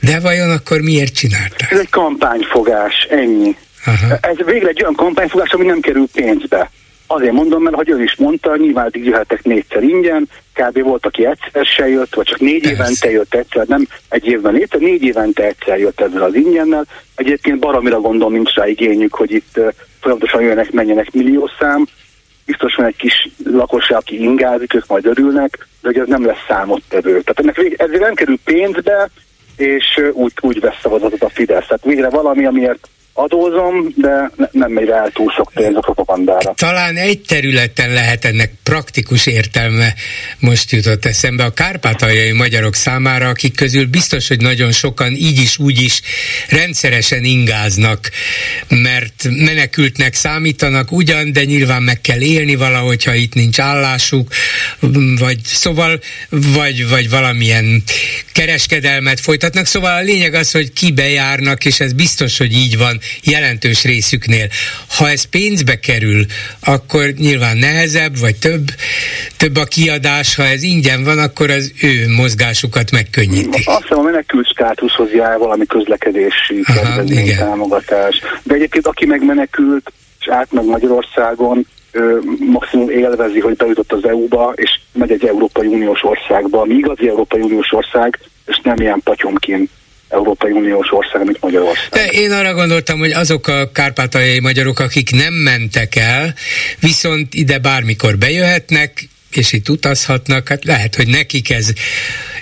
[0.00, 1.70] De vajon akkor miért csinálták?
[1.70, 3.56] Ez egy kampányfogás, ennyi.
[3.84, 4.16] Aha.
[4.20, 6.70] Ez végre egy olyan kampányfogás, ami nem kerül pénzbe.
[7.06, 10.82] Azért mondom, mert hogy ő is mondta, nyilván eddig jöhetek négyszer ingyen, kb.
[10.82, 12.74] volt, aki egyszer se jött, vagy csak négy Persze.
[12.74, 16.86] évente jött egyszer, nem egy évben érte, négy évente egyszer jött ezzel az ingyennel.
[17.14, 19.60] Egyébként baromira gondolom, nincs rá igényük, hogy itt
[20.00, 21.86] folyamatosan jönnek, menjenek milliószám.
[22.46, 26.44] Biztos van egy kis lakosság, aki ingázik, ők majd örülnek, de hogy ez nem lesz
[26.48, 27.10] számottevő.
[27.10, 29.10] Tehát ennek vég, ez nem kerül pénzbe,
[29.56, 31.66] és úgy, úgy vesz szavazatot a Fidesz.
[31.66, 36.54] Tehát végre valami, amiért adózom, de nem megy el túl sok pénz a propagandára.
[36.56, 39.94] Talán egy területen lehet ennek praktikus értelme,
[40.38, 45.58] most jutott eszembe, a kárpátaljai magyarok számára, akik közül biztos, hogy nagyon sokan így is,
[45.58, 46.00] úgy is
[46.48, 48.10] rendszeresen ingáznak,
[48.68, 54.28] mert menekültnek számítanak ugyan, de nyilván meg kell élni valahogy, ha itt nincs állásuk,
[55.18, 57.82] vagy szóval, vagy, vagy valamilyen
[58.32, 63.84] kereskedelmet folytatnak, szóval a lényeg az, hogy kibejárnak, és ez biztos, hogy így van jelentős
[63.84, 64.48] részüknél.
[64.98, 66.24] Ha ez pénzbe kerül,
[66.60, 68.64] akkor nyilván nehezebb, vagy több,
[69.36, 73.68] több a kiadás, ha ez ingyen van, akkor az ő mozgásukat megkönnyítik.
[73.68, 76.64] Azt hiszem a menekült státuszhoz jár valami közlekedési
[77.38, 78.20] támogatás.
[78.42, 81.66] De egyébként aki megmenekült, és átmegy Magyarországon,
[82.38, 87.40] maximum élvezi, hogy bejutott az EU-ba, és megy egy Európai Uniós országba, ami igazi Európai
[87.40, 89.70] Uniós ország, és nem ilyen patyomként
[90.08, 91.88] Európai Uniós ország, mint Magyarország.
[91.90, 96.34] De én arra gondoltam, hogy azok a kárpátaljai magyarok, akik nem mentek el,
[96.80, 101.72] viszont ide bármikor bejöhetnek, és itt utazhatnak, hát lehet, hogy nekik ez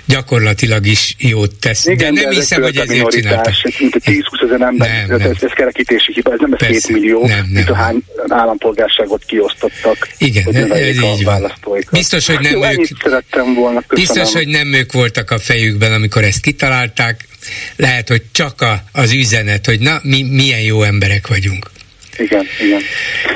[0.05, 1.85] gyakorlatilag is jót tesz.
[1.85, 3.53] Igen, de nem de hiszem, hogy ezért csinálták.
[3.79, 5.31] Mint a 10-20 ezer ember, nem, nem.
[5.31, 7.47] Ez, ez kerekítési hiba, ez nem ez 2 millió, nem, nem.
[7.49, 10.09] mint a hány állampolgárságot kiosztottak.
[10.17, 11.53] Igen, hogy ez így van.
[11.91, 16.41] Biztos, hogy nem Jó, ők, volna, biztos, hogy nem ők voltak a fejükben, amikor ezt
[16.41, 17.27] kitalálták.
[17.75, 21.71] Lehet, hogy csak a, az üzenet, hogy na, mi milyen jó emberek vagyunk.
[22.17, 22.81] Igen, igen.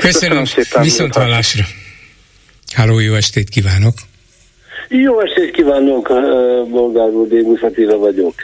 [0.00, 1.64] Köszönöm szépen, viszont hallásra.
[2.74, 3.94] Háló, jó estét kívánok!
[4.88, 6.08] Jó estét kívánok,
[6.70, 8.34] Bolgár úr, Démus Attila vagyok.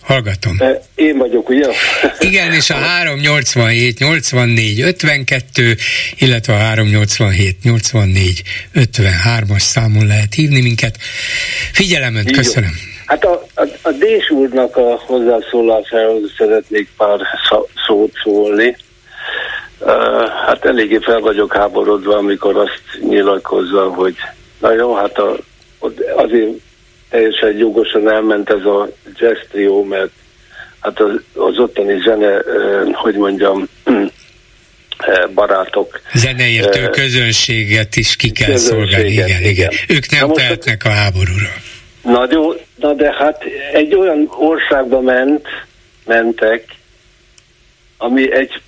[0.00, 0.58] Hallgatom.
[0.94, 1.66] Én vagyok, ugye?
[2.18, 5.76] Igen, és a 387 84 52,
[6.18, 8.42] illetve a 387 84
[8.74, 10.98] 53-as számon lehet hívni minket.
[11.72, 12.72] Figyelem önt, köszönöm.
[13.06, 17.18] Hát a, a, a Dés úrnak a hozzászólásához szeretnék pár
[17.86, 18.76] szót szólni.
[19.80, 24.14] Uh, hát eléggé fel vagyok háborodva, amikor azt nyilatkozza, hogy
[24.58, 25.36] na jó, hát a,
[26.16, 26.50] azért
[27.10, 28.88] teljesen jogosan elment ez a
[29.18, 30.10] jazz trio, mert
[30.80, 33.68] hát az, az ottani zene, uh, hogy mondjam,
[35.34, 36.00] barátok.
[36.14, 39.42] Zeneértő közönséget is ki kell szolgálni, igen, igen.
[39.42, 39.70] igen.
[39.88, 41.48] Ők nem tehetnek a háborúra.
[42.06, 45.46] Na jó, na de hát egy olyan országba ment,
[46.04, 46.64] mentek,
[47.96, 48.60] ami egy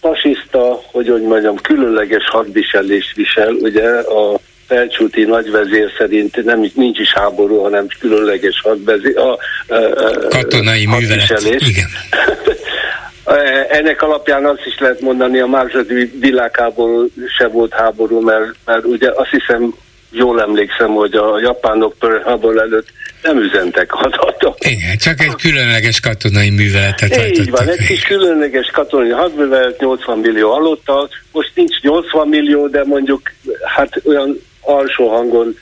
[0.00, 7.12] fasiszta, hogy hogy mondjam, különleges hadviselés visel, ugye a felcsúti nagyvezér szerint nem, nincs is
[7.12, 9.38] háború, hanem különleges hadvezér, a,
[9.68, 11.40] a, a katonai művelet.
[11.58, 11.88] Igen.
[13.68, 17.08] Ennek alapján azt is lehet mondani, a második világháború
[17.38, 19.74] se volt háború, mert, mert ugye azt hiszem,
[20.10, 22.88] jól emlékszem, hogy a japánok Pearl Harbor előtt
[23.22, 24.56] nem üzentek adatok.
[24.58, 30.52] Igen, csak egy különleges katonai műveletet Így van, egy kis különleges katonai hadművelet, 80 millió
[30.52, 31.08] alottal.
[31.32, 33.32] Most nincs 80 millió, de mondjuk
[33.62, 35.56] hát olyan alsó hangon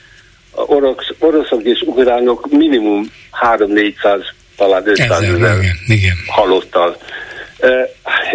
[0.51, 3.11] orosz, oroszok és ukránok minimum
[3.57, 3.93] 3-400,
[4.57, 5.57] talán 500 ezer
[6.27, 6.97] halottal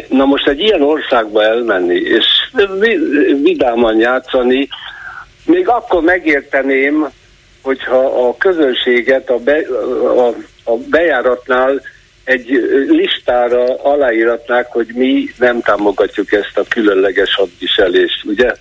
[0.09, 2.25] Na most egy ilyen országba elmenni, és
[3.43, 4.69] vidáman játszani,
[5.45, 7.09] még akkor megérteném,
[7.61, 9.59] hogyha a közönséget a, be,
[10.17, 10.27] a,
[10.65, 11.83] a bejáratnál
[12.25, 12.47] egy
[12.89, 18.53] listára aláíratnák, hogy mi nem támogatjuk ezt a különleges hadviselést, ugye?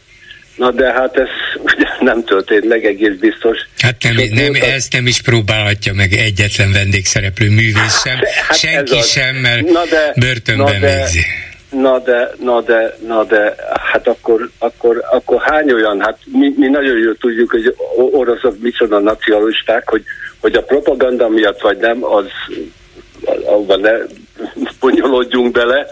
[0.55, 1.27] Na de hát ez
[1.63, 3.57] ugye nem történt meg egész biztos.
[3.77, 9.35] Hát nem, nem, ezt nem is próbálhatja meg egyetlen vendégszereplő művész sem, hát senki sem,
[9.35, 11.19] mert na de, börtönben na de, végzi.
[11.73, 13.55] Na de, na de, na de,
[13.91, 17.75] hát akkor, akkor, akkor hány olyan, hát mi, mi nagyon jól tudjuk, hogy
[18.11, 20.03] oroszok micsoda nacionalisták, hogy,
[20.41, 22.25] hogy a propaganda miatt vagy nem, az
[23.45, 23.91] abban ne
[24.79, 25.87] bonyolódjunk bele,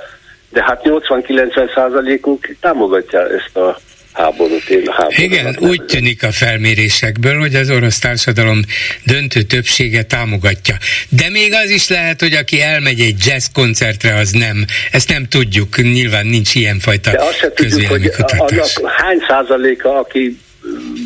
[0.49, 3.77] de hát 80-90 százalékuk támogatja ezt a
[4.13, 4.69] háborút.
[4.69, 8.61] Én háborút Igen, úgy tűnik a felmérésekből, hogy az orosz társadalom
[9.05, 10.75] döntő többsége támogatja.
[11.09, 14.65] De még az is lehet, hogy aki elmegy egy jazz koncertre, az nem.
[14.91, 20.39] Ezt nem tudjuk, nyilván nincs ilyenfajta De azt se tudjuk, hogy annak hány százaléka, aki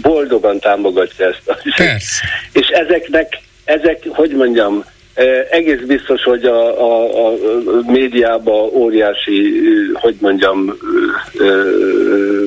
[0.02, 1.42] boldogan támogatja ezt.
[1.76, 2.22] Persze.
[2.52, 4.86] És ezeknek, ezek, hogy mondjam,
[5.50, 7.34] egész biztos, hogy a, a, a
[7.88, 9.54] médiában óriási,
[9.94, 10.78] hogy mondjam,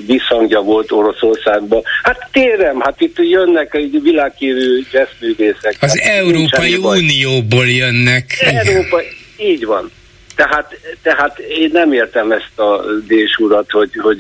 [0.07, 1.83] visszhangja volt Oroszországban.
[2.03, 5.77] Hát térem, hát itt jönnek egy világhírű jazzművészek.
[5.81, 8.25] Az hát Európai Unióból jönnek.
[8.41, 9.01] Európa,
[9.37, 9.91] így van.
[10.39, 14.19] Tehát, tehát én nem értem ezt a Dés urat, hogy, hogy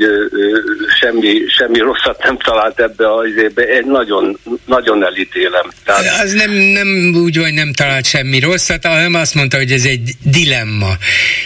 [1.01, 3.62] semmi, semmi rosszat nem talált ebbe az évbe.
[3.62, 5.69] Én nagyon, nagyon elítélem.
[5.85, 6.23] Tehát...
[6.23, 10.11] Az nem, nem úgy, hogy nem talált semmi rosszat, hanem azt mondta, hogy ez egy
[10.23, 10.93] dilemma.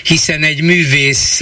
[0.05, 1.41] Hiszen egy művész,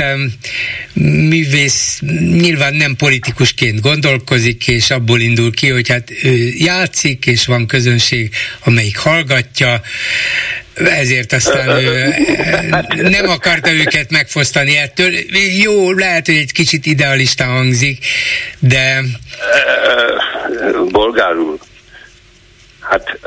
[1.29, 2.01] művész
[2.41, 8.35] nyilván nem politikusként gondolkozik, és abból indul ki, hogy hát ő játszik, és van közönség,
[8.65, 9.81] amelyik hallgatja,
[10.89, 12.15] ezért aztán ő
[13.19, 15.11] nem akarta őket megfosztani ettől.
[15.63, 18.05] Jó, lehet, hogy egy kicsit idealista hangzik,
[18.59, 19.01] de...
[20.91, 21.59] Bolgár úr,
[22.81, 23.19] hát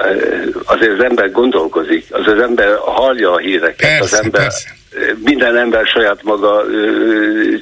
[0.66, 4.42] azért az ember gondolkozik, az az ember hallja a híreket, persze, az ember...
[4.42, 4.76] Persze.
[5.24, 6.64] Minden ember saját maga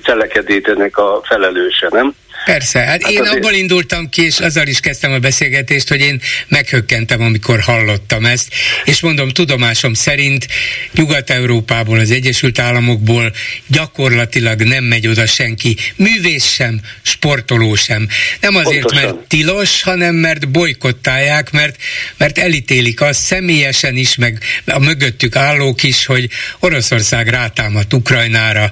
[0.04, 2.16] cselekedétének a felelőse, nem?
[2.46, 3.36] Persze, hát, hát én azért...
[3.36, 8.54] abból indultam ki, és azzal is kezdtem a beszélgetést, hogy én meghökkentem, amikor hallottam ezt,
[8.86, 10.48] és mondom, tudomásom szerint
[10.92, 13.34] Nyugat-Európából, az Egyesült Államokból
[13.68, 18.08] gyakorlatilag nem megy oda senki, művész sem, sportoló sem.
[18.40, 19.06] Nem azért, Pontosan.
[19.06, 21.76] mert tilos, hanem mert bolykottálják, mert,
[22.18, 28.72] mert elítélik azt személyesen is, meg a mögöttük állók is, hogy Oroszország rátámadt Ukrajnára,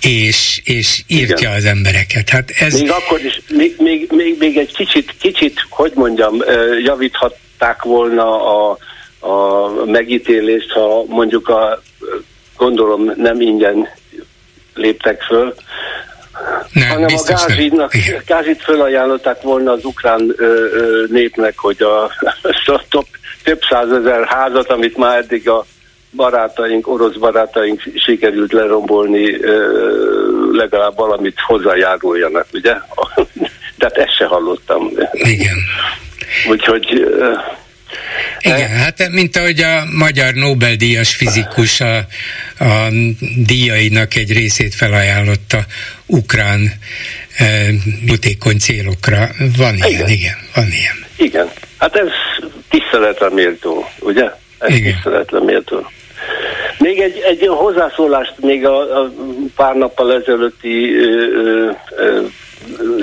[0.00, 1.52] és, és írtja Igen.
[1.52, 2.28] az embereket.
[2.28, 2.80] Hát ez...
[2.80, 6.42] Még akkor is, még, még, még, még egy kicsit, kicsit, hogy mondjam,
[6.84, 8.78] javíthatták volna a,
[9.18, 11.82] a megítélést, ha mondjuk a,
[12.56, 13.88] gondolom nem ingyen
[14.74, 15.54] léptek föl,
[16.72, 17.92] nem, hanem a gázidnak,
[18.26, 22.04] gázit fölajánlották volna az ukrán ö, ö, népnek, hogy a,
[22.66, 23.06] a több,
[23.42, 25.66] több százezer házat, amit már eddig a
[26.16, 29.38] barátaink, orosz barátaink sikerült lerombolni,
[30.52, 32.72] legalább valamit hozzájáruljanak, ugye?
[33.78, 34.90] Tehát ezt se hallottam.
[35.12, 35.56] Igen.
[36.50, 37.06] Úgyhogy
[38.40, 41.96] igen, hát mint ahogy a magyar Nobel-díjas fizikus a,
[42.58, 42.88] a
[43.46, 45.58] díjainak egy részét felajánlotta
[46.06, 46.72] ukrán
[47.36, 47.44] e,
[48.06, 49.28] butékony célokra.
[49.56, 49.88] Van igen.
[49.88, 51.04] ilyen, igen, van ilyen.
[51.16, 52.08] Igen, hát ez
[52.70, 54.30] tiszteletre méltó, ugye?
[54.58, 54.92] Ez igen.
[54.92, 55.90] tiszteletre méltó.
[56.78, 59.10] Még egy, egy hozzászólást még a, a
[59.56, 62.20] pár nappal ezelőtti ö, ö,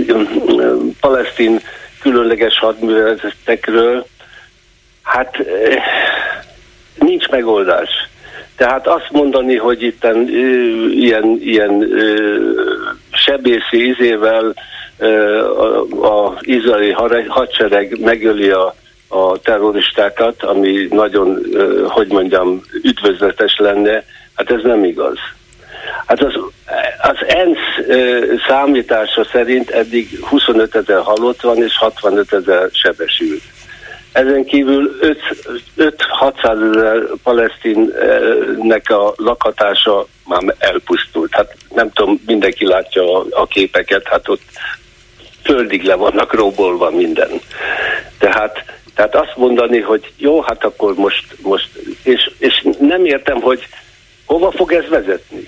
[0.07, 0.21] ö,
[0.57, 1.59] ö, palesztin
[2.01, 4.05] különleges hadműveletekről.
[5.03, 5.73] Hát ö,
[6.95, 7.89] nincs megoldás.
[8.55, 10.07] Tehát azt mondani, hogy itt
[10.91, 12.37] ilyen, ilyen ö,
[13.11, 14.53] sebészi izével
[16.01, 16.91] az izraeli
[17.27, 18.75] hadsereg megöli a
[19.14, 21.40] a terroristákat, ami nagyon,
[21.88, 24.03] hogy mondjam, üdvözletes lenne,
[24.35, 25.18] hát ez nem igaz.
[26.06, 26.34] Hát az,
[27.02, 27.88] az ENSZ
[28.48, 33.41] számítása szerint eddig 25 ezer halott van, és 65 ezer sebesült.
[34.11, 34.99] Ezen kívül
[35.77, 41.34] 5-600 ezer palesztinnek a lakatása már elpusztult.
[41.35, 44.41] Hát nem tudom, mindenki látja a, a képeket, hát ott
[45.44, 47.30] földig le vannak róbolva minden.
[48.19, 48.64] Tehát
[48.95, 51.69] tehát azt mondani, hogy jó, hát akkor most, most
[52.03, 53.67] és, és nem értem, hogy
[54.25, 55.47] hova fog ez vezetni.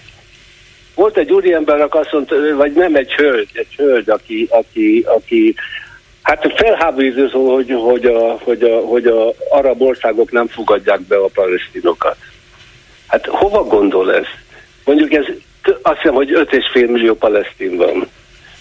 [0.95, 5.55] Volt egy úriember, azt mondta, vagy nem egy hölgy, egy hölgy, aki, aki, aki
[6.21, 11.29] hát felháborító, hogy, hogy, a, hogy, a, hogy a arab országok nem fogadják be a
[11.33, 12.17] palesztinokat.
[13.07, 14.25] Hát hova gondol ez?
[14.85, 15.25] mondjuk ez
[15.81, 18.07] azt hiszem, hogy 5,5 millió palesztin van.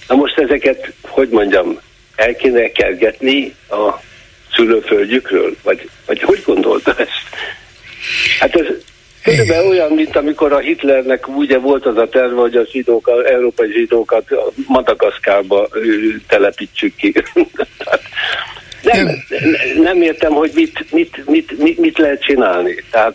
[0.08, 1.78] Na most ezeket, hogy mondjam,
[2.16, 4.00] el kéne kergetni a
[4.54, 5.56] szülőföldjükről?
[5.62, 7.22] Vagy, vagy hogy gondolta ezt?
[8.38, 8.66] Hát ez
[9.22, 13.24] körülbelül olyan, mint amikor a Hitlernek ugye volt az a terve, hogy a zsidók, az
[13.24, 14.24] európai zsidókat
[14.66, 15.68] Madagaszkárba
[16.28, 17.14] telepítsük ki.
[18.92, 19.24] nem,
[19.82, 22.74] nem értem, hogy mit, mit, mit, mit, mit lehet csinálni.
[22.90, 23.14] Tehát,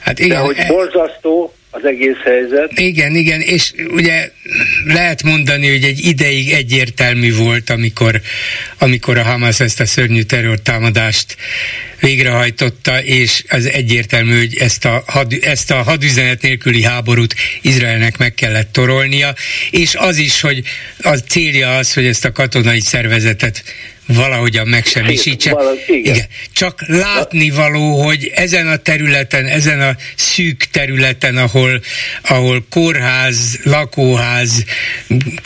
[0.00, 2.78] hát igen, de hogy e- borzasztó, az egész helyzet.
[2.78, 4.30] Igen, igen, és ugye
[4.84, 8.20] lehet mondani, hogy egy ideig egyértelmű volt, amikor,
[8.78, 11.36] amikor a Hamas ezt a szörnyű terrortámadást
[12.00, 18.34] végrehajtotta, és az egyértelmű, hogy ezt a, had, ezt a hadüzenet nélküli háborút Izraelnek meg
[18.34, 19.34] kellett torolnia,
[19.70, 20.62] és az is, hogy
[21.02, 23.64] a célja az, hogy ezt a katonai szervezetet
[24.14, 25.56] valahogyan megsemmisítse.
[25.86, 26.14] Igen.
[26.14, 26.26] igen.
[26.52, 31.82] Csak látni való, hogy ezen a területen, ezen a szűk területen, ahol,
[32.22, 34.64] ahol kórház, lakóház,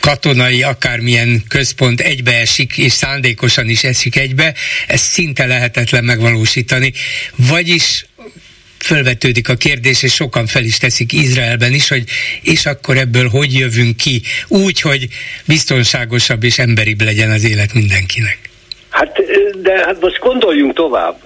[0.01, 4.55] katonai, akármilyen központ egybeesik, és szándékosan is esik egybe,
[4.87, 6.93] ez szinte lehetetlen megvalósítani.
[7.37, 8.05] Vagyis
[8.85, 12.05] fölvetődik a kérdés, és sokan fel is teszik Izraelben is, hogy
[12.43, 15.09] és akkor ebből hogy jövünk ki, úgy, hogy
[15.45, 18.44] biztonságosabb és emberibb legyen az élet mindenkinek.
[18.95, 19.21] Hát,
[19.63, 21.17] de hát most gondoljunk tovább.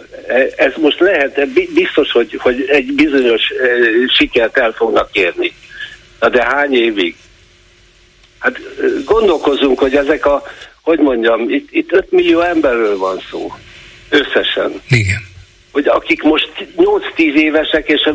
[0.57, 3.43] Ez most lehet, biztos, hogy, hogy egy bizonyos
[4.07, 5.53] sikert el fognak kérni.
[6.21, 7.17] Na de hány évig?
[8.39, 8.61] Hát
[9.05, 10.43] gondolkozunk, hogy ezek a,
[10.83, 13.53] hogy mondjam, itt, itt 5 millió emberről van szó.
[14.09, 14.83] Összesen.
[14.89, 15.21] Igen.
[15.73, 18.11] Hogy akik most 8-10 évesek, és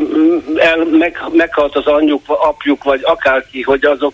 [0.55, 4.13] el, meg, meghalt az anyjuk, apjuk, vagy akárki, hogy azok,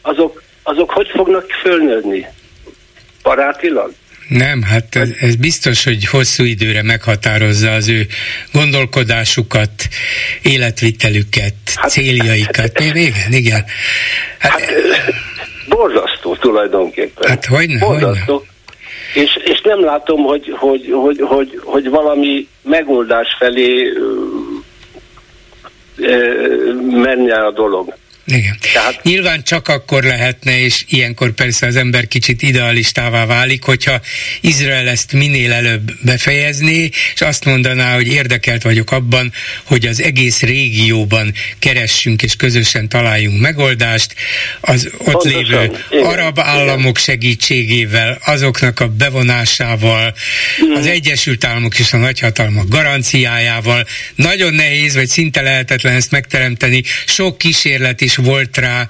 [0.00, 2.26] azok, azok hogy fognak fölnőni?
[3.22, 3.92] Barátilag?
[4.28, 8.06] Nem, hát ez, ez biztos, hogy hosszú időre meghatározza az ő
[8.52, 9.70] gondolkodásukat,
[10.42, 12.56] életvitelüket, hát, céljaikat.
[12.56, 13.64] Hát, igen, igen.
[14.38, 14.72] Hát, hát
[15.68, 17.28] borzasztó tulajdonképpen.
[17.28, 18.34] Hát hogyne, borzasztó.
[18.34, 18.50] Hogyne.
[19.14, 23.92] És, és nem látom, hogy, hogy, hogy, hogy, hogy valami megoldás felé
[26.90, 27.94] menne a dolog.
[28.26, 28.58] Igen.
[28.72, 29.02] Tehát...
[29.02, 34.00] Nyilván csak akkor lehetne, és ilyenkor persze az ember kicsit idealistává válik, hogyha
[34.40, 39.32] Izrael ezt minél előbb befejezné, és azt mondaná, hogy érdekelt vagyok abban,
[39.62, 44.14] hogy az egész régióban keressünk és közösen találjunk megoldást,
[44.60, 45.42] az ott Pontosan.
[45.42, 46.04] lévő Igen.
[46.04, 47.02] arab államok Igen.
[47.02, 50.14] segítségével, azoknak a bevonásával,
[50.62, 50.76] Igen.
[50.76, 53.86] az Egyesült Államok és a nagyhatalmak garanciájával.
[54.14, 56.82] Nagyon nehéz, vagy szinte lehetetlen ezt megteremteni.
[57.06, 58.86] Sok kísérlet is volt rá,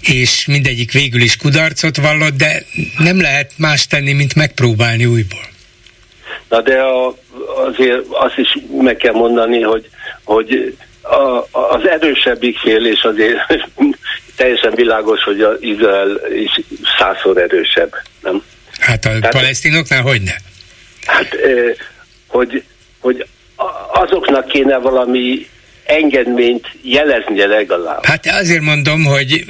[0.00, 2.62] és mindegyik végül is kudarcot vallott, de
[2.98, 5.50] nem lehet más tenni, mint megpróbálni újból.
[6.48, 7.16] Na de a,
[7.68, 9.88] azért azt is meg kell mondani, hogy,
[10.24, 13.38] hogy a, az erősebbik fél, és azért
[14.36, 16.60] teljesen világos, hogy az Izrael is
[16.98, 17.92] százszor erősebb,
[18.22, 18.42] nem?
[18.78, 20.34] Hát a Tehát, palesztinoknál hogy ne?
[21.06, 21.36] Hát,
[22.26, 22.62] hogy,
[23.00, 23.26] hogy
[23.92, 25.48] azoknak kéne valami
[25.92, 28.04] engedményt jeleznie legalább.
[28.04, 29.44] Hát azért mondom, hogy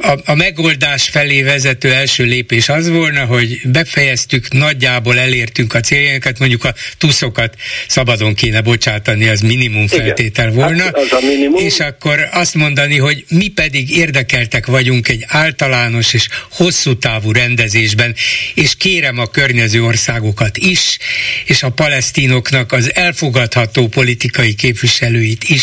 [0.00, 6.38] a, a megoldás felé vezető első lépés az volna, hogy befejeztük, nagyjából elértünk a céljainkat,
[6.38, 7.54] mondjuk a tuszokat
[7.88, 10.56] szabadon kéne bocsátani, az minimum feltétel Igen.
[10.56, 10.82] volna.
[10.82, 11.64] Hát az a minimum.
[11.64, 18.14] És akkor azt mondani, hogy mi pedig érdekeltek vagyunk egy általános és hosszú távú rendezésben,
[18.54, 20.98] és kérem a környező országokat is,
[21.44, 25.61] és a palesztinoknak az elfogadható politikai képviselőit is,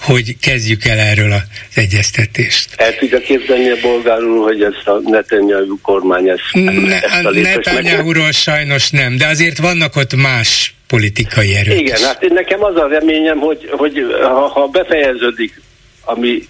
[0.00, 1.42] hogy kezdjük el erről az
[1.74, 2.68] egyeztetést.
[2.76, 8.32] El tudja képzelni a bolgárul, hogy ezt a Netanyahu kormány ezt, ne, ezt a Netanyahu-ról
[8.32, 11.78] sajnos nem, de azért vannak ott más politikai erők.
[11.78, 15.60] Igen, hát nekem az a reményem, hogy, hogy ha, ha befejeződik,
[16.04, 16.48] ami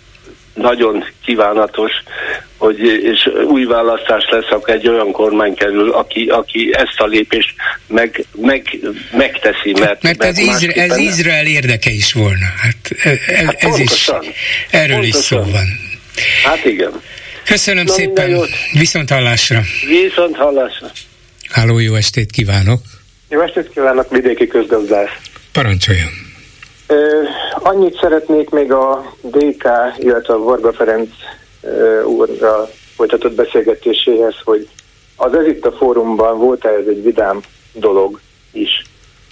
[0.58, 1.92] nagyon kívánatos,
[2.56, 7.54] hogy és új választás lesz, akkor egy olyan kormány kerül, aki, aki ezt a lépést
[7.86, 8.78] meg, meg,
[9.12, 9.72] megteszi.
[9.72, 12.46] Mert, mert, mert ez, Izra, ez Izrael érdeke is volna.
[12.62, 14.08] Hát, ez, hát ez is,
[14.70, 15.04] erről pontosan.
[15.04, 15.66] is szó van.
[16.44, 17.00] Hát igen.
[17.44, 18.40] Köszönöm Na, szépen,
[18.72, 19.60] viszont hallásra.
[19.86, 20.90] Viszont hallásra.
[21.50, 22.80] Háló, jó estét kívánok.
[23.28, 25.10] Jó estét kívánok, vidéki közgazdász.
[25.52, 26.27] Parancsoljon.
[27.62, 31.10] Annyit szeretnék még a DK, illetve a Varga Ferenc
[32.04, 34.68] úrra folytatott beszélgetéséhez, hogy
[35.16, 37.40] az ez itt a fórumban volt ez egy vidám
[37.72, 38.20] dolog
[38.52, 38.84] is,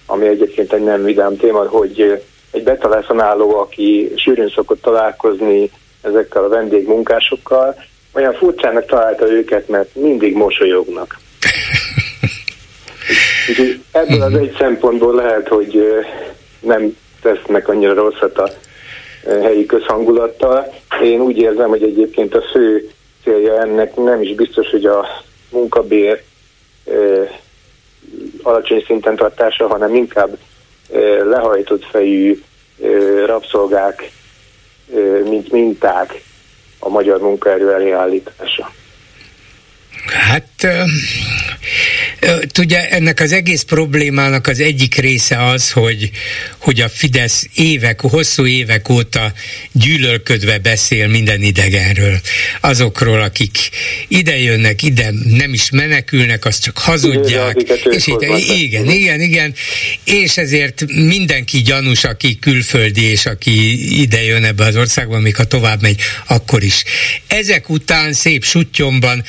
[0.07, 5.71] ami egyébként egy nem vidám téma, hogy egy betelefonáló, aki sűrűn szokott találkozni
[6.03, 7.75] ezekkel a vendégmunkásokkal,
[8.13, 11.19] olyan furcsának találta őket, mert mindig mosolyognak.
[13.49, 15.83] Úgyhogy ebből az egy szempontból lehet, hogy
[16.61, 16.97] nem
[17.27, 18.49] tesznek annyira rosszat a
[19.25, 20.75] helyi közhangulattal.
[21.03, 22.91] Én úgy érzem, hogy egyébként a fő
[23.23, 25.07] célja ennek nem is biztos, hogy a
[25.51, 26.23] munkabér
[28.43, 30.39] alacsony szinten tartása, hanem inkább
[31.25, 32.43] lehajtott fejű
[33.27, 34.11] rabszolgák,
[35.25, 36.23] mint minták
[36.79, 38.71] a magyar munkaerő elé állítása.
[40.07, 40.67] Hát
[42.53, 46.11] Tudja, ennek az egész problémának az egyik része az, hogy,
[46.59, 49.33] hogy a Fidesz évek, hosszú évek óta
[49.73, 52.21] gyűlölködve beszél minden idegenről.
[52.61, 53.57] Azokról, akik
[54.09, 57.57] ide jönnek, ide nem is menekülnek, azt csak hazudják.
[57.91, 59.55] És ide, igen, igen, igen.
[60.05, 65.45] És ezért mindenki gyanús, aki külföldi, és aki ide jön ebbe az országba, még ha
[65.45, 66.85] tovább megy, akkor is.
[67.27, 69.25] Ezek után szép sutyomban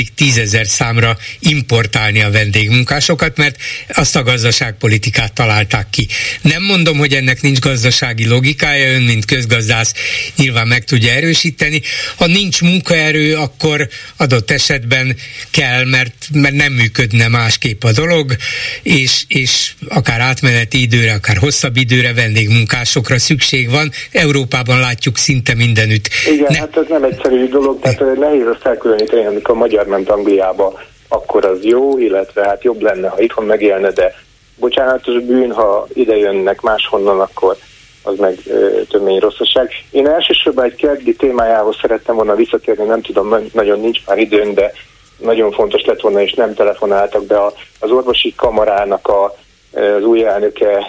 [0.00, 3.56] elkezdik tízezer számra importálni a vendégmunkásokat, mert
[3.88, 6.06] azt a gazdaságpolitikát találták ki.
[6.42, 9.94] Nem mondom, hogy ennek nincs gazdasági logikája, ön, mint közgazdász
[10.36, 11.82] nyilván meg tudja erősíteni.
[12.16, 15.16] Ha nincs munkaerő, akkor adott esetben
[15.50, 18.36] kell, mert, mert nem működne másképp a dolog,
[18.82, 23.90] és, és akár átmeneti időre, akár hosszabb időre vendégmunkásokra szükség van.
[24.10, 26.08] Európában látjuk szinte mindenütt.
[26.26, 26.58] Igen, ne...
[26.58, 31.64] hát ez nem egyszerű dolog, tehát nehéz azt elkülöníteni, amikor magyar ment Angliába akkor az
[31.64, 34.14] jó, illetve hát jobb lenne, ha itthon megélne, de
[34.56, 37.56] bocsánatos bűn, ha ide jönnek máshonnan, akkor
[38.02, 39.70] az meg ö, tömény rosszaság.
[39.90, 44.72] Én elsősorban egy keddi témájához szerettem volna visszatérni, nem tudom, nagyon nincs már időn, de
[45.18, 47.44] nagyon fontos lett volna, és nem telefonáltak be
[47.80, 49.24] az orvosi kamarának a,
[49.72, 50.86] az új elnöke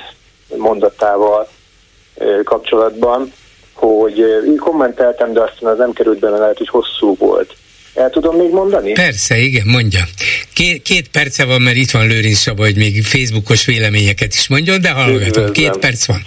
[0.57, 1.47] mondatával
[2.43, 3.33] kapcsolatban,
[3.73, 7.55] hogy én kommenteltem, de aztán az nem került bele, lehet, hogy hosszú volt.
[7.93, 8.91] El tudom még mondani?
[8.91, 9.99] Persze, igen, mondja.
[10.53, 14.81] Két, két perce van, mert itt van Lőrinc Saba, hogy még Facebookos véleményeket is mondjon,
[14.81, 16.21] de hallgatom, két perc van.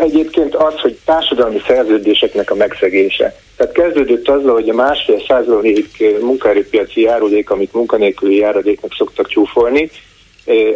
[0.00, 3.40] Egyébként az, hogy társadalmi szerződéseknek a megszegése.
[3.56, 9.90] Tehát kezdődött azzal, hogy a másfél százalék munkaerőpiaci járulék, amit munkanélküli járadéknak szoktak csúfolni,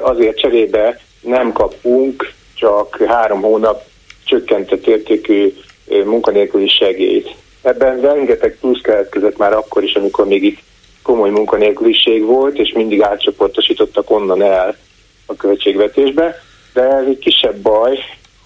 [0.00, 3.82] azért cserébe nem kapunk csak három hónap
[4.24, 5.54] csökkentett értékű
[6.04, 7.28] munkanélküli segélyt.
[7.62, 10.58] Ebben rengeteg plusz keletkezett már akkor is, amikor még itt
[11.02, 14.76] komoly munkanélküliség volt, és mindig átcsoportosítottak onnan el
[15.26, 17.98] a költségvetésbe, de ez egy kisebb baj.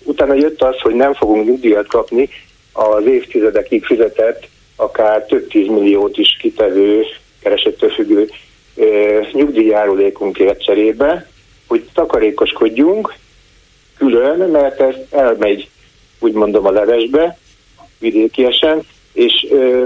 [0.02, 2.28] Utána jött az, hogy nem fogunk nyugdíjat kapni
[2.72, 7.04] az évtizedekig fizetett, akár több tízmilliót is kitevő,
[7.42, 8.30] keresettől függő
[9.32, 11.28] nyugdíjjárulékunkért cserébe,
[11.66, 13.14] hogy takarékoskodjunk
[13.98, 15.68] külön, mert ez elmegy,
[16.18, 17.38] úgy mondom, a levesbe,
[17.98, 18.82] vidékiesen,
[19.16, 19.84] és ö,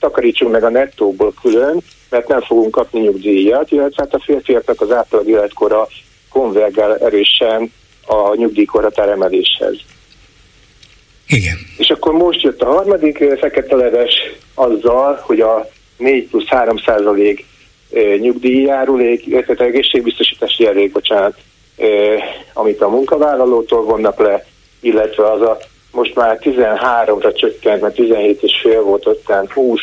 [0.00, 1.80] takarítsunk meg a nettóból külön,
[2.10, 5.88] mert nem fogunk kapni nyugdíjat, illetve hát a férfiaknak az átlag életkora
[6.28, 7.72] konvergál erősen
[8.06, 9.76] a nyugdíjkorhatár emeléshez.
[11.26, 11.56] Igen.
[11.76, 14.14] És akkor most jött a harmadik fekete leves
[14.54, 17.44] azzal, hogy a 4 plusz 3 százalék
[18.18, 21.38] nyugdíjjárulék, illetve egészségbiztosítási járulék, bocsánat,
[22.52, 24.46] amit a munkavállalótól vonnak le,
[24.80, 25.58] illetve az a
[25.98, 29.80] most már 13-ra csökkent, mert 17 és fél volt, aztán 20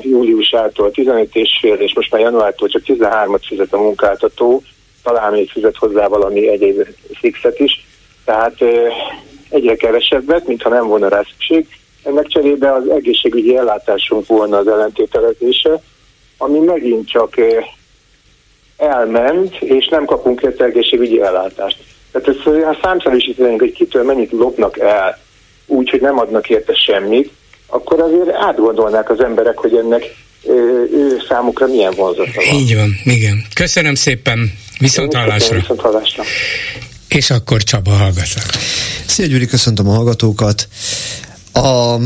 [0.00, 4.62] júliusától 15 és fél, és most már januártól csak 13-at fizet a munkáltató,
[5.02, 7.86] talán még fizet hozzá valami egyéb fixet is,
[8.24, 8.54] tehát
[9.50, 11.66] egyre kevesebbet, mintha nem volna rá szükség.
[12.02, 15.82] Ennek cserébe az egészségügyi ellátásunk volna az ellentételezése,
[16.38, 17.34] ami megint csak
[18.76, 21.93] elment, és nem kapunk érte egészségügyi ellátást.
[22.14, 25.18] Tehát ezt, ha számszerűsítenénk, hogy kitől mennyit lopnak el,
[25.66, 27.30] úgy, hogy nem adnak érte semmit,
[27.66, 30.02] akkor azért átgondolnák az emberek, hogy ennek
[30.92, 32.54] ő számukra milyen vonzata van.
[32.54, 33.44] Így van, igen.
[33.54, 35.56] Köszönöm szépen, viszont hallásra.
[35.56, 36.22] Viszont hallásra.
[37.08, 38.46] És akkor Csaba hallgatlak.
[39.06, 40.68] Szia Gyuri, köszöntöm a hallgatókat.
[41.54, 41.98] A,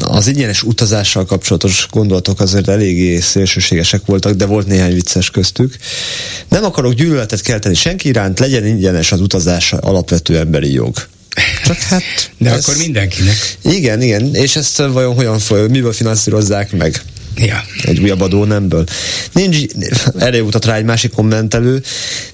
[0.00, 5.76] az ingyenes utazással kapcsolatos gondolatok azért eléggé szélsőségesek voltak, de volt néhány vicces köztük.
[6.48, 11.06] Nem akarok gyűlöletet kelteni senki iránt, legyen ingyenes az utazás alapvető emberi jog.
[11.64, 12.02] Csak hát...
[12.38, 12.62] De ez...
[12.62, 13.56] akkor mindenkinek.
[13.62, 14.34] Igen, igen.
[14.34, 17.02] És ezt vajon hogyan, miből finanszírozzák meg?
[17.36, 17.64] Ja.
[17.82, 18.84] Egy újabb adó nemből.
[19.32, 19.58] Nincs,
[20.18, 21.82] erre utat rá egy másik kommentelő,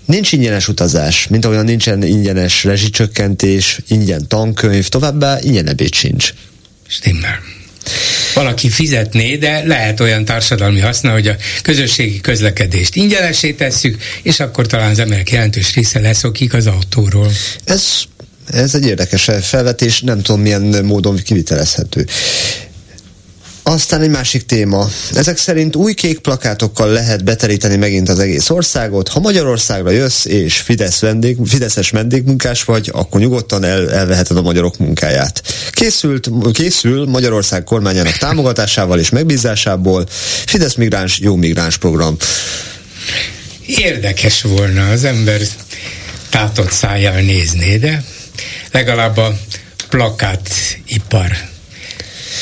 [0.05, 6.35] nincs ingyenes utazás, mint ahogyan nincsen ingyenes rezsicsökkentés, ingyen tankönyv, továbbá ingyen ebéd sincs.
[6.93, 7.39] Stimmel.
[8.35, 14.67] Valaki fizetné, de lehet olyan társadalmi haszna, hogy a közösségi közlekedést ingyenesé tesszük, és akkor
[14.67, 17.33] talán az emberek jelentős része leszokik az autóról.
[17.65, 17.85] Ez,
[18.47, 22.07] ez egy érdekes felvetés, nem tudom milyen módon kivitelezhető.
[23.63, 24.89] Aztán egy másik téma.
[25.15, 29.09] Ezek szerint új kék plakátokkal lehet beteríteni megint az egész országot.
[29.09, 34.79] Ha Magyarországra jössz és Fidesz vendég, Fideszes vendégmunkás vagy, akkor nyugodtan el, elveheted a magyarok
[34.79, 35.43] munkáját.
[35.71, 40.07] Készült, készül Magyarország kormányának támogatásával és megbízásából
[40.47, 42.17] Fidesz migráns, jó migráns program.
[43.67, 45.41] Érdekes volna az ember
[46.31, 48.05] tátott szájjal nézni, de
[48.71, 49.39] legalább a
[49.89, 51.31] plakátipar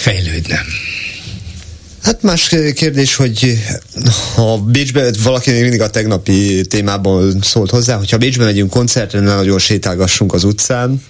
[0.01, 0.61] fejlődne.
[2.03, 3.59] Hát más kérdés, hogy
[4.35, 9.59] ha Bécsbe, valaki mindig a tegnapi témában szólt hozzá, hogyha Bécsbe megyünk koncertre, ne nagyon
[9.59, 11.03] sétálgassunk az utcán.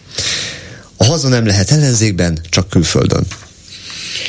[0.97, 3.27] A haza nem lehet ellenzékben, csak külföldön.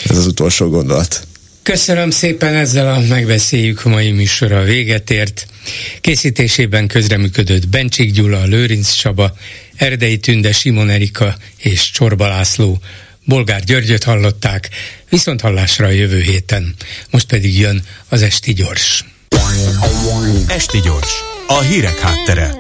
[0.10, 1.28] Ez az utolsó gondolat.
[1.64, 5.46] Köszönöm szépen, ezzel a megbeszéljük mai műsora véget ért.
[6.02, 9.34] Készítésében közreműködött Bencsik Gyula, Lőrinc Csaba,
[9.76, 12.80] Erdei Tünde, Simon Erika és Csorba László.
[13.26, 14.70] Bolgár Györgyöt hallották,
[15.12, 16.76] viszont hallásra a jövő héten.
[17.10, 19.06] Most pedig jön az Esti Gyors.
[20.48, 21.12] Esti Gyors,
[21.52, 22.53] a hírek háttere.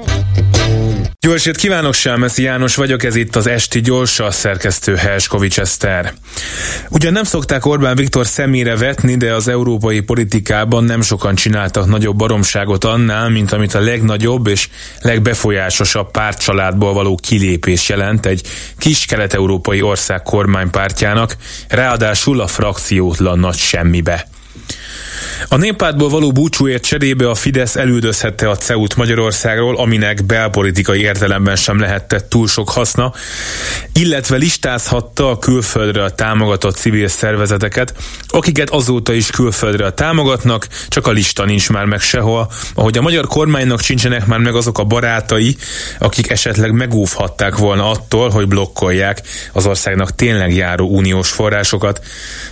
[1.19, 6.13] Jó estét kívánok, Selmeszi János vagyok, ez itt az Esti Gyors, a szerkesztő Helskovics Eszter.
[6.89, 12.15] Ugyan nem szokták Orbán Viktor szemére vetni, de az európai politikában nem sokan csináltak nagyobb
[12.15, 14.69] baromságot annál, mint amit a legnagyobb és
[15.01, 18.41] legbefolyásosabb pártcsaládból való kilépés jelent egy
[18.77, 21.35] kis kelet-európai ország kormánypártjának,
[21.67, 24.27] ráadásul a frakciótlan nagy semmibe.
[25.47, 31.79] A néppártból való búcsúért cserébe a Fidesz elüldözhette a CEUT Magyarországról, aminek belpolitikai értelemben sem
[31.79, 33.13] lehetett túl sok haszna,
[33.93, 37.93] illetve listázhatta a külföldre a támogatott civil szervezeteket,
[38.27, 43.27] akiket azóta is külföldre támogatnak, csak a lista nincs már meg sehol, ahogy a magyar
[43.27, 45.55] kormánynak sincsenek már meg azok a barátai,
[45.99, 49.21] akik esetleg megúvhatták volna attól, hogy blokkolják
[49.53, 52.01] az országnak tényleg járó uniós forrásokat.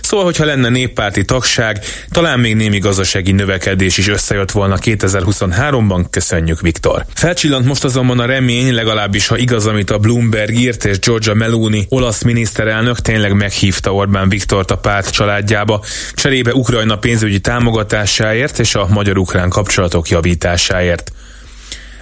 [0.00, 6.60] Szóval, hogyha lenne néppárti tagság, talán még némi gazdasági növekedés is összejött volna 2023-ban, köszönjük
[6.60, 7.04] Viktor.
[7.14, 11.86] Felcsillant most azonban a remény, legalábbis ha igaz, amit a Bloomberg írt, és Giorgia Meloni,
[11.88, 15.84] olasz miniszterelnök tényleg meghívta Orbán Viktort a párt családjába,
[16.14, 21.12] cserébe Ukrajna pénzügyi támogatásáért és a magyar-ukrán kapcsolatok javításáért.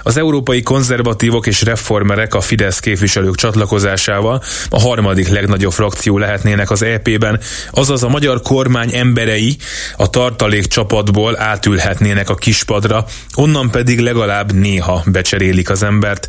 [0.03, 6.83] Az európai konzervatívok és reformerek a Fidesz képviselők csatlakozásával a harmadik legnagyobb frakció lehetnének az
[6.83, 9.57] EP-ben, azaz a magyar kormány emberei
[9.97, 13.05] a tartalék csapatból átülhetnének a kispadra,
[13.35, 16.29] onnan pedig legalább néha becserélik az embert.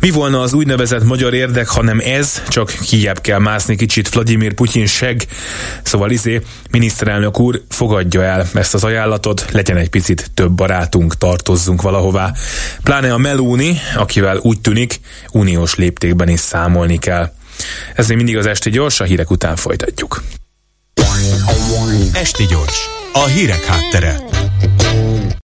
[0.00, 4.86] Mi volna az úgynevezett magyar érdek, hanem ez, csak kijebb kell mászni kicsit Vladimir Putyin
[4.86, 5.26] seg,
[5.82, 11.82] szóval izé, miniszterelnök úr, fogadja el ezt az ajánlatot, legyen egy picit több barátunk, tartozzunk
[11.82, 12.32] valahová.
[13.04, 15.00] Pláne a Meloni, akivel úgy tűnik,
[15.32, 17.32] uniós léptékben is számolni kell.
[17.94, 20.22] Ez még mindig az Esti Gyors, a hírek után folytatjuk.
[22.12, 24.20] Esti Gyors, a hírek háttere.